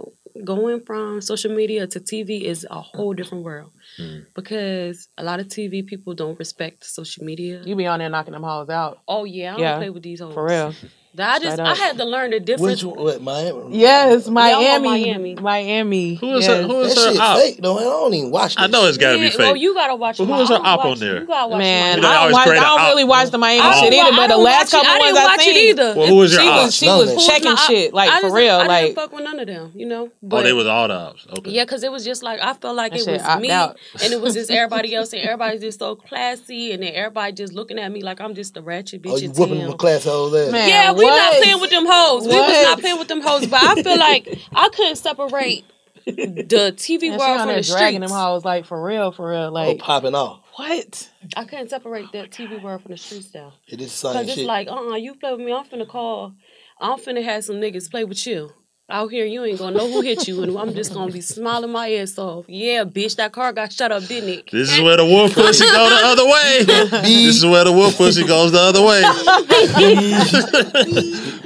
going 0.43 0.81
from 0.81 1.21
social 1.21 1.53
media 1.55 1.87
to 1.87 1.99
TV 1.99 2.41
is 2.41 2.65
a 2.69 2.81
whole 2.81 3.13
different 3.13 3.43
world 3.43 3.71
hmm. 3.97 4.19
because 4.33 5.07
a 5.17 5.23
lot 5.23 5.39
of 5.39 5.47
TV 5.47 5.85
people 5.85 6.13
don't 6.13 6.37
respect 6.37 6.85
social 6.85 7.23
media. 7.23 7.61
You 7.63 7.75
be 7.75 7.87
on 7.87 7.99
there 7.99 8.09
knocking 8.09 8.33
them 8.33 8.43
hoes 8.43 8.69
out. 8.69 8.99
Oh 9.07 9.23
yeah, 9.23 9.53
I 9.53 9.57
don't 9.57 9.61
Yeah, 9.61 9.77
play 9.77 9.89
with 9.89 10.03
these 10.03 10.19
hoes 10.19 10.33
for 10.33 10.45
real. 10.45 10.73
I 11.19 11.39
just 11.39 11.53
Straight 11.55 11.67
I 11.67 11.73
had 11.75 11.97
to 11.97 12.05
learn 12.05 12.31
the 12.31 12.39
difference. 12.39 12.83
Which 12.83 12.95
one? 12.95 13.03
What, 13.03 13.21
Miami? 13.21 13.77
Yes, 13.77 14.23
Yeah, 14.23 14.27
I'm 14.27 14.33
Miami. 14.33 14.87
Miami. 15.05 15.35
Miami. 15.35 16.15
Who 16.15 16.35
is 16.35 16.47
yes. 16.47 16.57
her? 16.61 16.67
Who 16.67 16.81
is 16.81 16.95
That 16.95 17.01
her 17.05 17.11
shit 17.13 17.21
op? 17.21 17.37
fake 17.39 17.57
though. 17.61 17.77
I 17.77 17.83
don't 17.83 18.13
even 18.13 18.31
watch. 18.31 18.55
I 18.57 18.67
know 18.67 18.85
it's 18.87 18.97
got 18.97 19.13
to 19.13 19.19
be 19.19 19.29
fake. 19.29 19.39
Well, 19.39 19.55
you 19.55 19.73
gotta 19.73 19.95
watch. 19.95 20.17
But 20.17 20.25
who 20.25 20.31
my- 20.31 20.41
is 20.41 20.49
her 20.49 20.55
I 20.55 20.57
don't 20.57 20.67
op 20.67 20.85
on 20.85 20.99
there? 20.99 21.19
You 21.21 21.25
gotta 21.27 21.47
watch. 21.49 21.59
Man, 21.59 22.03
I 22.05 22.23
don't, 22.23 22.33
watch, 22.33 22.47
create 22.47 22.59
I 22.59 22.61
a 22.61 22.77
don't 22.77 22.87
really 22.89 23.03
watch 23.03 23.29
the 23.31 23.37
Miami 23.37 23.61
I 23.61 23.79
shit 23.81 23.93
either, 23.93 24.11
but 24.15 24.27
the 24.27 24.37
last 24.37 24.73
watch 24.73 24.81
it. 24.81 24.85
couple 24.85 24.91
I 24.91 24.99
ones 24.99 25.13
didn't 25.13 25.17
I 25.17 25.35
watch 25.37 25.47
it 25.47 25.57
either. 25.57 25.95
Well, 25.95 26.07
who 26.07 26.15
was 26.15 26.33
your 26.33 26.41
she 26.41 26.47
op? 26.49 26.65
was 26.65 26.75
she 26.75 26.87
was 26.87 27.27
checking 27.27 27.55
shit 27.55 27.93
like 27.93 28.09
for 28.15 28.21
just- 28.27 28.35
real, 28.35 28.55
I 28.55 28.65
like 28.65 28.85
didn't 28.87 28.95
fuck 28.95 29.13
with 29.13 29.23
none 29.23 29.39
of 29.39 29.47
them, 29.47 29.71
you 29.75 29.85
know. 29.85 30.05
Oh, 30.05 30.11
But 30.21 30.43
they 30.43 30.53
was 30.53 30.67
all 30.67 30.87
the 30.87 30.93
ops. 30.95 31.25
Okay. 31.37 31.51
yeah, 31.51 31.63
because 31.65 31.83
it 31.83 31.91
was 31.91 32.03
just 32.03 32.23
like 32.23 32.39
I 32.41 32.53
felt 32.53 32.75
like 32.75 32.93
it 32.93 33.07
was 33.07 33.21
me, 33.39 33.49
and 33.49 33.73
it 34.13 34.19
was 34.21 34.33
just 34.33 34.51
everybody 34.51 34.93
else, 34.95 35.13
and 35.13 35.21
everybody's 35.21 35.61
just 35.61 35.79
so 35.79 35.95
classy, 35.95 36.71
and 36.73 36.83
then 36.83 36.91
everybody 36.93 37.31
just 37.33 37.53
looking 37.53 37.79
at 37.79 37.91
me 37.91 38.01
like 38.03 38.19
I'm 38.19 38.35
just 38.35 38.57
a 38.57 38.61
ratchet 38.61 39.01
bitch 39.01 39.11
Oh, 39.13 39.17
you 39.17 39.29
whooping 39.31 39.59
town. 39.59 39.69
them 39.69 39.77
class 39.77 40.03
hoes 40.03 40.33
ass. 40.35 40.67
Yeah, 40.67 40.91
we 40.93 41.04
not 41.09 41.33
playing 41.41 41.61
with 41.61 41.69
them 41.71 41.85
hoes. 41.87 42.23
We 42.23 42.29
was 42.35 42.63
not 42.63 42.79
playing 42.79 42.99
with 42.99 43.07
them 43.07 43.21
hoes, 43.21 43.47
but 43.47 43.61
I 43.63 43.81
feel 43.81 43.97
like 43.97 44.39
I 44.53 44.69
couldn't 44.69 44.95
separate 44.97 45.65
the 46.05 46.73
TV 46.77 47.09
Man, 47.09 47.11
she 47.13 47.17
world 47.17 47.37
from 47.39 47.47
there 47.47 47.61
the 47.61 47.67
dragging 47.67 48.01
them 48.01 48.09
streets. 48.09 48.23
hoes 48.23 48.45
like 48.45 48.65
for 48.65 48.81
real, 48.83 49.11
for 49.11 49.29
real, 49.29 49.39
Oh, 49.47 49.49
like 49.49 49.79
popping 49.79 50.13
off. 50.15 50.41
what? 50.55 51.09
I 51.35 51.45
couldn't 51.45 51.69
separate 51.69 52.11
that 52.13 52.29
TV 52.31 52.61
world 52.61 52.83
from 52.83 52.91
the 52.91 52.97
streets 52.97 53.31
though. 53.31 53.53
It 53.67 53.81
is 53.81 53.87
the 53.91 54.09
same 54.09 54.13
Cause 54.13 54.27
it's 54.27 54.35
shit. 54.35 54.45
like, 54.45 54.67
uh, 54.67 54.91
uh 54.91 54.95
you 54.95 55.15
play 55.15 55.31
with 55.31 55.41
me, 55.41 55.51
I'm 55.51 55.65
finna 55.65 55.87
call. 55.87 56.33
I'm 56.79 56.99
finna 56.99 57.23
have 57.23 57.43
some 57.45 57.55
niggas 57.55 57.89
play 57.89 58.03
with 58.03 58.25
you. 58.27 58.51
Out 58.87 59.09
here, 59.09 59.25
you 59.25 59.43
ain't 59.43 59.57
gonna 59.57 59.75
know 59.75 59.91
who 59.91 60.01
hit 60.01 60.27
you, 60.27 60.43
and 60.43 60.55
I'm 60.55 60.75
just 60.75 60.93
gonna 60.93 61.11
be 61.11 61.19
smiling 61.19 61.71
my 61.71 61.91
ass 61.93 62.19
off. 62.19 62.45
Yeah, 62.47 62.83
bitch, 62.83 63.15
that 63.15 63.31
car 63.31 63.51
got 63.51 63.73
shut 63.73 63.91
up, 63.91 64.05
didn't 64.05 64.29
it? 64.29 64.51
This 64.51 64.71
is 64.71 64.79
where 64.79 64.95
the 64.95 65.05
wolf 65.05 65.33
pussy 65.33 65.65
go 65.65 65.89
the 65.89 66.01
other 66.05 66.23
way. 66.23 67.01
this 67.01 67.35
is 67.37 67.43
where 67.47 67.63
the 67.63 67.71
wolf 67.71 67.97
pussy 67.97 68.23
goes 68.27 68.51
the 68.51 68.59
other 68.59 68.83
way. 68.85 69.01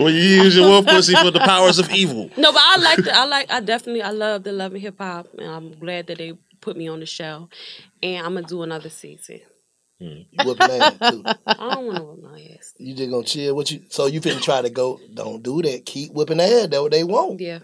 when 0.03 0.13
you 0.13 0.19
use 0.21 0.53
your 0.57 0.67
wolf 0.67 0.85
pussy 0.85 1.15
for 1.15 1.31
the 1.31 1.39
powers 1.39 1.79
of 1.79 1.89
evil. 1.91 2.29
No, 2.35 2.51
but 2.51 2.61
I 2.61 2.75
like 2.75 2.97
the, 3.05 3.15
I 3.15 3.23
like 3.23 3.49
I 3.49 3.61
definitely 3.61 4.01
I 4.01 4.11
love 4.11 4.43
the 4.43 4.51
love 4.51 4.73
and 4.73 4.81
hip 4.81 4.97
hop, 4.97 5.27
and 5.37 5.47
I'm 5.47 5.71
glad 5.79 6.07
that 6.07 6.17
they 6.17 6.33
put 6.59 6.75
me 6.75 6.89
on 6.89 6.99
the 6.99 7.05
show, 7.05 7.47
and 8.03 8.25
I'm 8.25 8.33
gonna 8.33 8.47
do 8.47 8.63
another 8.63 8.89
season. 8.89 9.39
You 9.99 10.25
whooping 10.45 10.69
ass 10.69 10.97
too. 11.09 11.23
I 11.47 11.53
don't 11.75 11.85
want 11.87 11.97
to 11.97 12.03
whoop 12.03 12.23
my 12.23 12.41
ass. 12.57 12.73
You 12.77 12.95
just 12.95 13.11
gonna 13.11 13.23
chill. 13.25 13.55
What 13.55 13.69
you? 13.71 13.81
So 13.89 14.05
you 14.05 14.21
finna 14.21 14.41
try 14.41 14.61
to 14.61 14.69
go? 14.69 14.99
Don't 15.13 15.43
do 15.43 15.61
that. 15.61 15.85
Keep 15.85 16.13
whipping 16.13 16.39
ass. 16.39 16.67
That's 16.67 16.79
what 16.81 16.91
they 16.91 17.03
want. 17.03 17.39
Yeah. 17.41 17.59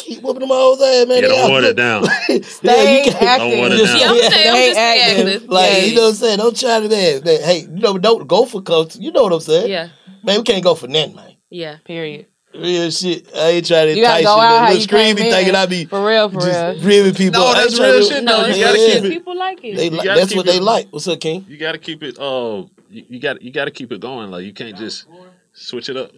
Keep 0.00 0.22
whipping 0.22 0.40
them 0.40 0.48
hoes 0.50 0.82
ass, 0.82 1.06
man. 1.06 1.22
Yeah, 1.22 1.22
They 1.22 1.28
don't 1.28 1.38
out 1.44 1.50
water 1.50 1.66
it 1.68 1.76
down. 1.76 2.02
yeah, 2.28 2.36
you 2.36 3.12
can't- 3.12 3.40
Don't 3.40 3.58
water 3.58 3.74
it 3.74 3.86
down. 3.86 3.98
Yeah, 3.98 4.08
I'm 4.10 4.32
saying 4.32 4.48
I'm 4.48 4.54
They 4.54 4.66
just 4.66 4.78
acting. 4.78 5.28
acting. 5.28 5.48
Like 5.48 5.82
you 5.86 5.94
know 5.94 6.02
what 6.02 6.08
I'm 6.08 6.14
saying? 6.14 6.38
Don't 6.38 6.56
try 6.56 6.80
to 6.80 6.88
man. 6.88 7.24
man, 7.24 7.40
Hey, 7.42 7.60
you 7.60 7.68
know, 7.68 7.96
don't 7.98 8.26
go 8.26 8.44
for 8.44 8.60
culture. 8.60 8.98
You 9.00 9.12
know 9.12 9.22
what 9.22 9.32
I'm 9.32 9.40
saying? 9.40 9.70
Yeah, 9.70 9.88
Man, 10.24 10.38
we 10.38 10.42
can't 10.42 10.64
go 10.64 10.74
for 10.74 10.88
nothing, 10.88 11.14
man. 11.14 11.36
yeah. 11.48 11.76
Period. 11.84 12.26
Real 12.58 12.90
shit. 12.90 13.28
I 13.34 13.48
ain't 13.50 13.66
trying 13.66 13.86
to 13.88 13.96
You 13.96 14.02
gotta 14.02 14.18
entice 14.20 14.24
go 14.26 14.36
you. 14.36 14.42
out 14.42 14.48
man. 14.50 14.58
how 14.62 14.68
Look, 14.68 14.74
you 14.76 14.82
Scream 14.82 15.00
came 15.04 15.16
be 15.16 15.26
in. 15.26 15.32
thinking 15.32 15.54
I 15.54 15.66
be 15.66 15.84
For 15.84 16.06
real, 16.06 16.28
for 16.30 16.40
just 16.40 16.78
real. 16.84 16.84
ribbing 16.86 17.14
people. 17.14 17.40
No, 17.40 17.54
that's 17.54 17.78
real 17.78 17.98
to- 18.00 18.04
shit, 18.04 18.24
No, 18.24 18.46
You 18.46 18.64
gotta 18.64 18.74
real. 18.78 18.86
keep 18.94 19.04
it. 19.04 19.10
People 19.10 19.36
like 19.38 19.64
it. 19.64 19.76
They 19.76 19.84
You 19.84 19.90
like, 19.90 20.06
that's 20.06 20.28
keep 20.28 20.36
what 20.36 20.46
they 20.46 20.58
like. 20.60 20.88
What's 20.90 21.06
up, 21.08 21.20
King? 21.20 21.46
You 21.48 21.56
gotta 21.56 21.78
keep 21.78 22.02
it. 22.02 22.18
Uh, 22.18 22.64
you, 22.90 23.04
you 23.08 23.20
got 23.20 23.40
you 23.42 23.52
got 23.52 23.66
to 23.66 23.70
keep 23.70 23.92
it 23.92 24.00
going. 24.00 24.30
Like 24.30 24.44
you 24.44 24.52
can't 24.52 24.76
just 24.76 25.06
switch 25.52 25.88
it 25.88 25.96
up. 25.96 26.10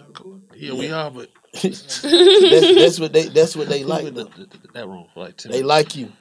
Yeah, 0.57 0.74
we 0.74 0.90
are, 0.92 1.11
but 1.11 1.29
that's, 1.62 2.03
that's 2.03 3.00
what 3.00 3.12
they. 3.12 3.24
That's 3.29 3.57
what 3.57 3.68
they 3.68 3.83
like. 3.85 4.05
Leave 4.05 4.14
though. 4.14 4.20
it 4.22 4.35
th- 4.37 4.50
th- 4.50 4.62
that 4.74 4.87
wrong 4.87 5.09
like. 5.16 5.37
They 5.38 5.62
like 5.62 5.96
you 5.96 6.12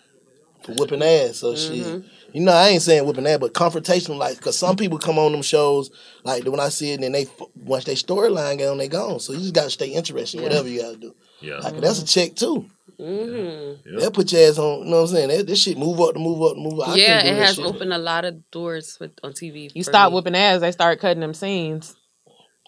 for 0.63 0.73
whipping 0.73 1.01
ass. 1.01 1.37
So 1.37 1.55
shit. 1.55 2.03
You 2.31 2.41
know, 2.41 2.51
I 2.51 2.67
ain't 2.69 2.81
saying 2.81 3.05
whipping 3.05 3.25
ass, 3.25 3.39
but 3.39 3.53
confrontational, 3.53 4.17
like, 4.17 4.37
because 4.37 4.57
some 4.57 4.75
people 4.75 4.99
come 4.99 5.17
on 5.17 5.31
them 5.31 5.41
shows, 5.41 5.89
like 6.23 6.45
when 6.45 6.59
I 6.59 6.69
see 6.69 6.91
it, 6.91 6.95
and 6.95 7.03
then 7.03 7.11
they 7.13 7.27
once 7.55 7.85
they 7.85 7.95
storyline 7.95 8.59
get 8.59 8.69
on, 8.69 8.77
they 8.77 8.87
gone. 8.87 9.19
So 9.19 9.33
you 9.33 9.39
just 9.39 9.53
got 9.53 9.63
to 9.63 9.69
stay 9.71 9.87
interested, 9.87 10.41
whatever 10.41 10.67
you 10.67 10.81
got 10.81 10.93
to 10.93 10.97
do. 10.97 11.15
Yeah. 11.41 11.57
Like 11.57 11.79
that's 11.79 12.01
a 12.01 12.05
check 12.05 12.35
too. 12.35 12.69
Mm-hmm. 12.99 13.97
They'll 13.97 14.11
put 14.11 14.31
your 14.31 14.47
ass 14.47 14.57
on. 14.57 14.79
You 14.79 14.91
know 14.91 14.97
what 14.97 15.09
I'm 15.09 15.15
saying? 15.15 15.29
That, 15.29 15.47
this 15.47 15.61
shit 15.61 15.77
move 15.77 15.99
up 16.01 16.13
to 16.13 16.19
move 16.19 16.41
up 16.41 16.55
to 16.55 16.59
move 16.59 16.79
up. 16.81 16.97
Yeah, 16.97 17.23
it 17.23 17.35
has 17.37 17.55
shit. 17.55 17.65
opened 17.65 17.93
a 17.93 17.97
lot 17.97 18.25
of 18.25 18.49
doors 18.51 18.97
with 18.99 19.11
on 19.23 19.31
TV. 19.31 19.71
You 19.73 19.83
for 19.83 19.91
stop 19.91 20.11
me. 20.11 20.15
whipping 20.15 20.35
ass, 20.35 20.59
they 20.61 20.71
start 20.71 20.99
cutting 20.99 21.21
them 21.21 21.33
scenes. 21.33 21.95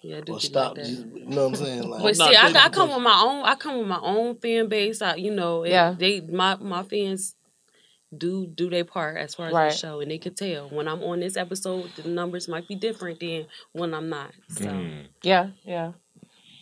Yeah, 0.04 0.18
I 0.18 0.22
do 0.22 0.40
stop. 0.40 0.78
like 0.78 0.86
that. 0.86 0.90
you 0.90 1.26
know 1.28 1.48
what 1.48 1.60
I'm 1.60 1.66
saying? 1.66 1.90
Like, 1.90 2.02
But 2.02 2.18
see, 2.18 2.36
I, 2.36 2.48
I 2.48 2.70
come 2.70 2.90
with 2.90 3.04
my 3.04 3.22
own. 3.24 3.46
I 3.46 3.56
come 3.56 3.78
with 3.78 3.88
my 3.88 4.00
own 4.02 4.36
fan 4.38 4.68
base. 4.68 5.02
I, 5.02 5.16
you 5.16 5.32
know, 5.32 5.64
Yeah. 5.66 5.94
They 5.98 6.22
my 6.22 6.56
my 6.56 6.84
fans 6.84 7.36
do 8.18 8.46
do 8.48 8.70
their 8.70 8.84
part 8.86 9.18
as 9.18 9.36
far 9.36 9.48
as 9.48 9.54
Right. 9.54 9.72
the 9.72 9.78
show, 9.78 10.00
and 10.02 10.12
they 10.12 10.18
can 10.18 10.34
tell 10.34 10.68
when 10.70 10.88
I'm 10.88 11.02
on 11.04 11.20
this 11.22 11.38
episode. 11.38 11.90
The 11.96 12.10
numbers 12.10 12.48
might 12.48 12.68
be 12.68 12.76
different 12.76 13.20
than 13.20 13.46
when 13.72 13.94
I'm 13.94 14.10
not. 14.10 14.32
So 14.50 14.66
Mm. 14.66 15.06
Yeah, 15.24 15.50
yeah. 15.64 15.94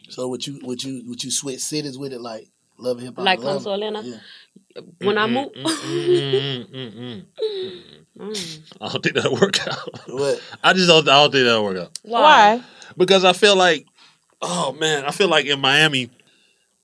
So 0.09 0.27
would 0.27 0.45
you 0.45 0.59
would 0.63 0.83
you 0.83 1.03
would 1.07 1.23
you 1.23 1.31
switch 1.31 1.59
cities 1.59 1.97
with 1.97 2.13
it 2.13 2.21
like 2.21 2.49
love 2.77 2.97
and 2.97 3.07
hip 3.07 3.15
hop? 3.15 3.25
like 3.25 3.39
Love? 3.39 3.63
come 3.63 3.63
to 3.63 3.71
Atlanta. 3.85 4.01
Yeah. 4.03 4.81
When 5.01 5.17
I 5.17 5.27
move, 5.27 5.51
Mm, 5.53 6.65
mm, 6.69 6.93
mm, 6.95 7.25
mm. 8.19 8.59
I 8.81 8.89
don't 8.89 9.03
think 9.03 9.15
that'll 9.15 9.33
work 9.35 9.67
out. 9.67 10.07
What? 10.07 10.41
I 10.63 10.73
just 10.73 10.87
don't. 10.87 11.07
I 11.09 11.21
don't 11.21 11.31
think 11.31 11.45
that'll 11.45 11.63
work 11.63 11.77
out 11.77 11.99
Why? 12.03 12.61
because 12.97 13.23
I 13.25 13.33
feel 13.33 13.55
like, 13.55 13.85
oh 14.41 14.73
man, 14.73 15.05
I 15.05 15.11
feel 15.11 15.27
like 15.27 15.45
in 15.47 15.59
Miami, 15.59 16.09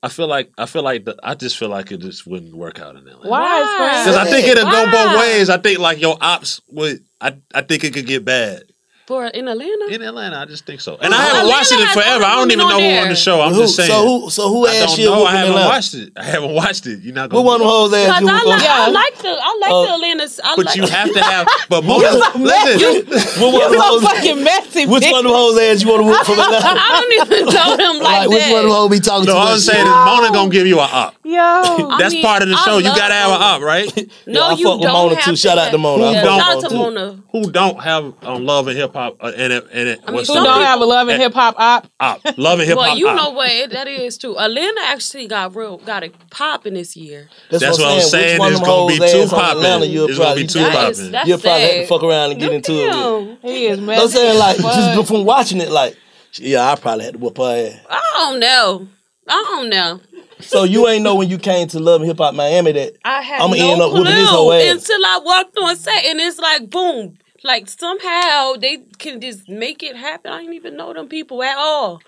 I 0.06 0.10
feel 0.10 0.28
like 0.28 0.52
I 0.56 0.68
feel 0.68 0.84
like 0.84 1.06
the, 1.06 1.18
I 1.24 1.34
just 1.34 1.58
feel 1.58 1.70
like 1.70 1.92
it 1.92 2.00
just 2.00 2.28
wouldn't 2.28 2.56
work 2.56 2.80
out 2.80 2.96
in 2.96 3.08
Atlanta. 3.08 3.28
Why? 3.28 4.04
Because 4.06 4.16
I 4.16 4.26
think 4.26 4.48
it'll 4.48 4.70
go 4.70 4.92
both 4.92 5.20
ways. 5.20 5.50
I 5.50 5.58
think 5.58 5.80
like 5.80 6.00
your 6.00 6.16
ops 6.22 6.62
would. 6.68 7.04
I 7.20 7.38
I 7.56 7.62
think 7.62 7.84
it 7.84 7.92
could 7.92 8.06
get 8.06 8.24
bad 8.24 8.66
for 9.06 9.26
in 9.28 9.48
Atlanta. 9.48 9.86
in 9.92 10.02
Atlanta. 10.02 10.38
I 10.38 10.46
just 10.46 10.66
think 10.66 10.82
so. 10.82 10.98
And 11.00 11.14
I 11.14 11.18
haven't 11.18 11.40
Atlanta 11.42 11.50
watched 11.58 11.72
it 11.72 11.80
in 11.80 11.88
forever. 11.90 12.24
I 12.26 12.36
don't 12.36 12.50
even 12.52 12.68
know 12.68 12.80
who 12.80 12.98
on 13.04 13.10
the 13.10 13.16
show. 13.16 13.40
I'm 13.42 13.54
Who- 13.54 13.62
just 13.62 13.76
saying. 13.76 13.90
So 13.90 14.20
who 14.22 14.30
so 14.32 14.50
who 14.50 14.66
I 14.68 14.76
asked 14.76 14.96
don't 14.98 15.00
you? 15.00 15.10
know. 15.12 15.26
I 15.26 15.32
haven't 15.36 15.50
Atlanta? 15.54 15.70
watched 15.70 15.94
it. 15.94 16.14
I 16.18 16.24
haven't 16.24 16.54
watched 16.56 16.88
it. 16.88 17.00
You're 17.02 17.14
not 17.14 17.30
gonna. 17.30 17.44
one 17.44 17.56
of 17.56 17.60
them 17.62 17.70
hoes 17.70 17.94
asked 17.94 18.22
you? 18.22 18.28
I 18.30 18.34
whooping- 18.34 18.50
like, 18.50 18.62
I 18.70 18.90
like 18.90 19.18
the 19.20 19.30
I 19.30 19.58
like 19.62 19.72
Oh. 19.72 19.86
the 19.88 19.94
Atlanta's. 19.94 20.40
I 20.44 20.56
But 20.56 20.66
like, 20.66 20.76
you 20.76 20.88
have 20.88 21.14
to 21.14 21.22
have. 21.24 21.48
But 21.70 21.84
most. 21.84 22.04
What 22.36 22.36
listen. 22.40 23.42
one 23.42 23.56
of 23.56 23.72
them 23.72 23.74
You 23.74 23.80
so 23.80 23.82
hoes? 23.82 24.04
fucking 24.04 24.44
messy, 24.44 24.86
Which 24.86 25.04
bitch. 25.04 25.12
one 25.12 25.26
of 25.26 25.32
them 25.32 25.38
hoes 25.40 25.58
asked 25.60 25.84
you 25.84 25.90
want 25.90 26.02
to 26.02 26.08
whoop 26.10 26.26
from 26.26 26.40
Atlanta? 26.40 26.66
I 26.82 27.02
don't 27.02 27.28
even 27.28 27.46
know 27.54 27.78
them 27.78 27.98
like, 28.04 28.20
Like, 28.20 28.30
which 28.30 28.40
that. 28.40 28.52
one 28.52 28.60
of 28.60 28.66
them 28.66 28.72
hoes 28.74 28.90
be 28.90 29.00
talking 29.00 29.26
No, 29.28 29.34
to? 29.34 29.40
I 29.40 29.52
was 29.54 29.66
saying 29.66 29.86
is 29.86 29.94
Mona 29.94 30.32
gonna 30.34 30.50
give 30.50 30.68
you 30.68 30.80
a 30.80 30.84
op. 30.84 31.16
Yo, 31.24 31.98
That's 31.98 32.16
part 32.22 32.42
of 32.44 32.50
the 32.50 32.58
show. 32.58 32.78
You 32.78 32.86
gotta 32.96 33.14
have 33.14 33.32
an 33.32 33.40
Mona. 33.40 33.46
op, 33.56 33.62
right? 33.62 34.10
No, 34.28 34.52
you 34.52 34.64
don't 34.66 34.82
Mona 34.82 35.16
have 35.16 35.26
too. 35.26 35.36
Shout 35.36 35.58
out 35.58 35.72
to 35.72 35.78
Mona. 35.78 36.04
I 36.06 36.12
Yeah, 36.12 36.24
fuck 36.24 36.40
shout 36.42 36.64
out 36.64 36.70
to 36.70 36.76
Mona, 36.76 37.06
Mona. 37.08 37.24
Who 37.32 37.52
don't 37.52 37.80
have 37.82 38.14
um, 38.24 38.46
love 38.46 38.68
and 38.68 38.78
hip 38.78 38.95
hop 38.96 39.18
uh, 39.22 39.32
and 39.38 39.54
it, 39.54 39.68
and 39.72 39.90
it, 39.90 40.00
I 40.04 40.08
mean, 40.08 40.16
what's 40.16 40.28
who 40.28 40.34
don't 40.36 40.62
have 40.62 40.82
a 40.82 40.86
love 40.86 41.08
and 41.10 41.22
hip 41.22 41.34
hop 41.34 41.54
op? 41.60 41.88
op? 42.00 42.22
Love 42.38 42.60
and 42.60 42.68
hip 42.68 42.78
hop. 42.80 42.88
Well, 42.88 42.98
you 42.98 43.08
op. 43.10 43.16
know 43.16 43.30
what? 43.30 43.52
It- 43.52 43.70
That 43.72 43.88
is 43.88 44.18
true. 44.18 44.38
Atlanta 44.40 44.82
actually 44.86 45.28
got 45.28 45.56
real, 45.56 45.78
got 45.78 46.04
it 46.04 46.16
popping 46.32 46.74
this 46.74 46.96
year. 46.98 47.30
That's 47.52 47.64
what 47.64 47.82
I'm 47.82 48.02
saying. 48.02 48.40
Which 48.40 48.40
one 48.40 48.52
It's 48.54 48.62
gonna 48.62 48.88
be 48.88 48.98
too 48.98 49.28
popping. 49.30 49.58
Atlanta, 49.58 49.86
you'll 49.86 50.10
It's 50.10 50.18
gonna 50.18 50.36
be 50.36 50.48
too 50.48 50.60
popping. 50.60 51.14
You'll 51.28 51.38
probably 51.40 51.62
have 51.62 51.72
to 51.76 51.88
fuck 51.88 52.04
around 52.04 52.32
and 52.32 52.40
get 52.40 52.52
into 52.54 52.72
it. 52.74 53.38
He 53.44 53.68
is 53.68 53.80
I'm 53.88 54.08
saying 54.08 54.40
like 54.40 54.58
just 54.58 55.08
from 55.08 55.24
watching 55.26 55.62
it, 55.62 55.70
like 55.70 55.96
yeah, 56.40 56.72
I 56.72 56.76
probably 56.76 57.06
had 57.06 57.14
to 57.14 57.20
whoop 57.20 57.38
her 57.38 57.70
ass. 57.70 57.80
I 57.90 58.02
don't 58.18 58.40
know. 58.40 58.88
I 59.28 59.44
don't 59.50 59.70
know. 59.70 60.02
So 60.42 60.64
you 60.66 60.88
ain't 60.90 61.02
know 61.04 61.16
when 61.16 61.30
you 61.30 61.38
came 61.38 61.68
to 61.70 61.80
Love 61.80 62.02
and 62.02 62.10
Hip 62.10 62.18
Hop 62.18 62.36
Miami 62.36 62.74
that 62.74 62.98
I 63.06 63.22
had 63.22 63.42
I'ma 63.42 63.56
no 63.56 63.72
end 63.72 63.82
up 63.82 63.90
clue 63.92 64.00
whooping 64.02 64.16
this 64.16 64.30
whole 64.30 64.52
ass. 64.54 64.72
until 64.90 65.06
I 65.06 65.20
walked 65.24 65.58
on 65.58 65.76
set, 65.78 66.04
and 66.06 66.20
it's 66.20 66.38
like 66.38 66.70
boom, 66.70 67.18
like 67.46 67.70
somehow 67.70 68.54
they 68.54 68.80
can 68.98 69.22
just 69.22 69.48
make 69.48 69.84
it 69.84 69.96
happen. 69.96 70.32
I 70.32 70.40
didn't 70.40 70.56
even 70.56 70.76
know 70.76 70.94
them 70.94 71.08
people 71.08 71.44
at 71.44 71.58
all. 71.58 72.02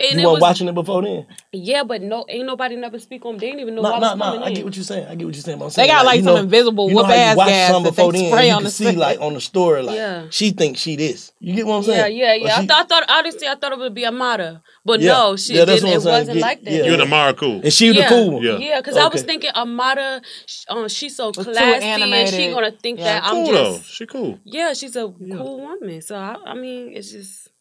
And 0.00 0.20
you 0.20 0.26
weren't 0.26 0.34
was, 0.36 0.40
watching 0.40 0.68
it 0.68 0.74
before 0.74 1.02
then. 1.02 1.26
Yeah, 1.52 1.84
but 1.84 2.00
no, 2.02 2.24
ain't 2.28 2.46
nobody 2.46 2.76
never 2.76 2.98
speak 2.98 3.24
on. 3.26 3.32
Them. 3.32 3.38
They 3.40 3.46
didn't 3.48 3.60
even 3.60 3.74
know 3.74 3.82
No, 3.82 3.92
I 3.92 3.98
was 3.98 4.18
no, 4.18 4.36
no. 4.38 4.42
I 4.44 4.52
get 4.52 4.64
what 4.64 4.74
you're 4.76 4.84
saying. 4.84 5.06
I 5.06 5.14
get 5.14 5.26
what 5.26 5.34
you're 5.34 5.42
saying. 5.42 5.58
But 5.58 5.66
I'm 5.66 5.70
They 5.72 5.86
got 5.86 6.04
like 6.06 6.18
you 6.18 6.24
some 6.24 6.34
know- 6.34 6.40
invisible 6.40 6.88
you 6.88 6.94
know 6.94 7.02
whoop 7.02 7.06
how 7.10 7.14
you 7.14 7.20
ass 7.20 7.36
watch 7.36 7.48
gas 7.48 7.70
something 7.70 7.84
that 7.84 7.96
before 7.96 8.12
they 8.12 8.18
then, 8.20 8.30
spray 8.32 8.48
and 8.48 8.56
on 8.56 8.58
you 8.62 8.64
the 8.64 8.68
can 8.68 8.70
see 8.72 8.84
set. 8.84 8.96
like 8.96 9.20
on 9.20 9.34
the 9.34 9.40
story, 9.40 9.82
like 9.82 9.96
Yeah. 9.96 10.24
she 10.30 10.50
thinks 10.52 10.80
she 10.80 10.96
this. 10.96 11.32
You 11.40 11.54
get 11.54 11.66
what 11.66 11.76
I'm 11.76 11.82
saying? 11.84 12.16
yeah, 12.16 12.34
But 12.38 12.42
yeah. 12.46 12.56
I 12.56 12.60
she- 12.60 12.66
thought, 12.66 12.78
I 12.80 12.84
thought, 12.88 13.04
honestly, 13.08 13.48
I 13.48 13.54
thought 13.56 13.72
it 13.72 13.78
would 13.78 13.94
be 13.94 14.06
Amara, 14.06 14.62
but 14.84 15.00
Yeah. 15.00 15.12
no, 15.12 15.36
she 15.36 15.54
Yeah, 15.54 15.64
didn't. 15.64 15.88
It 15.88 16.02
wasn't 16.02 16.36
Yeah, 16.38 16.42
like 16.46 16.62
that. 16.64 16.70
yeah. 16.72 16.84
You 16.84 16.92
and 16.94 17.02
Amara 17.02 17.34
cool. 17.34 17.60
And 17.62 17.72
she 17.72 17.92
the 17.92 18.04
cool 18.08 18.30
one. 18.32 18.42
Yeah. 18.42 18.56
Yeah, 18.58 18.80
because 18.80 18.96
I 18.96 19.08
was 19.08 19.22
thinking 19.22 19.50
Amara, 19.54 20.20
sh- 20.46 20.64
um, 20.68 20.88
she's 20.88 21.16
so 21.16 21.32
classy, 21.32 21.58
and 21.84 22.28
she 22.28 22.50
gonna 22.50 22.70
think 22.72 23.00
that 23.00 23.24
I'm 23.24 23.44
Cool 23.44 23.46
just. 23.52 23.84
She 23.90 24.06
cool. 24.06 24.38
Yeah, 24.44 24.72
she's 24.74 24.96
a 24.96 25.08
cool 25.08 25.60
woman. 25.60 26.00
So 26.02 26.16
I, 26.16 26.36
I 26.46 26.54
mean, 26.54 26.92
it's 26.94 27.10
just 27.12 27.39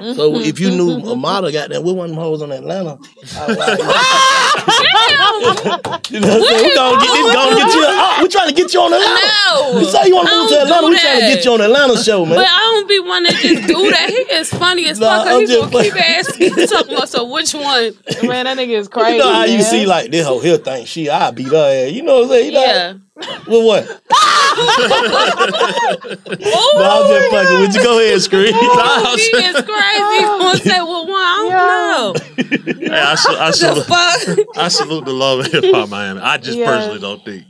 So 0.00 0.36
if 0.40 0.58
you 0.60 0.70
knew 0.70 1.00
Amara 1.08 1.50
got 1.52 1.70
that, 1.70 1.82
with 1.82 1.96
one 1.96 2.10
of 2.10 2.16
them 2.16 2.22
hoes 2.22 2.42
on 2.42 2.52
Atlanta, 2.52 2.98
I 3.36 3.46
like, 3.46 3.78
you 6.10 6.20
know 6.20 6.28
what 6.28 6.38
I'm 6.38 6.44
saying? 6.44 6.64
We 6.64 6.74
gonna 6.74 7.00
get 7.00 7.12
this, 7.14 7.34
gonna 7.34 7.56
get 7.56 7.74
you. 7.74 7.84
Oh, 7.86 8.18
we 8.22 8.28
trying 8.28 8.48
to 8.48 8.54
get 8.54 8.74
you 8.74 8.80
on 8.80 8.92
Atlanta. 8.92 9.14
No, 9.14 9.78
you 9.80 9.84
say 9.86 10.06
you 10.08 10.14
want 10.16 10.28
to 10.28 10.34
move 10.36 10.48
to 10.50 10.60
Atlanta. 10.62 10.86
We 10.88 10.98
trying 10.98 11.20
to 11.20 11.26
get 11.26 11.44
you 11.44 11.52
on 11.52 11.60
Atlanta 11.60 11.96
show, 12.02 12.24
man. 12.26 12.34
But 12.36 12.46
I 12.48 12.58
don't 12.58 12.88
be 12.88 12.98
one 13.00 13.24
to 13.24 13.32
just 13.32 13.66
do 13.68 13.90
that. 13.90 14.08
He 14.10 14.16
is 14.34 14.50
funny 14.50 14.86
as 14.88 14.98
Nah, 15.00 15.08
fuck. 15.08 15.24
'cause 15.26 15.34
I'm 15.34 15.40
he 15.40 15.46
just 15.46 15.70
gonna 15.72 15.84
keep 15.84 15.96
asking, 15.96 16.54
keep 16.54 16.68
talking 16.70 16.94
about 16.94 17.08
so 17.08 17.24
which 17.32 17.54
one? 17.54 17.92
Man, 18.28 18.44
that 18.44 18.56
nigga 18.58 18.76
is 18.78 18.88
crazy. 18.88 19.12
you 19.12 19.18
know 19.18 19.32
how 19.32 19.44
you 19.44 19.62
see 19.62 19.86
like 19.86 20.10
this 20.10 20.26
whole 20.26 20.40
hill 20.40 20.58
thing. 20.58 20.84
She, 20.86 21.08
I 21.08 21.30
beat 21.30 21.48
her 21.48 21.86
ass. 21.86 21.92
You 21.92 22.02
know 22.02 22.16
what 22.16 22.24
I'm 22.24 22.28
saying? 22.30 22.46
You 22.46 22.52
know, 22.52 22.62
Yeah. 22.64 22.94
With 23.16 23.46
what? 23.46 24.02
Oh, 24.10 24.56
no, 26.16 26.84
I'm 26.90 27.06
just 27.08 27.26
oh, 27.26 27.30
fucking 27.30 27.60
with 27.60 27.74
you. 27.74 27.82
Go 27.82 27.98
ahead, 28.00 28.12
and 28.14 28.22
scream. 28.22 28.52
Oh, 28.54 29.14
he 29.16 29.22
is 29.22 29.62
crazy. 29.62 30.22
Gonna 30.24 30.58
say, 30.58 30.78
well, 30.80 31.06
one, 31.06 31.14
I 31.20 32.12
don't 32.16 32.80
know. 32.80 32.84
Hey, 32.90 33.00
I, 33.00 33.14
sa- 33.14 33.38
I, 33.40 33.46
The 33.50 33.52
salute. 33.52 34.48
I 34.56 34.68
salute 34.68 35.04
the 35.04 35.12
love 35.12 35.40
of 35.40 35.46
hip 35.52 35.64
hop 35.74 35.88
Miami. 35.88 36.20
I 36.20 36.38
just 36.38 36.58
Yeah. 36.58 36.66
personally 36.66 37.00
don't 37.00 37.24
think, 37.24 37.44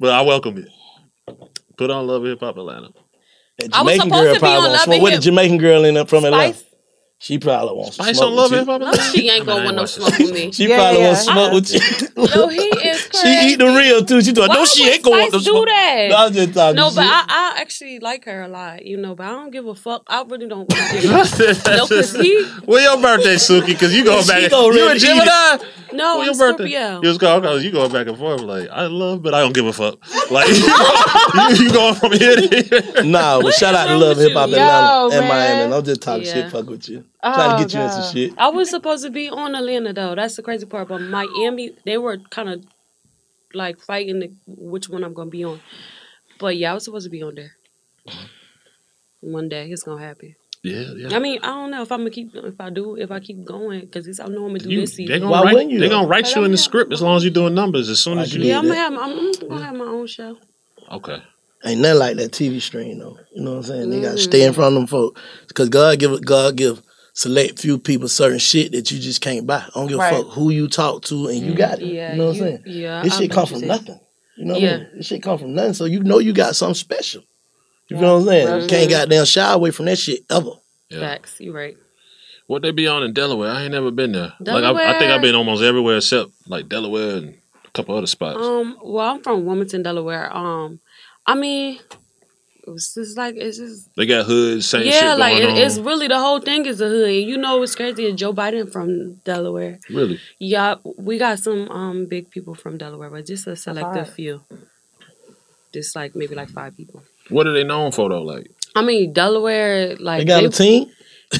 but 0.00 0.10
I 0.10 0.22
welcome 0.22 0.58
it. 0.58 0.68
Put 1.76 1.90
on 1.90 2.06
love 2.06 2.22
of 2.24 2.28
hip 2.30 2.40
hop 2.40 2.56
Atlanta. 2.56 2.88
That 3.58 3.74
I 3.74 3.82
was 3.82 3.92
Jamaican 3.94 4.08
supposed 4.10 4.24
girl 4.24 4.34
to 4.34 4.40
be 4.40 4.46
on 4.46 4.52
won't 4.58 4.72
Love 4.72 4.80
smoke. 4.82 4.94
and 4.94 5.02
What 5.02 5.08
the 5.10 5.14
Hip- 5.16 5.22
Jamaican 5.22 5.58
girl 5.58 5.84
end 5.84 5.96
up 5.96 6.08
from 6.08 6.24
Atlanta? 6.24 6.58
Spice? 7.20 7.26
She 7.26 7.38
probably 7.38 7.76
won't 7.76 7.92
Spice 7.94 8.16
smoke 8.16 8.28
on 8.30 8.36
love 8.36 8.50
with 8.52 8.60
you. 8.60 8.66
hop 8.66 8.80
No, 8.80 8.92
she 8.94 9.28
ain't 9.28 9.44
gonna 9.44 9.64
want 9.64 9.76
no 9.76 9.86
smoke 9.86 10.18
with 10.18 10.32
me. 10.32 10.52
She 10.52 10.68
Yeah, 10.68 10.76
probably 10.76 11.00
yeah. 11.00 11.06
won't 11.06 11.18
smoke 11.18 11.52
with 11.52 11.70
you. 11.72 11.80
Yo, 12.34 12.48
he 12.48 12.58
is 12.58 13.06
crazy. 13.08 13.18
She 13.18 13.52
eat 13.52 13.58
the 13.58 13.66
real 13.66 14.04
too. 14.04 14.22
She 14.22 14.30
thought, 14.32 14.48
Why 14.50 14.54
no, 14.54 14.64
she 14.64 14.88
ain't 14.88 15.02
gonna 15.02 15.16
want 15.18 15.32
Spice 15.32 15.44
to 15.44 15.50
do 15.50 15.64
that? 15.66 16.06
No, 16.10 16.16
I'm 16.16 16.32
just 16.32 16.54
talking 16.54 16.76
No, 16.76 16.86
shit. 16.88 16.96
but 16.96 17.04
I, 17.06 17.24
I 17.28 17.60
actually 17.60 17.98
like 17.98 18.24
her 18.26 18.42
a 18.42 18.48
lot, 18.48 18.84
you 18.86 18.96
know. 18.98 19.16
But 19.16 19.26
I 19.26 19.30
don't 19.30 19.50
give 19.50 19.66
a 19.66 19.74
fuck. 19.74 20.04
I 20.06 20.22
really 20.22 20.46
don't. 20.46 20.68
Give 20.68 20.78
a 21.10 21.24
fuck. 21.24 21.66
no, 21.66 21.86
cause 21.88 22.12
he. 22.14 22.46
Well, 22.66 22.80
your 22.82 23.02
birthday, 23.02 23.34
Suki, 23.34 23.66
because 23.68 23.92
you 23.94 24.04
going 24.04 24.24
back. 24.26 24.48
gonna 24.50 24.66
You 24.66 24.72
really 24.74 24.92
a 24.92 24.94
eat 24.94 24.98
Gemini? 25.00 25.58
No, 25.92 26.18
Well, 26.18 26.24
your 26.26 26.34
birthday. 26.34 26.70
Scorpio. 26.70 27.02
You 27.02 27.08
was 27.08 27.18
going, 27.18 27.44
okay, 27.44 27.64
you 27.64 27.72
going 27.72 27.90
back 27.92 28.06
and 28.06 28.16
forth 28.16 28.42
like 28.42 28.68
I 28.70 28.86
love, 28.86 29.22
but 29.22 29.34
I 29.34 29.40
don't 29.40 29.54
give 29.54 29.66
a 29.66 29.72
fuck. 29.72 29.98
Like 30.30 30.46
you, 30.48 31.64
you 31.64 31.72
going 31.72 31.94
from 31.96 32.12
here 32.12 32.36
to 32.36 32.46
here. 32.46 33.04
Nah, 33.04 33.40
but 33.40 33.54
shout 33.54 33.74
out 33.74 33.86
to 33.88 33.96
Love 33.96 34.18
Hip 34.18 34.32
Hop? 34.34 34.48
Atlanta 34.50 35.16
and 35.16 35.26
Miami. 35.28 35.74
I'm 35.74 35.84
just 35.84 36.00
talking 36.02 36.24
shit, 36.24 36.50
fuck 36.52 36.68
with 36.68 36.88
you. 36.88 37.04
Trying 37.22 37.50
Oh, 37.50 37.56
to 37.58 37.64
get 37.64 37.74
you 37.74 37.80
in 37.80 37.90
some 37.90 38.12
shit. 38.12 38.34
I 38.38 38.48
was 38.48 38.70
supposed 38.70 39.04
to 39.04 39.10
be 39.10 39.28
on 39.28 39.54
Atlanta 39.54 39.92
though. 39.92 40.14
That's 40.14 40.36
the 40.36 40.42
crazy 40.42 40.66
part. 40.66 40.88
But 40.88 41.00
Miami, 41.00 41.72
they 41.84 41.98
were 41.98 42.18
kind 42.30 42.48
of 42.48 42.64
like 43.54 43.80
fighting 43.80 44.20
the, 44.20 44.32
which 44.46 44.88
one 44.88 45.02
I'm 45.04 45.14
gonna 45.14 45.30
be 45.30 45.44
on. 45.44 45.60
But 46.38 46.56
yeah, 46.56 46.70
I 46.70 46.74
was 46.74 46.84
supposed 46.84 47.06
to 47.06 47.10
be 47.10 47.22
on 47.22 47.34
there. 47.34 47.52
One 49.20 49.48
day 49.48 49.68
it's 49.70 49.82
gonna 49.82 50.00
happen. 50.04 50.36
Yeah, 50.62 50.92
yeah. 50.96 51.16
I 51.16 51.18
mean, 51.18 51.38
I 51.42 51.46
don't 51.48 51.70
know 51.70 51.82
if 51.82 51.90
I'm 51.90 52.00
gonna 52.00 52.10
keep 52.10 52.34
if 52.34 52.60
I 52.60 52.70
do 52.70 52.96
if 52.96 53.10
I 53.10 53.20
keep 53.20 53.44
going 53.44 53.80
because 53.80 54.20
I 54.20 54.26
know 54.26 54.42
I'm 54.44 54.48
gonna 54.48 54.58
do 54.60 54.70
You, 54.70 54.80
this 54.82 54.90
they 54.90 54.96
season. 55.06 55.20
gonna 55.22 55.30
Why 55.32 55.42
write, 55.52 55.68
you, 55.70 55.78
they 55.78 55.88
though? 55.88 55.96
gonna 55.96 56.08
write 56.08 56.34
you 56.34 56.44
in 56.44 56.50
the 56.50 56.56
not- 56.56 56.58
script 56.60 56.92
as 56.92 57.02
long 57.02 57.16
as 57.16 57.24
you're 57.24 57.32
doing 57.32 57.54
numbers. 57.54 57.88
As 57.88 58.00
soon 58.00 58.18
I 58.18 58.22
as 58.22 58.34
you 58.34 58.42
yeah, 58.42 58.58
I'm 58.58 58.64
gonna 58.64 58.74
have 58.76 58.92
I'm, 58.92 59.00
I'm 59.18 59.32
gonna 59.48 59.64
have 59.64 59.74
my 59.76 59.84
own 59.86 60.06
show. 60.06 60.36
okay. 60.92 61.22
Ain't 61.64 61.80
nothing 61.80 61.98
like 61.98 62.16
that 62.18 62.30
TV 62.30 62.62
screen 62.62 63.00
though. 63.00 63.18
You 63.34 63.42
know 63.42 63.50
what 63.52 63.56
I'm 63.58 63.62
saying? 63.64 63.90
They 63.90 64.00
gotta 64.00 64.18
stay 64.18 64.44
in 64.44 64.52
front 64.52 64.74
of 64.74 64.80
them 64.80 64.86
folk. 64.86 65.18
Cause 65.54 65.68
God 65.68 65.98
give 65.98 66.24
God 66.24 66.56
give 66.56 66.82
select 67.18 67.58
few 67.58 67.78
people 67.78 68.06
certain 68.06 68.38
shit 68.38 68.70
that 68.72 68.92
you 68.92 68.98
just 69.00 69.20
can't 69.20 69.44
buy. 69.44 69.56
I 69.56 69.70
don't 69.74 69.88
give 69.88 69.98
Right. 69.98 70.14
a 70.14 70.16
fuck 70.22 70.32
who 70.34 70.50
you 70.50 70.68
talk 70.68 71.02
to 71.06 71.26
and 71.26 71.38
you 71.40 71.52
got 71.54 71.80
it. 71.82 71.86
Yeah, 71.86 72.12
you 72.12 72.18
know 72.18 72.26
what 72.28 72.36
you- 72.36 72.44
I'm 72.44 72.48
saying? 72.50 72.62
yeah, 72.66 73.02
This 73.02 73.14
I 73.14 73.18
shit 73.18 73.30
know 73.30 73.34
come 73.34 73.46
from 73.46 73.58
said. 73.58 73.68
nothing. 73.68 74.00
You 74.36 74.44
know 74.44 74.52
what 74.54 74.62
Yeah. 74.62 74.70
I 74.74 74.76
mean? 74.78 74.86
This 74.98 75.06
shit 75.06 75.22
come 75.22 75.38
from 75.38 75.54
nothing. 75.54 75.74
So 75.74 75.84
you 75.86 76.00
know 76.00 76.20
you 76.20 76.32
got 76.32 76.54
something 76.54 76.74
special. 76.76 77.24
You 77.88 77.96
know 77.96 78.14
what 78.14 78.20
I'm 78.20 78.26
saying? 78.28 78.46
You 78.46 78.66
Mhm. 78.66 78.68
can't 78.68 78.90
goddamn 78.90 79.24
shy 79.24 79.52
away 79.52 79.70
from 79.72 79.86
that 79.86 79.98
shit 79.98 80.20
ever. 80.30 80.52
Facts. 80.92 81.40
You 81.40 81.52
right. 81.52 81.76
What 82.46 82.62
they 82.62 82.70
be 82.70 82.86
on 82.86 83.02
in 83.02 83.12
Delaware? 83.14 83.50
I 83.50 83.62
ain't 83.64 83.72
never 83.72 83.90
been 83.90 84.12
there. 84.12 84.32
Like 84.40 84.62
I, 84.64 84.70
I 84.94 84.98
think 84.98 85.10
I've 85.10 85.20
been 85.20 85.34
almost 85.34 85.62
everywhere 85.62 85.96
except 85.96 86.30
like 86.46 86.68
Delaware 86.68 87.16
and 87.16 87.34
a 87.64 87.70
couple 87.72 87.96
other 87.96 88.06
spots. 88.06 88.38
Um. 88.40 88.78
Well, 88.82 89.06
I'm 89.06 89.22
from 89.22 89.44
Wilmington, 89.44 89.82
Delaware. 89.82 90.34
Um. 90.34 90.78
I 91.26 91.34
mean, 91.34 91.78
it's 92.74 92.94
just 92.94 93.16
like 93.16 93.34
it's 93.36 93.58
just 93.58 93.88
they 93.96 94.06
got 94.06 94.26
hoods, 94.26 94.68
same 94.68 94.82
shit 94.82 94.94
yeah, 94.94 95.16
going 95.16 95.18
like 95.20 95.36
it, 95.36 95.48
on. 95.50 95.56
it's 95.56 95.78
really 95.78 96.08
the 96.08 96.18
whole 96.18 96.40
thing 96.40 96.66
is 96.66 96.80
a 96.80 96.88
hood. 96.88 97.10
You 97.10 97.36
know 97.36 97.58
what's 97.58 97.74
crazy 97.74 98.06
is 98.06 98.14
Joe 98.14 98.32
Biden 98.32 98.70
from 98.70 99.14
Delaware. 99.24 99.78
really. 99.90 100.20
Yeah, 100.38 100.76
we 100.96 101.18
got 101.18 101.38
some 101.38 101.68
um 101.70 102.06
big 102.06 102.30
people 102.30 102.54
from 102.54 102.78
Delaware, 102.78 103.10
but 103.10 103.26
just 103.26 103.46
a 103.46 103.56
selective 103.56 103.96
alright. 103.96 104.08
few. 104.12 104.42
Just 105.72 105.94
like 105.94 106.14
maybe 106.14 106.34
like 106.34 106.48
five 106.50 106.76
people. 106.76 107.02
What 107.28 107.46
are 107.46 107.52
they 107.52 107.64
known 107.64 107.92
for 107.92 108.08
though? 108.08 108.22
Like 108.22 108.50
I 108.74 108.82
mean, 108.82 109.12
Delaware 109.12 109.96
like 109.96 110.20
They 110.20 110.24
got 110.24 110.44
a 110.44 110.50
team? 110.50 110.90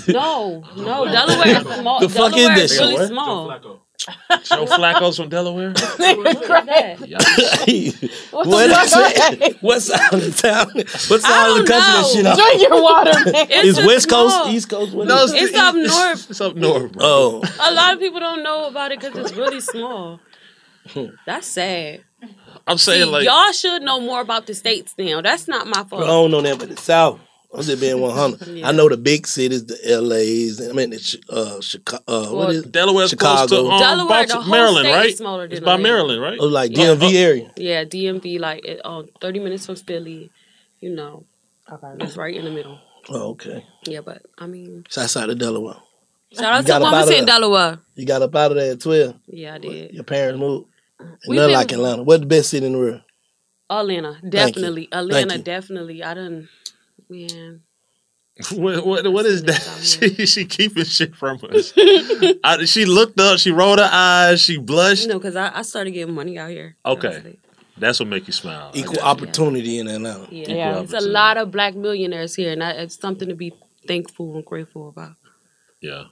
No, 0.09 0.63
no, 0.77 1.05
Delaware 1.07 1.47
is 1.49 1.75
small. 1.81 2.01
The 2.01 2.09
fuck 2.09 2.37
is 2.37 2.47
Delaware 2.47 2.57
that 2.57 2.65
is 2.65 2.79
really 2.79 2.97
shit? 2.97 3.09
small. 3.09 3.81
Joe 4.45 4.65
Flacco's 4.67 5.17
from 5.17 5.29
Delaware. 5.29 5.71
what 5.73 6.27
is 8.71 8.93
it? 8.97 9.57
What 9.61 9.83
side 9.83 10.13
of 10.15 10.21
the 10.23 10.31
town? 10.31 10.71
What 11.09 11.21
side 11.21 11.51
of 11.51 11.57
the 11.59 11.65
country 11.67 11.93
that 11.93 12.11
shit 12.13 12.27
on? 12.27 12.37
Drink 12.37 12.63
your 12.63 12.81
water, 12.83 13.13
man. 13.33 13.51
Is 13.67 13.75
just 13.77 13.87
West 13.87 14.09
Coast, 14.09 14.35
small. 14.35 14.49
East 14.55 14.69
Coast? 14.71 14.95
What 14.95 15.09
No, 15.09 15.25
is 15.25 15.33
it? 15.33 15.43
It's 15.43 15.57
up 15.59 15.75
north. 15.75 16.31
It's 16.31 16.41
up 16.41 16.55
north, 16.55 16.93
bro. 16.93 17.05
Oh, 17.05 17.43
A 17.61 17.73
lot 17.75 17.93
of 17.95 17.99
people 17.99 18.21
don't 18.21 18.43
know 18.45 18.69
about 18.69 18.93
it 18.93 19.01
because 19.01 19.17
it's 19.19 19.33
really 19.37 19.61
small. 19.61 20.21
That's 21.27 21.47
sad. 21.47 22.05
I'm 22.67 22.79
saying 22.79 23.05
See, 23.07 23.11
like 23.11 23.25
y'all 23.25 23.53
should 23.53 23.83
know 23.83 24.01
more 24.01 24.21
about 24.21 24.47
the 24.47 24.55
states 24.55 24.95
now. 24.99 25.21
That's 25.23 25.49
not 25.49 25.67
my 25.67 25.85
fault. 25.85 26.05
I 26.05 26.07
don't 26.07 26.31
know 26.31 26.41
that, 26.43 26.59
but 26.59 26.69
the 26.69 26.77
South. 26.77 27.21
I'm 27.53 27.63
just 27.63 27.81
being 27.81 27.99
100. 28.01 28.63
I 28.65 28.73
know 28.73 28.89
the 28.89 28.97
big 28.99 29.27
cities, 29.27 29.65
the 29.67 29.79
LA's, 30.01 30.61
I 30.69 30.73
mean 30.73 30.91
the 30.91 31.23
uh, 31.31 31.61
Chicago. 31.61 32.03
Uh, 32.07 32.21
what 32.27 32.33
Well, 32.35 32.51
is 32.51 32.65
Delaware 32.65 33.09
close 33.09 33.49
to 33.51 33.67
um, 33.67 33.81
Delaware, 33.81 34.27
the 34.27 34.35
whole 34.41 34.51
Maryland, 34.51 34.85
state 34.87 34.93
right? 34.93 35.09
is 35.11 35.17
smaller 35.19 35.45
It's 35.45 35.55
than 35.55 35.65
by 35.65 35.77
Maryland, 35.79 36.21
right? 36.21 36.39
Oh, 36.41 36.47
like 36.47 36.73
DMV 36.73 37.15
area. 37.15 37.53
Yeah, 37.57 37.85
DMV 37.85 38.39
like 38.39 38.65
it, 38.67 38.81
uh, 38.85 39.05
thirty 39.21 39.39
minutes 39.41 39.65
from 39.67 39.77
Philly. 39.77 40.31
You 40.81 40.95
know, 40.95 41.25
okay, 41.73 42.05
it's 42.05 42.17
right 42.17 42.35
in 42.37 42.45
the 42.45 42.51
middle. 42.51 42.79
Oh, 43.09 43.31
okay. 43.31 43.65
Yeah, 43.87 44.01
but 44.03 44.23
I 44.37 44.47
mean, 44.47 44.85
Shouts 44.91 45.17
out 45.17 45.31
of 45.31 45.39
Delaware. 45.39 45.77
shout 46.33 46.45
out 46.45 46.57
You 46.59 46.63
to 46.65 46.69
got 46.69 46.83
up 46.83 46.93
out 46.93 47.11
of 47.21 47.27
Delaware. 47.27 47.79
You 47.95 48.05
got 48.07 48.23
up 48.23 48.37
out 48.37 48.51
of 48.53 48.57
there 48.59 48.73
at 48.73 48.81
12. 48.81 49.15
Yeah, 49.29 49.55
I 49.55 49.59
did. 49.59 49.95
Your 49.95 50.05
parents 50.05 50.39
moved. 50.39 50.67
And 51.01 51.17
We 51.27 51.37
nothing 51.37 51.49
been- 51.49 51.55
like 51.59 51.73
Atlanta. 51.73 52.03
What's 52.03 52.21
the 52.21 52.27
best 52.27 52.51
city 52.51 52.67
in 52.67 52.73
the 52.75 52.79
world? 52.79 53.01
Atlanta, 53.71 54.19
definitely. 54.29 54.89
Thank 54.93 54.95
Atlanta, 55.11 55.37
you. 55.39 55.43
definitely. 55.43 56.03
I 56.05 56.15
done, 56.15 56.49
man. 57.09 57.63
What, 58.55 58.87
what, 58.87 59.13
what 59.13 59.27
is 59.27 59.43
that? 59.45 59.61
She, 59.83 60.27
she 60.27 60.45
keeping 60.45 60.85
shit 60.85 61.17
from 61.17 61.41
us. 61.51 61.73
I, 62.45 62.65
she 62.67 62.85
looked 62.85 63.19
up. 63.19 63.39
She 63.39 63.51
rolled 63.51 63.81
her 63.81 63.89
eyes. 63.91 64.41
She 64.41 64.59
blushed. 64.59 65.09
No, 65.09 65.19
because 65.19 65.35
I, 65.35 65.51
I 65.59 65.63
started 65.63 65.91
getting 65.91 66.15
money 66.15 66.39
out 66.39 66.51
here. 66.51 66.77
Okay, 66.87 67.37
that's 67.77 67.99
what 67.99 68.09
make 68.09 68.27
you 68.27 68.33
smile. 68.33 68.71
Equal 68.75 68.95
got 68.95 69.03
you. 69.03 69.09
opportunity 69.27 69.79
in 69.79 69.89
Atlanta. 69.89 70.29
Yeah, 70.31 70.71
Equal 70.81 70.83
it's 70.85 70.93
a 70.93 71.01
lot 71.01 71.37
of 71.37 71.51
black 71.51 71.75
millionaires 71.75 72.35
here, 72.37 72.53
and 72.53 72.63
that, 72.63 72.77
it's 72.77 72.99
something 72.99 73.29
to 73.29 73.35
be 73.35 73.53
thankful 73.87 74.37
and 74.37 74.45
grateful 74.45 74.89
about. 74.89 75.15
Yeah. 75.81 76.05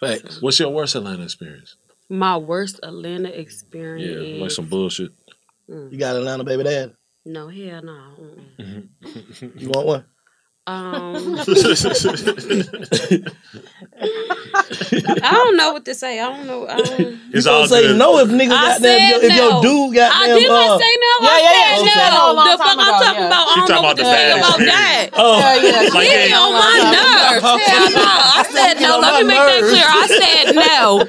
Facts. 0.00 0.40
What's 0.40 0.58
your 0.58 0.70
worst 0.70 0.94
Atlanta 0.94 1.22
experience? 1.24 1.76
My 2.08 2.36
worst 2.36 2.80
Atlanta 2.82 3.28
experience. 3.28 4.28
Yeah, 4.28 4.42
like 4.42 4.50
some 4.50 4.66
bullshit. 4.66 5.12
Mm. 5.68 5.92
You 5.92 5.98
got 5.98 6.16
Atlanta 6.16 6.44
baby 6.44 6.64
dad? 6.64 6.94
No, 7.24 7.48
hell 7.48 7.82
no. 7.82 8.00
Mm-mm. 8.58 8.88
You 9.60 9.70
want 9.70 9.86
one? 9.86 10.04
Um, 10.66 11.36
I 14.00 15.30
don't 15.32 15.56
know 15.56 15.72
what 15.74 15.84
to 15.84 15.94
say. 15.94 16.20
I 16.20 16.28
don't 16.36 16.46
know. 16.46 16.66
I 16.66 16.76
don't, 16.80 17.20
It's 17.34 17.44
gonna 17.46 17.58
all 17.58 17.66
say 17.66 17.82
good. 17.82 17.98
no 17.98 18.18
if 18.18 18.28
niggas 18.30 18.48
got 18.48 18.80
said 18.80 18.96
if, 18.96 19.10
your- 19.10 19.30
if 19.30 19.36
your 19.36 19.62
dude 19.62 19.94
got 19.94 20.12
I 20.14 20.28
them. 20.28 20.38
did 20.38 20.50
uh, 20.50 20.78
say 20.78 20.96
no. 20.96 21.12
Yeah, 21.20 21.28
I 21.28 21.36
yeah, 21.36 21.52
yeah. 21.52 21.76
said 21.76 21.84
She 21.84 21.90
said 21.90 22.10
no. 22.10 22.34
The 22.34 22.58
fuck 22.58 22.68
I'm 22.70 22.78
talking 22.78 23.20
yeah. 23.20 23.26
about. 23.26 23.44
She 23.48 23.52
I 23.52 23.66
don't 23.66 23.68
talking 23.68 23.74
know 23.74 23.78
about 23.78 23.84
what 23.84 23.96
the 23.96 24.02
to 24.02 24.08
say 24.08 24.30
about 24.38 24.58
that. 24.58 25.10
Oh, 25.16 25.38
Yeah, 25.38 25.54
yeah. 25.62 25.88
Like, 25.92 26.06
she 26.08 26.28
yeah. 26.30 26.38
on 26.40 26.52
my 26.54 26.60
time 26.80 26.88
ago. 26.88 27.02
nerves. 27.28 27.44
Hell 27.68 27.90
no. 27.92 28.04
I 28.08 28.42
said 28.50 28.74
no. 28.80 28.98
Let 29.00 29.12
me 29.20 29.28
make 29.28 29.44
that 29.44 29.60
clear. 29.68 29.84
I 29.86 30.06
said 30.08 30.54
no. 30.56 31.04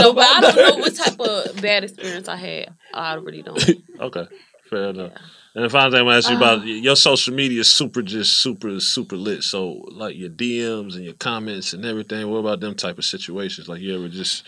No, 0.00 0.12
but 0.12 0.26
I 0.30 0.40
don't 0.40 0.56
know 0.56 0.76
what 0.82 0.94
type 0.94 1.18
of 1.20 1.60
bad 1.62 1.84
experience 1.84 2.28
I 2.28 2.36
had. 2.36 2.68
I 2.92 3.14
really 3.14 3.42
don't. 3.42 3.58
Okay, 4.00 4.26
fair 4.70 4.90
enough. 4.90 5.12
And 5.56 5.64
the 5.64 5.70
final 5.70 5.92
thing 5.92 6.00
I'm 6.00 6.06
gonna 6.06 6.16
ask 6.16 6.28
you 6.30 6.36
about 6.36 6.66
your 6.66 6.96
social 6.96 7.32
media 7.32 7.60
is 7.60 7.68
super, 7.68 8.02
just 8.02 8.38
super, 8.38 8.80
super 8.80 9.14
lit. 9.16 9.44
So 9.44 9.84
like 9.92 10.16
your 10.16 10.28
DMs 10.30 10.96
and 10.96 11.04
your 11.04 11.14
comments 11.14 11.72
and 11.72 11.84
everything. 11.84 12.28
What 12.28 12.38
about 12.38 12.58
them 12.58 12.74
type 12.74 12.98
of 12.98 13.04
situations? 13.04 13.68
Like 13.68 13.80
you 13.80 13.94
ever 13.94 14.08
just 14.08 14.42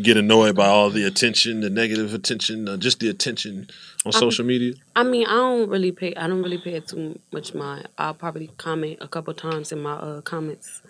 get 0.00 0.16
annoyed 0.16 0.54
by 0.54 0.66
all 0.68 0.90
the 0.90 1.02
attention, 1.04 1.60
the 1.60 1.70
negative 1.70 2.14
attention, 2.14 2.68
uh, 2.68 2.76
just 2.76 3.00
the 3.00 3.08
attention 3.08 3.66
on 4.06 4.12
I'm- 4.12 4.20
social 4.20 4.44
media? 4.44 4.74
I 4.94 5.02
mean, 5.02 5.26
I 5.26 5.34
don't 5.34 5.68
really 5.68 5.90
pay. 5.90 6.14
I 6.14 6.28
don't 6.28 6.42
really 6.42 6.58
pay 6.58 6.78
too 6.78 7.18
much 7.32 7.52
mind. 7.52 7.88
I'll 7.98 8.14
probably 8.14 8.46
comment 8.56 8.98
a 9.00 9.08
couple 9.08 9.34
times 9.34 9.72
in 9.72 9.82
my 9.82 9.94
uh, 9.94 10.20
comments, 10.20 10.82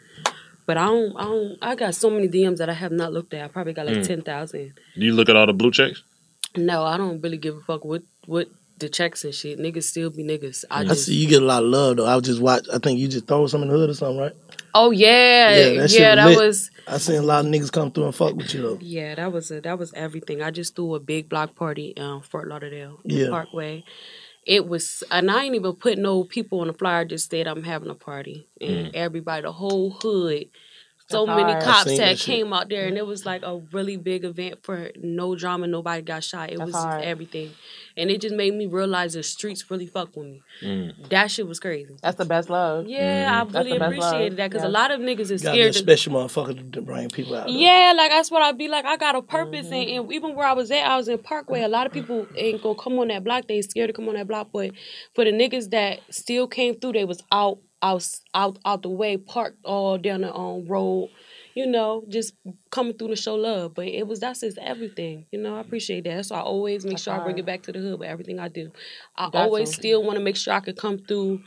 but 0.67 0.77
I 0.77 0.85
don't. 0.89 1.17
I 1.17 1.25
don't. 1.25 1.59
I 1.63 1.75
got 1.75 1.95
so 1.95 2.11
many 2.11 2.29
DMs 2.29 2.59
that 2.59 2.69
I 2.69 2.75
have 2.75 2.93
not 2.93 3.15
looked 3.15 3.33
at. 3.33 3.43
I 3.43 3.49
probably 3.49 3.73
got 3.73 3.87
like 3.87 3.97
Mm. 3.97 4.07
ten 4.07 4.21
thousand. 4.21 4.75
Do 4.95 5.07
you 5.07 5.15
look 5.15 5.31
at 5.31 5.37
all 5.37 5.47
the 5.47 5.55
blue 5.55 5.71
checks? 5.71 6.03
No, 6.55 6.85
I 6.85 6.99
don't 6.99 7.23
really 7.23 7.39
give 7.39 7.57
a 7.57 7.61
fuck 7.63 7.83
what 7.83 8.03
what 8.27 8.49
the 8.79 8.89
checks 8.89 9.25
and 9.25 9.35
shit. 9.35 9.59
Niggas 9.59 9.85
still 9.85 10.11
be 10.11 10.25
niggas. 10.25 10.65
I 10.71 10.81
I 10.81 10.85
just. 10.85 11.07
see 11.07 11.15
you 11.15 11.29
get 11.29 11.43
a 11.43 11.45
lot 11.45 11.63
of 11.63 11.69
love 11.69 11.97
though. 11.99 12.07
I 12.07 12.15
was 12.17 12.25
just 12.25 12.41
watch. 12.41 12.67
I 12.73 12.79
think 12.79 12.99
you 12.99 13.09
just 13.09 13.27
throw 13.27 13.47
some 13.47 13.63
in 13.63 13.69
the 13.69 13.75
hood 13.75 13.91
or 13.91 13.95
something, 13.95 14.19
right? 14.19 14.33
Oh 14.75 14.91
yeah, 14.91 15.55
yeah. 15.57 15.81
that, 15.83 15.91
shit 15.91 16.17
that 16.17 16.37
was. 16.37 16.71
I 16.87 16.99
seen 16.99 17.17
a 17.17 17.23
lot 17.23 17.45
of 17.45 17.51
niggas 17.51 17.71
come 17.73 17.93
through 17.93 18.07
and 18.07 18.15
fuck 18.15 18.35
with 18.35 18.53
you 18.53 18.63
though. 18.63 18.79
Yeah, 18.81 19.15
that 19.15 19.33
was 19.33 19.51
a, 19.51 19.61
that 19.61 19.79
was 19.79 19.93
everything. 19.95 20.43
I 20.43 20.51
just 20.51 20.75
threw 20.75 20.95
a 20.97 21.01
big 21.01 21.29
block 21.29 21.55
party 21.55 21.89
in 21.97 22.21
Fort 22.23 22.49
Lauderdale 22.49 22.99
Yeah. 23.05 23.31
Parkway. 23.31 23.85
It 24.47 24.69
was, 24.69 25.03
and 25.11 25.31
I 25.31 25.45
ain't 25.45 25.55
even 25.55 25.75
put 25.77 25.97
no 25.97 26.25
people 26.25 26.61
on 26.61 26.67
the 26.67 26.75
flyer. 26.75 27.05
Just 27.07 27.31
said 27.31 27.47
I'm 27.47 27.63
having 27.63 27.89
a 27.89 27.95
party, 27.95 28.47
and 28.61 28.89
Mm. 28.89 28.91
everybody, 28.95 29.43
the 29.43 29.53
whole 29.53 29.91
hood, 29.91 30.47
so 31.07 31.27
That's 31.27 31.37
many 31.37 31.53
hard. 31.53 31.65
Cops 31.65 31.97
that 31.99 32.19
shit. 32.19 32.27
came 32.27 32.53
out 32.53 32.71
there, 32.71 32.87
and 32.87 32.97
it 32.97 33.07
was 33.07 33.27
like 33.27 33.43
a 33.43 33.59
really 33.73 33.97
big 33.99 34.25
event 34.25 34.61
for 34.63 34.91
no 34.97 35.35
drama. 35.37 35.67
Nobody 35.67 36.01
got 36.03 36.25
shot. 36.25 36.51
It 36.51 36.59
That's 36.59 36.69
was 36.73 36.75
hard. 36.83 37.05
everything, 37.05 37.51
and 37.97 38.11
it 38.11 38.23
just 38.23 38.35
made 38.35 38.55
me 38.55 38.67
realize 38.67 39.13
the 39.13 39.23
streets 39.23 39.71
really 39.71 39.87
fuck 39.87 40.17
with 40.17 40.27
me. 40.27 40.43
Mm. 40.63 41.11
That 41.11 41.31
shit 41.31 41.47
was 41.47 41.61
crazy. 41.61 41.95
That's 42.03 42.17
the 42.17 42.25
best 42.25 42.49
love. 42.49 42.87
Yeah, 42.87 43.29
I 43.43 43.45
That's 43.45 43.67
really 43.67 43.79
best 43.79 43.81
love. 43.99 44.13
appreciated 44.13 44.39
that 44.39 44.51
because 44.51 44.63
Yeah. 44.65 44.69
a 44.69 44.79
lot 44.81 44.91
of 44.93 45.01
niggas 45.01 45.31
is 45.31 45.43
scared. 45.43 45.73
to- 45.75 45.79
special 45.79 46.15
motherfucker 46.15 46.73
to 46.73 46.81
bring 46.81 47.09
people 47.11 47.35
out. 47.37 47.49
though. 47.49 47.53
yeah, 47.53 47.93
like 47.97 48.11
that's 48.11 48.31
what 48.31 48.41
I'd 48.43 48.57
be 48.57 48.69
like. 48.69 48.87
I 48.87 48.97
got 48.97 49.15
a 49.15 49.21
purpose, 49.23 49.67
and, 49.67 49.75
Mm-hmm. 49.75 50.01
and 50.05 50.13
even 50.13 50.35
where 50.35 50.47
I 50.47 50.55
was 50.55 50.71
at, 50.71 50.87
I 50.87 50.97
was 50.97 51.09
in 51.09 51.19
Parkway. 51.19 51.63
A 51.63 51.69
lot 51.69 51.87
of 51.87 51.93
people 51.93 52.27
ain't 52.37 52.63
gonna 52.63 52.75
come 52.79 52.99
on 52.99 53.09
that 53.09 53.23
block. 53.25 53.47
They 53.47 53.61
scared 53.61 53.89
to 53.89 53.93
come 53.93 54.09
on 54.09 54.15
that 54.15 54.27
block, 54.27 54.49
but 54.53 54.71
for 55.15 55.25
the 55.25 55.33
niggas 55.33 55.69
that 55.71 56.01
still 56.11 56.47
came 56.47 56.75
through, 56.81 56.93
they 56.93 57.05
was 57.05 57.23
out, 57.31 57.59
out, 57.85 58.09
out, 58.35 58.59
out 58.65 58.83
the 58.83 58.89
way, 58.89 59.17
parked 59.19 59.59
all 59.65 59.99
down 59.99 60.23
the 60.23 60.35
um, 60.35 60.67
road. 60.67 61.11
You 61.55 61.69
know, 61.69 62.05
just 62.09 62.35
coming 62.73 62.95
through 62.95 63.09
to 63.09 63.17
show 63.17 63.37
love. 63.37 63.75
But 63.75 63.87
it 63.87 64.09
was 64.09 64.19
that's 64.19 64.41
just 64.41 64.59
everything. 64.59 65.27
You 65.31 65.39
know, 65.41 65.55
I 65.57 65.61
appreciate 65.61 66.03
that. 66.03 66.27
So 66.27 66.35
I 66.35 66.41
always 66.41 66.85
make 66.85 66.95
That's 66.95 67.05
sure 67.05 67.15
I 67.15 67.23
bring 67.23 67.39
it 67.39 67.47
back 67.47 67.63
to 67.65 67.73
the 67.73 67.79
hood 67.79 68.01
with 68.01 68.09
everything 68.09 68.41
I 68.41 68.49
do. 68.49 68.73
I 69.17 69.31
Got 69.31 69.35
always 69.45 69.71
to. 69.71 69.75
still 69.77 70.03
want 70.03 70.19
to 70.19 70.25
make 70.25 70.35
sure 70.37 70.53
I 70.53 70.59
could 70.61 70.77
come 70.77 70.99
through, 70.99 71.43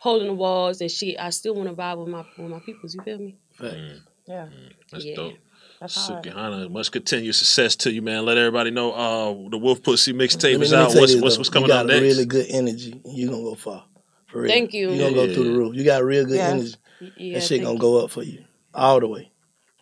holding 0.00 0.26
the 0.26 0.34
walls 0.34 0.80
and 0.80 0.90
shit. 0.90 1.14
I 1.20 1.30
still 1.30 1.54
want 1.54 1.68
to 1.68 1.76
vibe 1.76 1.98
with 1.98 2.08
my 2.08 2.24
with 2.38 2.50
my 2.50 2.58
peoples. 2.58 2.94
You 2.94 3.02
feel 3.04 3.18
me? 3.18 3.36
Mm. 3.60 4.00
Yeah. 4.26 4.48
That's 4.90 5.04
Yeah. 5.04 5.14
dope. 5.14 5.34
That's 5.80 5.94
hard. 6.08 6.24
Sukihana, 6.24 6.68
much 6.70 6.90
continued 6.90 7.34
success 7.36 7.76
to 7.76 7.92
you, 7.92 8.02
man. 8.02 8.24
Let 8.24 8.38
everybody 8.38 8.70
know 8.72 8.92
uh, 8.92 9.48
the 9.50 9.58
Wolf 9.58 9.80
Pussy 9.82 10.12
mixtape 10.12 10.54
Let 10.54 10.62
is 10.62 10.72
out. 10.72 10.90
tell 10.90 11.00
What's, 11.02 11.14
you 11.14 11.20
what's, 11.22 11.36
though, 11.36 11.40
what's 11.40 11.48
you 11.50 11.52
coming 11.52 11.68
got 11.68 11.80
up 11.82 11.86
next? 11.86 12.02
really 12.02 12.24
good 12.26 12.46
energy. 12.50 13.00
You're 13.04 13.30
gonna 13.30 13.42
go 13.44 13.54
far. 13.54 13.84
For 14.32 14.40
real. 14.40 14.50
Thank 14.50 14.72
you. 14.72 14.90
You 14.90 14.98
gonna 14.98 15.14
go 15.14 15.32
through 15.32 15.44
the 15.44 15.58
roof. 15.58 15.76
You 15.76 15.84
got 15.84 16.02
real 16.04 16.24
good 16.24 16.36
Yeah. 16.36 16.48
energy. 16.48 16.74
Yeah, 17.16 17.34
that 17.34 17.42
shit 17.42 17.60
gonna 17.60 17.74
you. 17.74 17.80
go 17.80 18.02
up 18.02 18.10
for 18.10 18.22
you 18.22 18.44
all 18.74 18.98
the 18.98 19.06
way. 19.08 19.30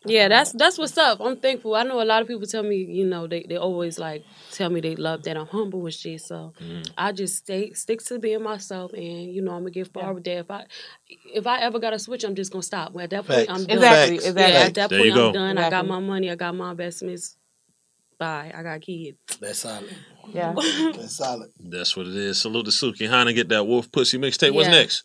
Yeah, 0.04 0.28
that's 0.28 0.52
that's 0.52 0.78
what's 0.78 0.96
up. 0.98 1.20
I'm 1.20 1.36
thankful. 1.36 1.74
I 1.74 1.82
know 1.84 2.00
a 2.00 2.04
lot 2.04 2.22
of 2.22 2.26
people 2.26 2.46
tell 2.46 2.62
me, 2.62 2.76
you 2.76 3.06
know, 3.06 3.26
they, 3.26 3.44
they 3.46 3.56
always 3.56 3.98
like 3.98 4.24
tell 4.50 4.70
me 4.70 4.80
they 4.80 4.96
love 4.96 5.22
that 5.24 5.36
I'm 5.36 5.46
humble 5.46 5.84
and 5.84 5.94
shit. 5.94 6.22
So 6.22 6.54
mm. 6.58 6.90
I 6.96 7.12
just 7.12 7.36
stay 7.36 7.72
stick 7.74 8.02
to 8.06 8.18
being 8.18 8.42
myself, 8.42 8.92
and 8.94 9.32
you 9.32 9.42
know 9.42 9.52
I'm 9.52 9.60
gonna 9.60 9.70
get 9.70 9.92
forward 9.92 10.24
there. 10.24 10.40
If 10.40 10.50
I 10.50 10.64
if 11.06 11.46
I 11.46 11.60
ever 11.60 11.78
got 11.78 11.90
to 11.90 11.98
switch, 11.98 12.24
I'm 12.24 12.34
just 12.34 12.50
gonna 12.50 12.62
stop. 12.62 12.92
Well, 12.92 13.04
at 13.04 13.10
that 13.10 13.26
point, 13.26 13.46
Facts. 13.46 13.50
I'm 13.50 13.66
done. 13.66 13.76
Exactly, 13.76 14.16
Facts. 14.16 14.28
exactly. 14.28 14.54
Yeah, 14.54 14.60
at 14.60 14.74
that 14.74 14.90
There 14.90 14.98
point, 14.98 15.08
you 15.08 15.14
go. 15.14 15.26
I'm 15.28 15.32
done. 15.34 15.58
I 15.58 15.70
got 15.70 15.86
my 15.86 16.00
money. 16.00 16.30
I 16.30 16.34
got 16.34 16.54
my 16.56 16.70
investments. 16.70 17.36
Bye. 18.18 18.52
I 18.54 18.62
got 18.62 18.80
kids. 18.80 19.18
That's 19.38 19.60
solid. 19.60 19.94
Yeah. 20.32 20.54
That's 20.56 21.16
solid. 21.16 21.50
That's 21.58 21.96
what 21.96 22.06
it 22.06 22.14
is. 22.14 22.40
Salute 22.40 22.66
to 22.66 22.70
Sukihana. 22.70 23.34
Get 23.34 23.48
that 23.48 23.66
wolf 23.66 23.90
pussy 23.90 24.18
mixtape. 24.18 24.52
What's 24.52 24.68
Yeah. 24.68 24.74
next? 24.74 25.04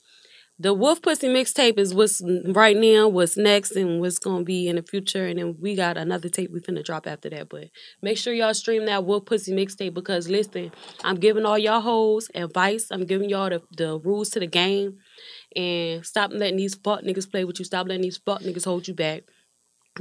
The 0.57 0.74
Wolf 0.74 1.01
Pussy 1.01 1.28
mixtape 1.28 1.78
is 1.78 1.93
what's 1.93 2.22
right 2.24 2.78
now, 2.78 3.09
what's 3.09 3.36
next, 3.36 3.72
and 3.72 3.99
what's 3.99 4.20
gonna 4.20 4.45
be 4.45 4.70
in 4.70 4.78
the 4.78 4.84
future. 4.84 5.26
And 5.28 5.38
then 5.38 5.57
we 5.59 5.76
got 5.76 5.97
another 5.97 6.30
tape 6.30 6.49
we 6.49 6.61
finna 6.61 6.82
drop 6.82 7.07
after 7.07 7.30
that. 7.32 7.49
But 7.49 7.66
make 8.01 8.18
sure 8.18 8.34
y'all 8.34 8.53
stream 8.53 8.86
that 8.86 9.03
Wolf 9.03 9.26
Pussy 9.26 9.51
mixtape 9.51 9.93
because 9.93 10.30
listen, 10.30 10.72
I'm 11.03 11.18
giving 11.18 11.45
all 11.45 11.57
y'all 11.57 11.82
hoes 11.82 12.30
advice. 12.34 12.88
I'm 12.89 13.03
giving 13.05 13.30
y'all 13.30 13.49
the, 13.49 13.63
the 13.76 13.99
rules 13.99 14.30
to 14.30 14.39
the 14.39 14.47
game. 14.47 14.99
And 15.57 16.05
stop 16.05 16.32
letting 16.34 16.55
these 16.55 16.76
fuck 16.76 17.01
niggas 17.01 17.30
play 17.30 17.43
with 17.43 17.59
you. 17.59 17.66
Stop 17.66 17.88
letting 17.88 18.03
these 18.03 18.18
fuck 18.18 18.41
niggas 18.41 18.63
hold 18.63 18.88
you 18.88 18.93
back. 18.93 19.24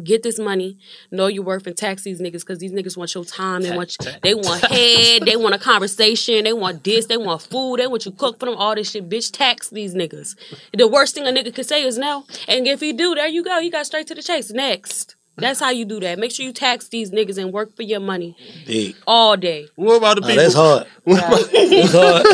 Get 0.03 0.24
this 0.24 0.40
money, 0.40 0.76
know 1.12 1.28
your 1.28 1.45
worth, 1.45 1.68
and 1.68 1.76
tax 1.76 2.03
these 2.03 2.20
niggas 2.20 2.40
because 2.40 2.59
these 2.59 2.72
niggas 2.72 2.97
want 2.97 3.14
your 3.14 3.24
time. 3.24 3.62
They 3.62 3.76
want 3.76 3.97
they 4.24 4.34
want 4.34 4.64
head, 4.64 5.22
they 5.26 5.36
want 5.36 5.55
a 5.55 5.59
conversation, 5.59 6.42
they 6.42 6.53
want 6.53 6.82
this, 6.82 7.07
they 7.07 7.16
want 7.16 7.42
food, 7.42 7.76
they 7.78 7.86
want 7.86 8.05
you 8.05 8.11
cook 8.11 8.40
for 8.40 8.47
them, 8.47 8.57
all 8.57 8.74
this 8.74 8.90
shit. 8.90 9.09
Bitch, 9.09 9.30
tax 9.30 9.70
these 9.70 9.95
niggas. 9.95 10.34
The 10.76 10.88
worst 10.88 11.14
thing 11.14 11.28
a 11.28 11.30
nigga 11.30 11.55
could 11.55 11.66
say 11.66 11.84
is 11.84 11.97
no. 11.97 12.24
And 12.49 12.66
if 12.66 12.80
he 12.80 12.92
do, 12.92 13.14
there 13.14 13.28
you 13.28 13.45
go. 13.45 13.61
He 13.61 13.70
got 13.70 13.86
straight 13.86 14.09
to 14.09 14.16
the 14.16 14.22
chase. 14.22 14.51
Next. 14.51 15.14
That's 15.36 15.59
how 15.61 15.70
you 15.70 15.84
do 15.84 15.99
that. 16.01 16.18
Make 16.18 16.30
sure 16.32 16.45
you 16.47 16.53
tax 16.53 16.88
these 16.88 17.11
niggas 17.12 17.38
and 17.38 17.53
work 17.53 17.74
for 17.76 17.82
your 17.82 17.99
money 18.01 18.36
Big. 18.66 18.97
all 19.07 19.36
day. 19.36 19.66
What 19.76 19.97
about 19.97 20.22
the 20.22 20.32
Oh, 20.32 20.36
that's 20.36 20.55
hard. 20.55 20.86
that's 21.07 21.92
hard. 21.92 22.26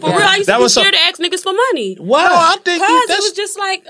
For 0.00 0.08
real, 0.10 0.18
I 0.18 0.36
used 0.36 0.48
That 0.48 0.54
to 0.54 0.58
be 0.58 0.62
was 0.64 0.74
so- 0.74 0.80
scared 0.82 0.94
to 0.94 1.00
ask 1.00 1.18
niggas 1.20 1.42
for 1.42 1.52
money. 1.52 1.96
Why? 1.96 2.24
No, 2.24 2.30
I 2.34 2.56
think 2.64 2.82
Cause 2.82 2.90
you- 2.90 2.96
it 2.96 3.08
that's- 3.08 3.24
was 3.24 3.32
just 3.32 3.58
like 3.58 3.86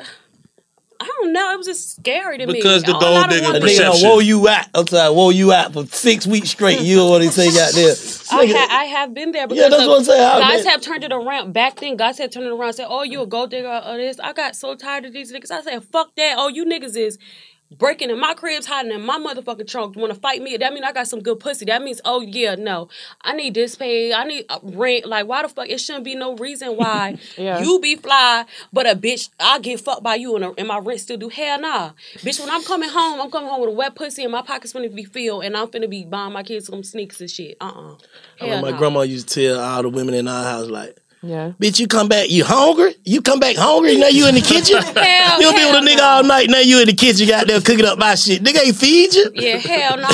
I 1.00 1.04
don't 1.20 1.32
know. 1.32 1.52
It 1.52 1.58
was 1.58 1.66
just 1.66 1.94
scary 1.96 2.38
to 2.38 2.46
me. 2.48 2.54
Because 2.54 2.82
the 2.82 2.92
All 2.92 3.00
gold 3.00 3.16
I 3.18 3.20
don't 3.22 3.30
digger 3.30 3.46
wanna- 3.46 3.60
perception. 3.60 4.08
Whoa, 4.08 4.18
you 4.18 4.48
at? 4.48 4.68
I'm 4.74 4.86
sorry, 4.88 5.14
whoa, 5.14 5.30
you 5.30 5.52
at 5.52 5.72
for 5.72 5.86
six 5.86 6.26
weeks 6.26 6.50
straight. 6.50 6.80
You 6.80 6.96
know 6.96 7.10
what 7.10 7.22
he 7.22 7.28
say 7.28 7.46
out 7.48 7.72
there? 7.74 7.94
I, 8.32 8.46
ha- 8.46 8.68
I 8.80 8.84
have 8.84 9.14
been 9.14 9.30
there 9.30 9.46
because 9.46 9.62
Yeah, 9.62 9.68
that's 9.68 9.82
of- 9.82 9.88
what 9.88 9.98
I'm 9.98 10.04
saying. 10.04 10.20
I 10.20 10.40
guys 10.40 10.64
bet- 10.64 10.72
have 10.72 10.80
turned 10.80 11.04
it 11.04 11.12
around. 11.12 11.52
Back 11.52 11.76
then, 11.78 11.96
guys 11.96 12.18
had 12.18 12.32
turned 12.32 12.46
it 12.46 12.50
around 12.52 12.68
and 12.70 12.74
said, 12.76 12.86
Oh, 12.90 13.02
you 13.04 13.22
a 13.22 13.26
gold 13.26 13.50
digger 13.50 13.68
or 13.86 13.96
this. 13.96 14.18
I 14.18 14.32
got 14.32 14.56
so 14.56 14.74
tired 14.74 15.04
of 15.04 15.12
these 15.12 15.32
niggas. 15.32 15.52
I 15.52 15.62
said, 15.62 15.84
Fuck 15.84 16.16
that. 16.16 16.34
Oh, 16.36 16.48
you 16.48 16.64
niggas 16.64 16.96
is 16.96 17.16
breaking 17.70 18.10
in 18.10 18.18
my 18.18 18.34
cribs, 18.34 18.66
hiding 18.66 18.92
in 18.92 19.04
my 19.04 19.18
motherfucking 19.18 19.66
trunk. 19.68 19.96
Want 19.96 20.12
to 20.12 20.18
fight 20.18 20.42
me? 20.42 20.56
That 20.56 20.72
mean 20.72 20.84
I 20.84 20.92
got 20.92 21.08
some 21.08 21.20
good 21.20 21.38
pussy. 21.40 21.64
That 21.66 21.82
means, 21.82 22.00
oh 22.04 22.20
yeah, 22.20 22.54
no, 22.54 22.88
I 23.22 23.34
need 23.34 23.54
this 23.54 23.74
pay. 23.76 24.12
I 24.12 24.24
need 24.24 24.46
uh, 24.48 24.58
rent. 24.62 25.06
Like 25.06 25.26
why 25.26 25.42
the 25.42 25.48
fuck? 25.48 25.68
It 25.68 25.78
shouldn't 25.80 26.04
be 26.04 26.14
no 26.14 26.36
reason 26.36 26.76
why 26.76 27.18
Yeah. 27.36 27.60
you 27.60 27.78
be 27.80 27.96
fly, 27.96 28.44
but 28.72 28.86
a 28.86 28.94
bitch 28.94 29.30
I 29.38 29.58
get 29.58 29.80
fucked 29.80 30.02
by 30.02 30.14
you 30.16 30.34
and, 30.36 30.44
a, 30.44 30.52
and 30.56 30.68
my 30.68 30.78
rent 30.78 31.00
still 31.00 31.16
do. 31.16 31.28
Hell 31.28 31.60
nah, 31.60 31.90
bitch. 32.18 32.40
When 32.40 32.50
I'm 32.50 32.62
coming 32.64 32.88
home, 32.88 33.20
I'm 33.20 33.30
coming 33.30 33.48
home 33.48 33.60
with 33.60 33.70
a 33.70 33.72
wet 33.72 33.94
pussy 33.94 34.22
and 34.22 34.32
my 34.32 34.42
pockets 34.42 34.72
finna 34.72 34.94
be 34.94 35.04
filled, 35.04 35.44
and 35.44 35.56
I'm 35.56 35.68
finna 35.68 35.88
be 35.90 36.04
buying 36.04 36.32
my 36.32 36.42
kids 36.42 36.66
some 36.66 36.82
sneaks 36.82 37.20
and 37.20 37.30
shit. 37.30 37.56
Uh 37.60 37.66
uh 37.66 37.70
I 37.70 37.74
Hell 37.74 37.94
remember 38.48 38.66
my 38.66 38.70
nah. 38.72 38.78
grandma 38.78 39.00
used 39.02 39.28
to 39.28 39.34
tell 39.48 39.60
all 39.60 39.82
the 39.82 39.88
women 39.88 40.14
in 40.14 40.28
our 40.28 40.44
house, 40.44 40.68
like, 40.68 40.96
Yeah. 41.22 41.52
bitch, 41.60 41.80
you 41.80 41.88
come 41.88 42.08
back, 42.08 42.30
you 42.30 42.44
hungry? 42.44 42.94
You 43.04 43.20
come 43.22 43.40
back 43.40 43.56
hungry, 43.56 43.96
now 43.96 44.06
you 44.08 44.28
in 44.28 44.34
the 44.36 44.40
kitchen? 44.40 44.80
Hell, 44.96 45.40
You'll 45.42 45.52
be 45.52 45.64
with 45.66 45.74
a 45.82 45.86
nigga 45.86 45.96
no. 45.98 46.04
all 46.04 46.22
night, 46.24 46.48
now 46.48 46.60
you 46.60 46.80
in 46.80 46.86
the 46.86 46.92
kitchen, 46.92 47.26
got 47.26 47.46
there 47.46 47.60
cooking 47.60 47.84
up 47.84 47.98
my 47.98 48.14
shit. 48.14 48.42
Nigga 48.42 48.64
ain't 48.66 48.76
feed 48.76 49.14
you. 49.14 49.30
Yeah, 49.34 49.56
hell 49.56 49.96
no. 49.96 50.08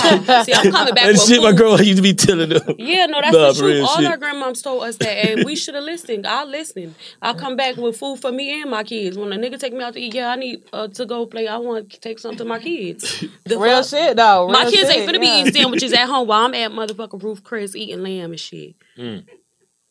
See, 0.45 0.53
I'm 0.55 0.73
coming 0.73 0.95
back 0.95 1.05
That 1.05 1.13
with 1.13 1.23
shit 1.27 1.43
my 1.43 1.53
girl 1.53 1.77
grandma 1.77 1.83
used 1.83 1.97
to 1.97 2.03
be 2.03 2.15
telling 2.15 2.49
them. 2.49 2.63
Yeah, 2.79 3.07
no, 3.07 3.21
that's 3.21 3.37
Nah, 3.37 3.53
the 3.53 3.59
truth. 3.59 3.83
All 3.89 3.97
shit. 3.99 4.07
our 4.07 4.17
grandmoms 4.17 4.63
told 4.63 4.85
us 4.85 4.97
that, 4.97 5.09
and 5.29 5.45
we 5.45 5.57
should 5.57 5.75
have 5.75 5.85
listened. 5.85 6.27
I 6.27 6.45
listened. 6.45 6.95
I 7.21 7.35
come 7.35 7.57
back 7.57 7.77
with 7.77 7.97
food 7.99 8.21
for 8.21 8.33
me 8.33 8.63
and 8.63 8.71
my 8.71 8.83
kids. 8.85 9.19
When 9.19 9.33
a 9.33 9.37
nigga 9.37 9.59
take 9.59 9.73
me 9.75 9.83
out 9.83 9.95
to 9.95 10.01
eat, 10.01 10.15
yeah, 10.15 10.31
I 10.31 10.37
need 10.37 10.65
uh, 10.73 10.89
to 10.89 11.05
go 11.07 11.27
play. 11.27 11.49
I 11.49 11.59
want 11.59 11.91
to 11.91 12.01
take 12.01 12.19
something 12.19 12.39
to 12.39 12.45
my 12.45 12.59
kids. 12.59 13.25
The 13.45 13.59
Real 13.59 13.83
fuck? 13.83 13.91
shit 13.91 14.17
though. 14.17 14.49
my 14.49 14.65
kids 14.65 14.91
shit, 14.91 14.97
ain't 14.97 15.09
finna 15.11 15.15
yeah. 15.15 15.21
be 15.21 15.41
eating 15.49 15.53
sandwiches 15.53 15.93
at 15.93 16.07
home 16.07 16.27
while 16.29 16.47
I'm 16.47 16.55
at 16.55 16.71
motherfucking 16.71 17.23
Ruth's 17.23 17.41
Chris 17.43 17.77
eating 17.77 18.03
lamb 18.03 18.31
and 18.31 18.41
shit. 18.41 18.75
Mm. 18.97 19.25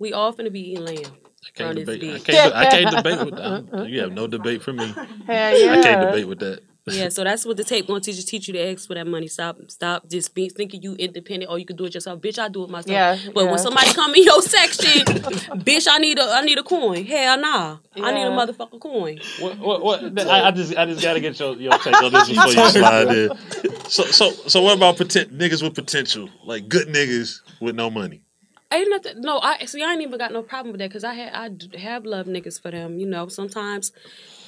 We 0.04 0.12
all 0.12 0.34
finna 0.34 0.52
be 0.52 0.72
eating 0.72 0.84
lamb. 0.84 0.98
I 0.98 1.50
can't 1.56 1.78
debate. 1.78 2.04
I 2.04 2.20
can't, 2.20 2.54
I 2.54 2.66
can't 2.66 2.96
debate 2.98 3.24
with 3.26 3.36
that. 3.38 3.88
You 3.88 4.02
have 4.02 4.12
no 4.12 4.28
debate 4.28 4.62
for 4.62 4.74
me. 4.74 4.86
Hell 4.86 5.00
I 5.28 5.82
can't 5.82 6.02
debate 6.08 6.28
with 6.28 6.40
that. 6.40 6.60
Yeah, 6.88 7.08
so 7.08 7.24
that's 7.24 7.46
what 7.46 7.56
the 7.56 7.64
tape 7.64 7.88
gonna 7.88 8.02
teach 8.02 8.18
you. 8.18 8.24
Teach 8.24 8.50
you 8.50 8.54
to 8.56 8.60
ask 8.72 8.86
for 8.86 8.96
that 8.96 9.08
money. 9.08 9.30
Stop, 9.30 9.56
stop, 9.70 10.10
just 10.10 10.36
be 10.36 10.50
thinking 10.50 10.82
you 10.82 10.96
independent 10.96 11.50
or 11.50 11.58
you 11.58 11.66
can 11.66 11.78
do 11.78 11.86
it 11.86 11.94
yourself. 11.94 12.20
Bitch, 12.20 12.38
I 12.38 12.50
do 12.50 12.66
it 12.66 12.70
myself. 12.70 12.92
Yeah, 12.92 13.18
but 13.34 13.46
yeah. 13.46 13.50
when 13.52 13.60
somebody 13.60 13.94
come 13.94 14.14
in 14.14 14.24
your 14.24 14.42
section, 14.42 15.06
bitch, 15.64 15.88
I 15.90 16.00
need 16.00 16.20
a, 16.20 16.24
I 16.24 16.42
need 16.42 16.58
a 16.58 16.64
coin. 16.64 17.06
Hell 17.06 17.40
nah, 17.40 17.78
I 17.96 18.12
need 18.12 18.24
a 18.24 18.30
Yeah. 18.30 18.32
motherfucking 18.32 18.82
coin. 18.82 19.22
What? 19.40 19.58
What? 19.60 19.82
what 19.82 20.28
I, 20.28 20.50
I 20.50 20.52
just, 20.52 20.76
I 20.76 20.86
just 20.86 21.02
gotta 21.02 21.22
get 21.22 21.40
your, 21.40 21.56
your 21.56 21.72
take 21.78 22.04
on 22.04 22.12
this 22.12 22.28
before 22.36 22.48
you 22.52 22.70
slide 22.70 23.08
in. 23.08 23.30
So, 23.90 24.04
so, 24.04 24.32
so, 24.32 24.62
what 24.62 24.76
about 24.76 24.98
poten- 24.98 25.32
niggas 25.32 25.64
with 25.64 25.76
potential, 25.76 26.28
like 26.44 26.68
good 26.68 26.90
niggas 26.90 27.40
with 27.62 27.76
no 27.76 27.90
money? 27.90 28.24
Ain't 28.74 28.90
nothing. 28.90 29.22
No, 29.22 29.40
I 29.40 29.66
see. 29.66 29.82
I 29.84 29.92
ain't 29.94 30.02
even 30.02 30.18
got 30.18 30.32
no 30.34 30.42
problem 30.44 30.72
with 30.72 30.80
that 30.80 30.90
because 30.90 31.04
I 31.04 31.14
had 31.14 31.34
I 31.74 31.78
have 31.80 32.06
love 32.06 32.26
niggas 32.28 32.62
for 32.62 32.72
them. 32.72 32.98
You 33.00 33.06
know, 33.06 33.28
sometimes. 33.28 33.92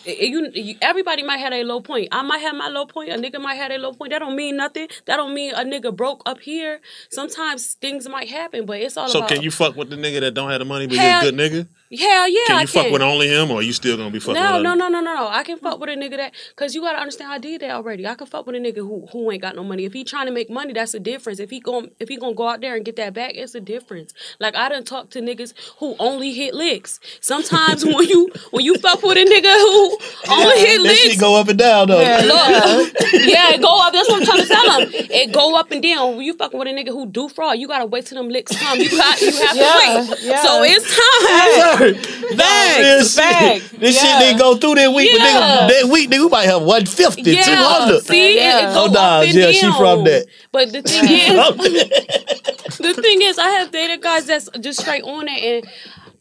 it- 0.05 0.19
it- 0.19 0.29
you, 0.29 0.51
you, 0.53 0.75
everybody 0.81 1.23
might 1.23 1.37
have 1.37 1.51
a 1.51 1.63
low 1.63 1.81
point. 1.81 2.09
I 2.11 2.21
might 2.21 2.37
have 2.39 2.55
my 2.55 2.67
low 2.67 2.85
point. 2.85 3.09
A 3.09 3.15
nigga 3.15 3.41
might 3.41 3.55
have 3.55 3.71
a 3.71 3.77
low 3.79 3.91
point. 3.91 4.11
That 4.11 4.19
don't 4.19 4.35
mean 4.35 4.55
nothing. 4.55 4.87
That 5.05 5.17
don't 5.17 5.33
mean 5.33 5.51
a 5.55 5.63
nigga 5.63 5.95
broke 5.95 6.21
up 6.27 6.39
here. 6.41 6.79
Sometimes 7.09 7.73
things 7.73 8.07
might 8.07 8.29
happen, 8.29 8.65
but 8.67 8.79
it's 8.79 8.97
all 8.97 9.07
So, 9.07 9.19
about. 9.19 9.29
can 9.31 9.41
you 9.41 9.49
fuck 9.51 9.75
with 9.75 9.89
the 9.89 9.95
nigga 9.95 10.19
that 10.19 10.33
don't 10.35 10.49
have 10.51 10.59
the 10.59 10.65
money 10.65 10.85
but 10.87 10.97
Hell- 10.97 11.23
you're 11.23 11.29
a 11.29 11.31
good 11.31 11.51
nigga? 11.51 11.67
Hell 11.97 12.27
yeah, 12.29 12.39
Can 12.47 12.55
I 12.57 12.61
you 12.61 12.67
fuck 12.67 12.83
can. 12.83 12.93
with 12.93 13.01
only 13.01 13.27
him, 13.27 13.51
or 13.51 13.61
you 13.61 13.73
still 13.73 13.97
gonna 13.97 14.09
be 14.11 14.19
fucking 14.19 14.35
No, 14.41 14.55
with 14.55 14.63
no, 14.63 14.71
other- 14.71 14.77
no, 14.79 14.87
no, 14.89 14.99
no, 15.01 15.13
no. 15.15 15.27
I 15.27 15.43
can 15.43 15.57
fuck 15.57 15.79
with 15.79 15.89
a 15.89 15.93
nigga 15.93 16.17
that, 16.17 16.33
cause 16.55 16.73
you 16.75 16.81
gotta 16.81 16.99
understand 16.99 17.31
I 17.31 17.37
did 17.37 17.61
that 17.61 17.71
already. 17.71 18.05
I 18.07 18.15
can 18.15 18.27
fuck 18.27 18.45
with 18.47 18.55
a 18.55 18.59
nigga 18.59 18.77
who 18.77 19.07
who 19.11 19.31
ain't 19.31 19.41
got 19.41 19.55
no 19.55 19.63
money. 19.63 19.85
If 19.85 19.93
he 19.93 20.03
trying 20.03 20.25
to 20.27 20.31
make 20.31 20.49
money, 20.49 20.73
that's 20.73 20.93
a 20.93 20.99
difference. 20.99 21.39
If 21.39 21.49
he 21.49 21.59
going 21.59 21.91
if 21.99 22.09
he 22.09 22.17
gonna 22.17 22.35
go 22.35 22.47
out 22.47 22.61
there 22.61 22.75
and 22.75 22.83
get 22.85 22.95
that 22.97 23.13
back, 23.13 23.31
it's 23.35 23.55
a 23.55 23.61
difference. 23.61 24.13
Like 24.39 24.55
I 24.55 24.69
done 24.69 24.83
talked 24.83 25.11
to 25.13 25.19
niggas 25.21 25.53
who 25.79 25.95
only 25.99 26.33
hit 26.33 26.53
licks. 26.53 26.99
Sometimes 27.21 27.83
when 27.93 28.07
you 28.07 28.29
when 28.51 28.63
you 28.65 28.77
fuck 28.79 29.01
with 29.03 29.17
a 29.17 29.25
nigga 29.25 29.53
who 29.53 29.97
only 30.33 30.59
hit 30.59 30.77
That 30.77 30.81
licks, 30.83 30.99
shit 30.99 31.19
go 31.19 31.39
up 31.39 31.47
and 31.47 31.57
down 31.59 31.87
though. 31.87 31.97
Look, 31.97 32.93
yeah, 33.13 33.53
it 33.53 33.61
go 33.61 33.79
up. 33.81 33.93
That's 33.93 34.09
what 34.09 34.19
I'm 34.21 34.25
trying 34.25 34.41
to 34.41 34.47
tell 34.47 34.79
him. 34.81 34.89
It 34.93 35.31
go 35.33 35.55
up 35.57 35.71
and 35.71 35.81
down. 35.81 36.17
When 36.17 36.25
you 36.25 36.33
fucking 36.33 36.57
with 36.57 36.67
a 36.67 36.71
nigga 36.71 36.89
who 36.89 37.05
do 37.05 37.29
fraud, 37.29 37.57
you 37.59 37.67
gotta 37.67 37.85
wait 37.85 38.05
till 38.05 38.17
them 38.17 38.29
licks 38.29 38.55
come. 38.57 38.79
You 38.79 38.89
got, 38.89 39.21
you 39.21 39.31
have 39.31 39.55
Yeah, 39.55 39.63
to 39.63 40.07
wait. 40.11 40.19
yeah. 40.23 40.43
So 40.43 40.63
it's 40.63 40.85
time. 40.95 41.84
Real 42.79 43.03
shit. 43.05 43.79
This 43.79 43.99
shit 44.01 44.19
didn't 44.19 44.39
go 44.39 44.55
through 44.57 44.75
that 44.75 44.93
week, 44.93 45.09
Yeah. 45.11 45.17
but 45.17 45.25
nigga, 45.27 45.81
that 45.83 45.91
week, 45.91 46.09
nigga, 46.09 46.23
we 46.23 46.29
might 46.29 46.45
have 46.45 46.61
150, 46.63 47.21
Yeah, 47.31 47.43
200. 47.43 48.03
see, 48.03 48.37
it, 48.37 48.41
it 48.41 48.73
go 48.73 48.83
oh, 48.83 48.87
nah, 48.87 48.99
up 49.19 49.23
and 49.25 49.33
yeah, 49.33 49.51
she 49.51 49.71
from 49.73 50.03
that. 50.05 50.25
But 50.51 50.71
the 50.71 50.81
thing 50.81 51.03
is, 51.09 52.77
the 52.77 52.93
thing 53.01 53.21
is, 53.21 53.37
I 53.37 53.49
have 53.49 53.71
dated 53.71 54.01
guys 54.01 54.25
that's 54.25 54.49
just 54.59 54.81
straight 54.81 55.03
on 55.03 55.27
it, 55.27 55.43
and 55.63 55.71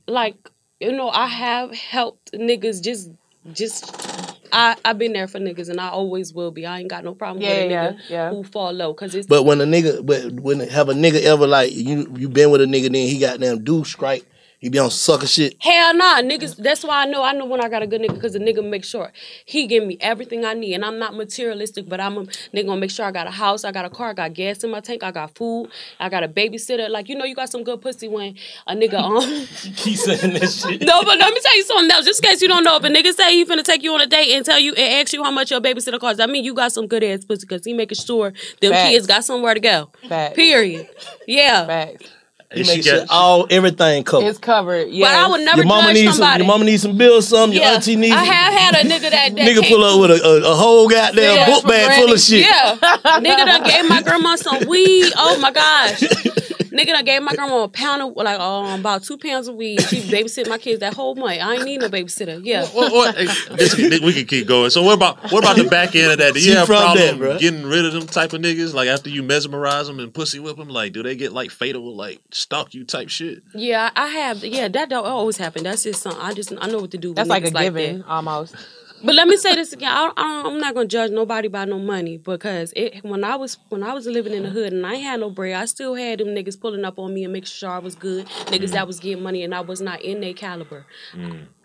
like 0.06 0.36
you 0.80 0.92
know, 0.92 1.08
I 1.08 1.26
have 1.26 1.74
helped 1.74 2.32
niggas 2.32 2.82
just, 2.82 3.10
just. 3.52 4.30
I 4.52 4.76
I've 4.84 4.98
been 4.98 5.12
there 5.12 5.26
for 5.26 5.38
niggas, 5.40 5.68
and 5.68 5.80
I 5.80 5.88
always 5.88 6.32
will 6.32 6.50
be. 6.52 6.64
I 6.66 6.78
ain't 6.78 6.88
got 6.90 7.02
no 7.04 7.14
problem 7.14 7.42
Yeah, 7.42 7.48
with 7.48 7.58
a 7.58 7.68
yeah, 7.70 7.90
nigga 7.90 7.98
yeah. 8.08 8.30
who 8.30 8.44
fall 8.44 8.72
low, 8.72 8.94
cause 8.94 9.14
it's. 9.14 9.26
But 9.26 9.42
when 9.44 9.60
a 9.60 9.64
nigga, 9.64 10.04
but 10.06 10.30
when 10.40 10.60
have 10.60 10.88
a 10.88 10.94
nigga 10.94 11.22
ever 11.22 11.46
like 11.46 11.72
you, 11.74 12.12
you 12.16 12.28
been 12.28 12.50
with 12.50 12.60
a 12.60 12.66
nigga, 12.66 12.84
then 12.84 13.08
he 13.08 13.18
got 13.18 13.40
them 13.40 13.64
do 13.64 13.82
strike, 13.84 14.24
he 14.64 14.70
be 14.70 14.78
on 14.78 14.90
sucker 14.90 15.26
shit. 15.26 15.56
Hell 15.58 15.92
nah, 15.94 16.22
niggas. 16.22 16.56
That's 16.56 16.82
why 16.84 17.02
I 17.02 17.04
know. 17.04 17.22
I 17.22 17.34
know 17.34 17.44
when 17.44 17.62
I 17.62 17.68
got 17.68 17.82
a 17.82 17.86
good 17.86 18.00
nigga 18.00 18.14
because 18.14 18.32
the 18.32 18.38
nigga 18.38 18.66
make 18.66 18.82
sure 18.82 19.12
he 19.44 19.66
give 19.66 19.84
me 19.84 19.98
everything 20.00 20.46
I 20.46 20.54
need, 20.54 20.72
and 20.72 20.82
I'm 20.82 20.98
not 20.98 21.14
materialistic, 21.14 21.86
but 21.86 22.00
I'm 22.00 22.16
a 22.16 22.24
nigga 22.24 22.64
gonna 22.64 22.80
make 22.80 22.90
sure 22.90 23.04
I 23.04 23.10
got 23.10 23.26
a 23.26 23.30
house, 23.30 23.64
I 23.64 23.72
got 23.72 23.84
a 23.84 23.90
car, 23.90 24.08
I 24.08 24.12
got 24.14 24.32
gas 24.32 24.64
in 24.64 24.70
my 24.70 24.80
tank, 24.80 25.02
I 25.02 25.10
got 25.10 25.34
food, 25.34 25.68
I 26.00 26.08
got 26.08 26.24
a 26.24 26.28
babysitter. 26.28 26.88
Like 26.88 27.10
you 27.10 27.14
know, 27.14 27.26
you 27.26 27.34
got 27.34 27.50
some 27.50 27.62
good 27.62 27.82
pussy 27.82 28.08
when 28.08 28.36
a 28.66 28.74
nigga 28.74 28.94
um. 28.94 29.20
Keep 29.76 29.98
saying 29.98 30.32
that 30.32 30.48
shit. 30.48 30.80
no, 30.80 31.02
but 31.02 31.18
let 31.18 31.34
me 31.34 31.40
tell 31.40 31.56
you 31.58 31.64
something 31.64 31.90
else. 31.90 32.06
Just 32.06 32.24
in 32.24 32.30
case 32.30 32.40
you 32.40 32.48
don't 32.48 32.64
know, 32.64 32.76
if 32.76 32.84
a 32.84 32.88
nigga 32.88 33.12
say 33.12 33.34
he 33.34 33.44
finna 33.44 33.62
take 33.62 33.82
you 33.82 33.92
on 33.92 34.00
a 34.00 34.06
date 34.06 34.32
and 34.32 34.46
tell 34.46 34.58
you 34.58 34.72
and 34.72 35.02
ask 35.02 35.12
you 35.12 35.22
how 35.22 35.30
much 35.30 35.50
your 35.50 35.60
babysitter 35.60 36.00
costs, 36.00 36.20
I 36.20 36.26
mean 36.26 36.42
you 36.42 36.54
got 36.54 36.72
some 36.72 36.86
good 36.86 37.04
ass 37.04 37.26
pussy 37.26 37.46
because 37.46 37.66
he 37.66 37.74
making 37.74 37.98
sure 37.98 38.32
them 38.62 38.72
Facts. 38.72 38.88
kids 38.88 39.06
got 39.06 39.24
somewhere 39.24 39.52
to 39.52 39.60
go. 39.60 39.90
Facts. 40.08 40.36
Period. 40.36 40.88
Yeah. 41.26 41.66
Facts. 41.66 42.13
He 42.56 42.62
make 42.64 42.84
sure 42.84 43.04
all 43.10 43.46
everything 43.50 44.04
covered. 44.04 44.26
It's 44.26 44.38
covered. 44.38 44.88
Yeah. 44.88 45.06
But 45.06 45.14
I 45.14 45.28
would 45.28 45.44
never 45.44 45.58
your 45.58 45.66
mama 45.66 45.88
judge 45.88 45.94
needs 45.94 46.06
some. 46.06 46.16
somebody. 46.18 46.44
Your 46.44 46.52
mama 46.52 46.64
needs 46.64 46.82
some 46.82 46.96
bills. 46.96 47.28
Some. 47.28 47.52
Your 47.52 47.64
auntie 47.64 47.96
needs. 47.96 48.14
I 48.14 48.24
have 48.24 48.52
had 48.52 48.74
a 48.74 48.88
nigga 48.88 49.10
that, 49.10 49.10
that 49.10 49.32
nigga 49.34 49.68
pull 49.68 49.84
up 49.84 50.00
with 50.00 50.10
a, 50.10 50.24
a, 50.24 50.52
a 50.52 50.54
whole 50.54 50.88
goddamn 50.88 51.36
Yeah, 51.36 51.46
book 51.46 51.64
bag 51.66 52.00
full 52.00 52.12
of 52.12 52.20
shit. 52.20 52.40
Yeah. 52.40 52.76
nigga 53.20 53.44
done 53.44 53.62
gave 53.64 53.88
my 53.88 54.02
grandma 54.02 54.36
some 54.36 54.66
weed. 54.66 55.12
Oh 55.16 55.38
my 55.40 55.50
gosh. 55.50 56.02
nigga 56.74 56.94
I 56.94 57.02
gave 57.02 57.22
my 57.22 57.34
grandma 57.34 57.62
a 57.62 57.68
pound 57.68 58.02
of 58.02 58.16
like 58.16 58.38
um 58.40 58.80
about 58.80 59.02
two 59.04 59.16
pounds 59.16 59.48
of 59.48 59.54
weed. 59.54 59.80
She 59.82 60.00
babysit 60.00 60.48
my 60.48 60.58
kids 60.58 60.80
that 60.80 60.94
whole 60.94 61.14
month. 61.14 61.40
I 61.40 61.54
ain't 61.54 61.64
need 61.64 61.80
no 61.80 61.88
babysitter. 61.88 62.40
Yeah. 62.44 62.66
What, 62.66 62.92
what, 62.92 63.16
hey, 63.16 63.26
this, 63.56 64.00
we 64.00 64.12
can 64.12 64.26
keep 64.26 64.46
going. 64.46 64.70
So 64.70 64.82
what 64.82 64.94
about 64.94 65.30
what 65.32 65.44
about 65.44 65.56
the 65.56 65.64
back 65.64 65.94
end 65.94 66.12
of 66.12 66.18
that? 66.18 66.34
Do 66.34 66.40
you 66.40 66.46
She 66.46 66.52
have 66.52 66.66
problem 66.66 67.18
that, 67.20 67.40
getting 67.40 67.64
rid 67.64 67.84
of 67.84 67.92
them 67.92 68.06
type 68.06 68.32
of 68.32 68.40
niggas? 68.40 68.74
Like 68.74 68.88
after 68.88 69.08
you 69.08 69.22
mesmerize 69.22 69.86
them 69.86 70.00
and 70.00 70.12
pussy 70.12 70.38
whip 70.38 70.56
them, 70.56 70.68
like 70.68 70.92
do 70.92 71.02
they 71.02 71.16
get 71.16 71.32
like 71.32 71.50
fatal, 71.50 71.94
like 71.94 72.20
stalk 72.30 72.74
you 72.74 72.84
type 72.84 73.08
shit? 73.08 73.42
Yeah, 73.54 73.90
I 73.94 74.08
have. 74.08 74.44
Yeah, 74.44 74.68
that 74.68 74.88
don't 74.88 75.06
always 75.06 75.36
happen. 75.36 75.62
That's 75.62 75.84
just 75.84 76.02
something. 76.02 76.20
I 76.20 76.34
just 76.34 76.52
I 76.60 76.66
know 76.66 76.80
what 76.80 76.90
to 76.90 76.98
do. 76.98 77.14
That's 77.14 77.28
like 77.28 77.44
a 77.44 77.50
niggas 77.50 77.62
given 77.62 77.98
that. 77.98 78.08
almost. 78.08 78.56
But 79.04 79.14
let 79.16 79.28
me 79.28 79.36
say 79.36 79.54
this 79.54 79.74
again. 79.74 79.92
I, 79.92 80.10
I, 80.16 80.42
I'm 80.46 80.58
not 80.58 80.74
gonna 80.74 80.86
judge 80.86 81.10
nobody 81.10 81.48
by 81.48 81.66
no 81.66 81.78
money 81.78 82.16
because 82.16 82.72
it, 82.74 83.04
when 83.04 83.22
I 83.22 83.36
was 83.36 83.58
when 83.68 83.82
I 83.82 83.92
was 83.92 84.06
living 84.06 84.32
in 84.32 84.44
the 84.44 84.48
hood 84.48 84.72
and 84.72 84.86
I 84.86 84.94
had 84.94 85.20
no 85.20 85.28
bread, 85.28 85.54
I 85.54 85.66
still 85.66 85.94
had 85.94 86.20
them 86.20 86.28
niggas 86.28 86.58
pulling 86.58 86.84
up 86.86 86.98
on 86.98 87.12
me 87.12 87.24
and 87.24 87.32
making 87.32 87.48
sure 87.48 87.68
I 87.68 87.78
was 87.80 87.94
good. 87.94 88.26
Niggas 88.46 88.70
Mm. 88.70 88.72
that 88.72 88.86
was 88.86 89.00
getting 89.00 89.22
money 89.22 89.42
and 89.42 89.54
I 89.54 89.60
was 89.60 89.82
not 89.82 90.00
in 90.00 90.20
their 90.22 90.32
caliber. 90.32 90.86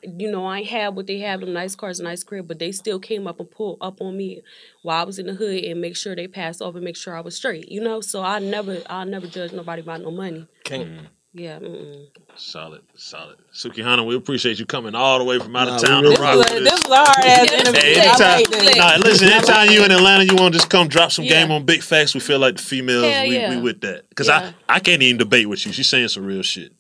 You 0.01 0.31
know, 0.31 0.45
I 0.45 0.63
had 0.63 0.95
what 0.95 1.07
they 1.07 1.19
have, 1.19 1.39
them 1.41 1.53
nice 1.53 1.75
cars, 1.75 1.99
nice 1.99 2.23
crib, 2.23 2.47
but 2.47 2.59
they 2.59 2.71
still 2.71 2.99
came 2.99 3.25
up 3.27 3.39
and 3.39 3.49
pulled 3.49 3.77
up 3.81 4.01
on 4.01 4.17
me 4.17 4.41
while 4.81 5.01
I 5.01 5.03
was 5.03 5.17
in 5.19 5.25
the 5.27 5.33
hood 5.33 5.63
and 5.63 5.79
make 5.81 5.95
sure 5.95 6.15
they 6.15 6.27
passed 6.27 6.61
off 6.61 6.75
and 6.75 6.83
make 6.83 6.97
sure 6.97 7.15
I 7.15 7.21
was 7.21 7.35
straight. 7.35 7.69
You 7.71 7.81
know, 7.81 8.01
so 8.01 8.21
I 8.21 8.39
never 8.39 8.81
I 8.89 9.05
never 9.05 9.27
judge 9.27 9.53
nobody 9.53 9.81
by 9.81 9.97
no 9.97 10.11
money. 10.11 10.45
Mm. 10.65 11.07
Yeah. 11.31 11.59
Mm-mm. 11.59 12.07
Solid, 12.35 12.81
solid. 12.95 13.37
Sukihana, 13.53 14.03
we 14.05 14.15
appreciate 14.15 14.57
you 14.59 14.65
coming 14.65 14.95
all 14.95 15.19
the 15.19 15.23
way 15.25 15.37
from 15.37 15.55
out 15.55 15.67
of 15.67 15.73
Nah, 15.81 15.87
town 15.87 16.03
we 16.03 16.15
to 16.15 16.21
rock 16.21 16.35
This 16.37 16.53
with 16.53 16.63
was- 16.63 16.71
us. 16.71 16.79
this 16.79 16.89
was 16.89 16.91
a 16.91 17.03
hard-ass 17.11 17.51
interview. 17.51 17.81
Hey, 17.81 17.99
I 17.99 18.03
anytime, 18.03 18.17
like 18.37 18.49
this. 18.49 18.75
nah, 18.77 18.95
listen, 18.97 19.27
anytime 19.29 19.55
like 19.67 19.71
you 19.71 19.85
in 19.85 19.91
Atlanta, 19.91 20.23
you 20.25 20.35
want 20.35 20.53
to 20.53 20.59
just 20.59 20.69
come 20.71 20.87
drop 20.87 21.11
some 21.11 21.25
Yeah. 21.25 21.41
game 21.43 21.51
on 21.51 21.65
Big 21.65 21.83
Facts. 21.83 22.13
We 22.15 22.19
feel 22.19 22.39
like 22.39 22.57
the 22.57 22.63
females, 22.63 23.05
Hell 23.05 23.27
we, 23.27 23.35
yeah. 23.35 23.49
we 23.51 23.61
with 23.61 23.81
that. 23.81 24.09
Because 24.09 24.27
Yeah. 24.27 24.53
I, 24.67 24.75
I 24.75 24.79
can't 24.79 25.03
even 25.03 25.17
debate 25.17 25.47
with 25.47 25.63
you. 25.67 25.71
She's 25.71 25.87
saying 25.87 26.07
some 26.07 26.25
real 26.25 26.41
shit. 26.41 26.71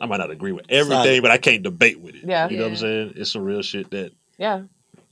I 0.00 0.06
might 0.06 0.16
not 0.16 0.32
agree 0.32 0.50
with 0.50 0.66
everything, 0.70 1.04
Solid. 1.04 1.22
but 1.22 1.30
I 1.30 1.38
can't 1.38 1.62
debate 1.62 2.00
with 2.00 2.16
it. 2.16 2.22
Yeah. 2.24 2.48
You 2.48 2.56
know 2.56 2.64
what 2.64 2.70
I'm 2.70 2.76
saying? 2.76 3.12
It's 3.14 3.30
some 3.30 3.44
real 3.44 3.62
shit 3.62 3.90
that. 3.92 4.10
Yeah. 4.38 4.62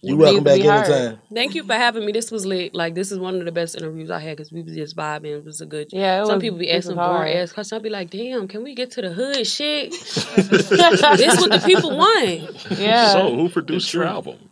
You 0.04 0.16
welcome 0.16 0.42
back 0.42 0.58
anytime. 0.58 1.20
Thank 1.32 1.54
you 1.54 1.62
for 1.62 1.74
having 1.74 2.04
me. 2.04 2.10
This 2.10 2.32
was 2.32 2.44
lit. 2.44 2.74
Like 2.74 2.96
this 2.96 3.12
is 3.12 3.20
one 3.20 3.36
of 3.36 3.44
the 3.44 3.52
best 3.52 3.76
interviews 3.76 4.10
I 4.10 4.18
had 4.18 4.36
because 4.36 4.50
we 4.50 4.60
was 4.62 4.74
just 4.74 4.96
vibing. 4.96 5.26
It 5.38 5.44
was 5.44 5.60
a 5.60 5.66
good. 5.66 5.88
Yeah, 5.92 6.22
it 6.22 6.26
Some 6.26 6.36
was- 6.36 6.42
people 6.42 6.58
be 6.58 6.72
asking 6.72 6.96
hard. 6.96 7.18
boring 7.18 7.36
ass 7.36 7.52
questions. 7.52 7.72
I'll 7.72 7.80
be 7.80 7.88
like, 7.88 8.10
damn, 8.10 8.48
can 8.48 8.64
we 8.64 8.74
get 8.74 8.90
to 8.92 9.02
the 9.02 9.12
hood 9.12 9.46
shit? 9.46 9.90
this 9.92 10.70
what 10.70 11.50
the 11.52 11.62
people 11.64 11.96
want. 11.96 12.70
Yeah. 12.78 13.12
So, 13.12 13.32
who 13.36 13.48
produced 13.48 13.94
your 13.94 14.04
album? 14.04 14.38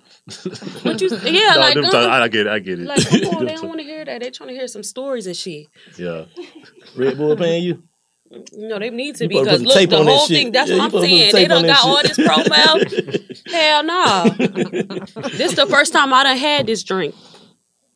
What 0.83 1.01
you? 1.01 1.09
Yeah, 1.25 1.55
No, 1.55 1.61
like 1.61 1.75
them 1.75 1.85
I 1.87 2.29
get 2.29 2.47
it. 2.47 2.51
I 2.53 2.59
get 2.61 2.79
it. 2.79 2.87
Like, 2.87 3.09
come 3.09 3.35
on, 3.35 3.45
they 3.47 3.55
don't 3.55 3.67
want 3.67 3.81
to 3.81 3.85
hear 3.85 4.05
that. 4.05 4.21
They 4.21 4.31
trying 4.31 4.51
to 4.51 4.55
hear 4.55 4.69
some 4.69 4.85
stories 4.85 5.27
and 5.27 5.37
shit. 5.37 5.67
Yeah. 5.99 6.27
Red 6.97 7.17
Bull 7.19 7.35
paying 7.37 7.65
you? 7.65 7.83
No, 8.53 8.79
they 8.79 8.91
need 8.91 9.17
to 9.17 9.25
You 9.25 9.29
be 9.29 9.41
because 9.41 9.63
look, 9.63 9.75
tape 9.75 9.91
the 9.91 9.99
on 9.99 10.07
that 10.07 10.13
whole 10.13 10.27
thing. 10.29 10.53
That's 10.53 10.71
Yeah, 10.71 10.77
what 10.77 10.85
I'm 10.85 10.91
supposed 10.91 11.09
to 11.09 11.11
put 11.11 11.19
saying. 11.19 11.33
They 11.33 11.43
tape 11.43 11.51
on 11.51 11.63
done 11.63 11.67
that 11.67 11.83
got 11.83 11.89
all 11.89 12.03
this 12.03 12.17
profile. 12.17 12.79
Hell 13.53 13.83
no. 13.85 15.31
this 15.37 15.55
the 15.55 15.67
first 15.69 15.93
time 15.93 16.13
I 16.13 16.23
done 16.23 16.37
had 16.37 16.67
this 16.67 16.85
drink. 16.85 17.15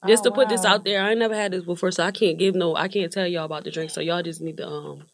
Just 0.06 0.24
to 0.24 0.30
put 0.32 0.48
this 0.50 0.64
out 0.66 0.84
there, 0.84 1.02
I 1.02 1.10
ain't 1.10 1.18
never 1.18 1.34
had 1.34 1.52
this 1.52 1.64
before, 1.64 1.90
so 1.90 2.04
I 2.04 2.10
can't 2.10 2.36
give 2.38 2.54
no. 2.54 2.76
I 2.76 2.88
can't 2.88 3.10
tell 3.10 3.26
y'all 3.26 3.44
about 3.46 3.64
the 3.64 3.70
drink. 3.70 3.90
So 3.90 4.00
y'all 4.02 4.22
just 4.22 4.40
need 4.42 4.56
to 4.58 4.68
um 4.68 5.04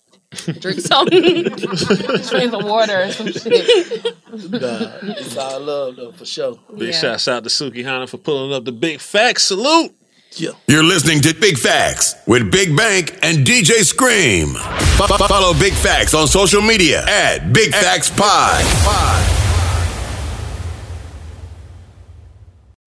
drink 0.58 0.80
something. 0.80 1.20
Drink 1.44 2.50
some 2.50 2.66
water 2.66 3.02
or 3.02 3.12
some 3.12 3.30
shit. 3.30 4.04
Nah, 4.32 4.92
it's 5.02 5.36
all 5.36 5.60
love 5.60 5.96
though, 5.96 6.12
for 6.12 6.24
sure. 6.24 6.58
Big 6.76 6.94
shouts 6.94 7.28
out 7.28 7.44
to 7.44 7.50
Sukihana 7.50 8.08
for 8.08 8.16
pulling 8.16 8.52
up 8.52 8.64
the 8.64 8.72
Big 8.72 9.00
Facts. 9.00 9.44
Salute. 9.44 9.94
Yeah. 10.36 10.50
You're 10.68 10.84
listening 10.84 11.20
to 11.22 11.34
Big 11.34 11.58
Facts 11.58 12.14
with 12.26 12.50
Big 12.52 12.76
Bank 12.76 13.18
and 13.22 13.38
DJ 13.46 13.82
Scream. 13.84 14.54
Fo- 14.96 15.06
fo- 15.08 15.26
Follow 15.26 15.58
Big 15.58 15.72
Facts 15.72 16.14
on 16.14 16.28
social 16.28 16.62
media 16.62 17.04
at 17.06 17.52
Big 17.52 17.72
Facts 17.72 18.10
Pod. 18.10 18.64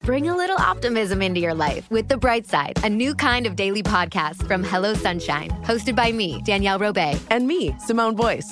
Bring 0.03 0.27
a 0.27 0.35
little 0.35 0.57
optimism 0.57 1.21
into 1.21 1.39
your 1.39 1.53
life 1.53 1.89
with 1.89 2.09
The 2.09 2.17
Bright 2.17 2.45
Side, 2.45 2.77
a 2.83 2.89
new 2.89 3.15
kind 3.15 3.45
of 3.45 3.55
daily 3.55 3.81
podcast 3.83 4.45
from 4.47 4.61
Hello 4.63 4.93
Sunshine, 4.93 5.49
hosted 5.63 5.95
by 5.95 6.11
me, 6.11 6.41
Danielle 6.45 6.77
Robay. 6.79 7.17
And 7.29 7.47
me, 7.47 7.73
Simone 7.79 8.15
Boyce. 8.15 8.51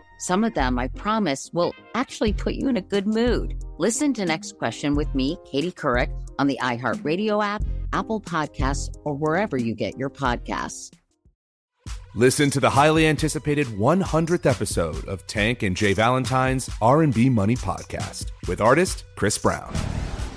Some 0.21 0.43
of 0.43 0.53
them, 0.53 0.77
I 0.77 0.87
promise, 0.89 1.49
will 1.51 1.73
actually 1.95 2.31
put 2.31 2.53
you 2.53 2.67
in 2.69 2.77
a 2.77 2.81
good 2.81 3.07
mood. 3.07 3.59
Listen 3.79 4.13
to 4.13 4.23
Next 4.23 4.55
Question 4.59 4.93
with 4.93 5.13
me, 5.15 5.35
Katie 5.51 5.71
Couric, 5.71 6.11
on 6.37 6.45
the 6.45 6.59
iHeartRadio 6.61 7.43
app, 7.43 7.63
Apple 7.91 8.21
Podcasts, 8.21 8.95
or 9.03 9.15
wherever 9.15 9.57
you 9.57 9.73
get 9.73 9.97
your 9.97 10.11
podcasts. 10.11 10.91
Listen 12.13 12.51
to 12.51 12.59
the 12.59 12.69
highly 12.69 13.07
anticipated 13.07 13.65
100th 13.65 14.45
episode 14.45 15.03
of 15.07 15.25
Tank 15.25 15.63
and 15.63 15.75
Jay 15.75 15.93
Valentine's 15.93 16.69
R&B 16.83 17.31
Money 17.31 17.55
podcast 17.55 18.27
with 18.47 18.61
artist 18.61 19.05
Chris 19.15 19.39
Brown. 19.39 19.73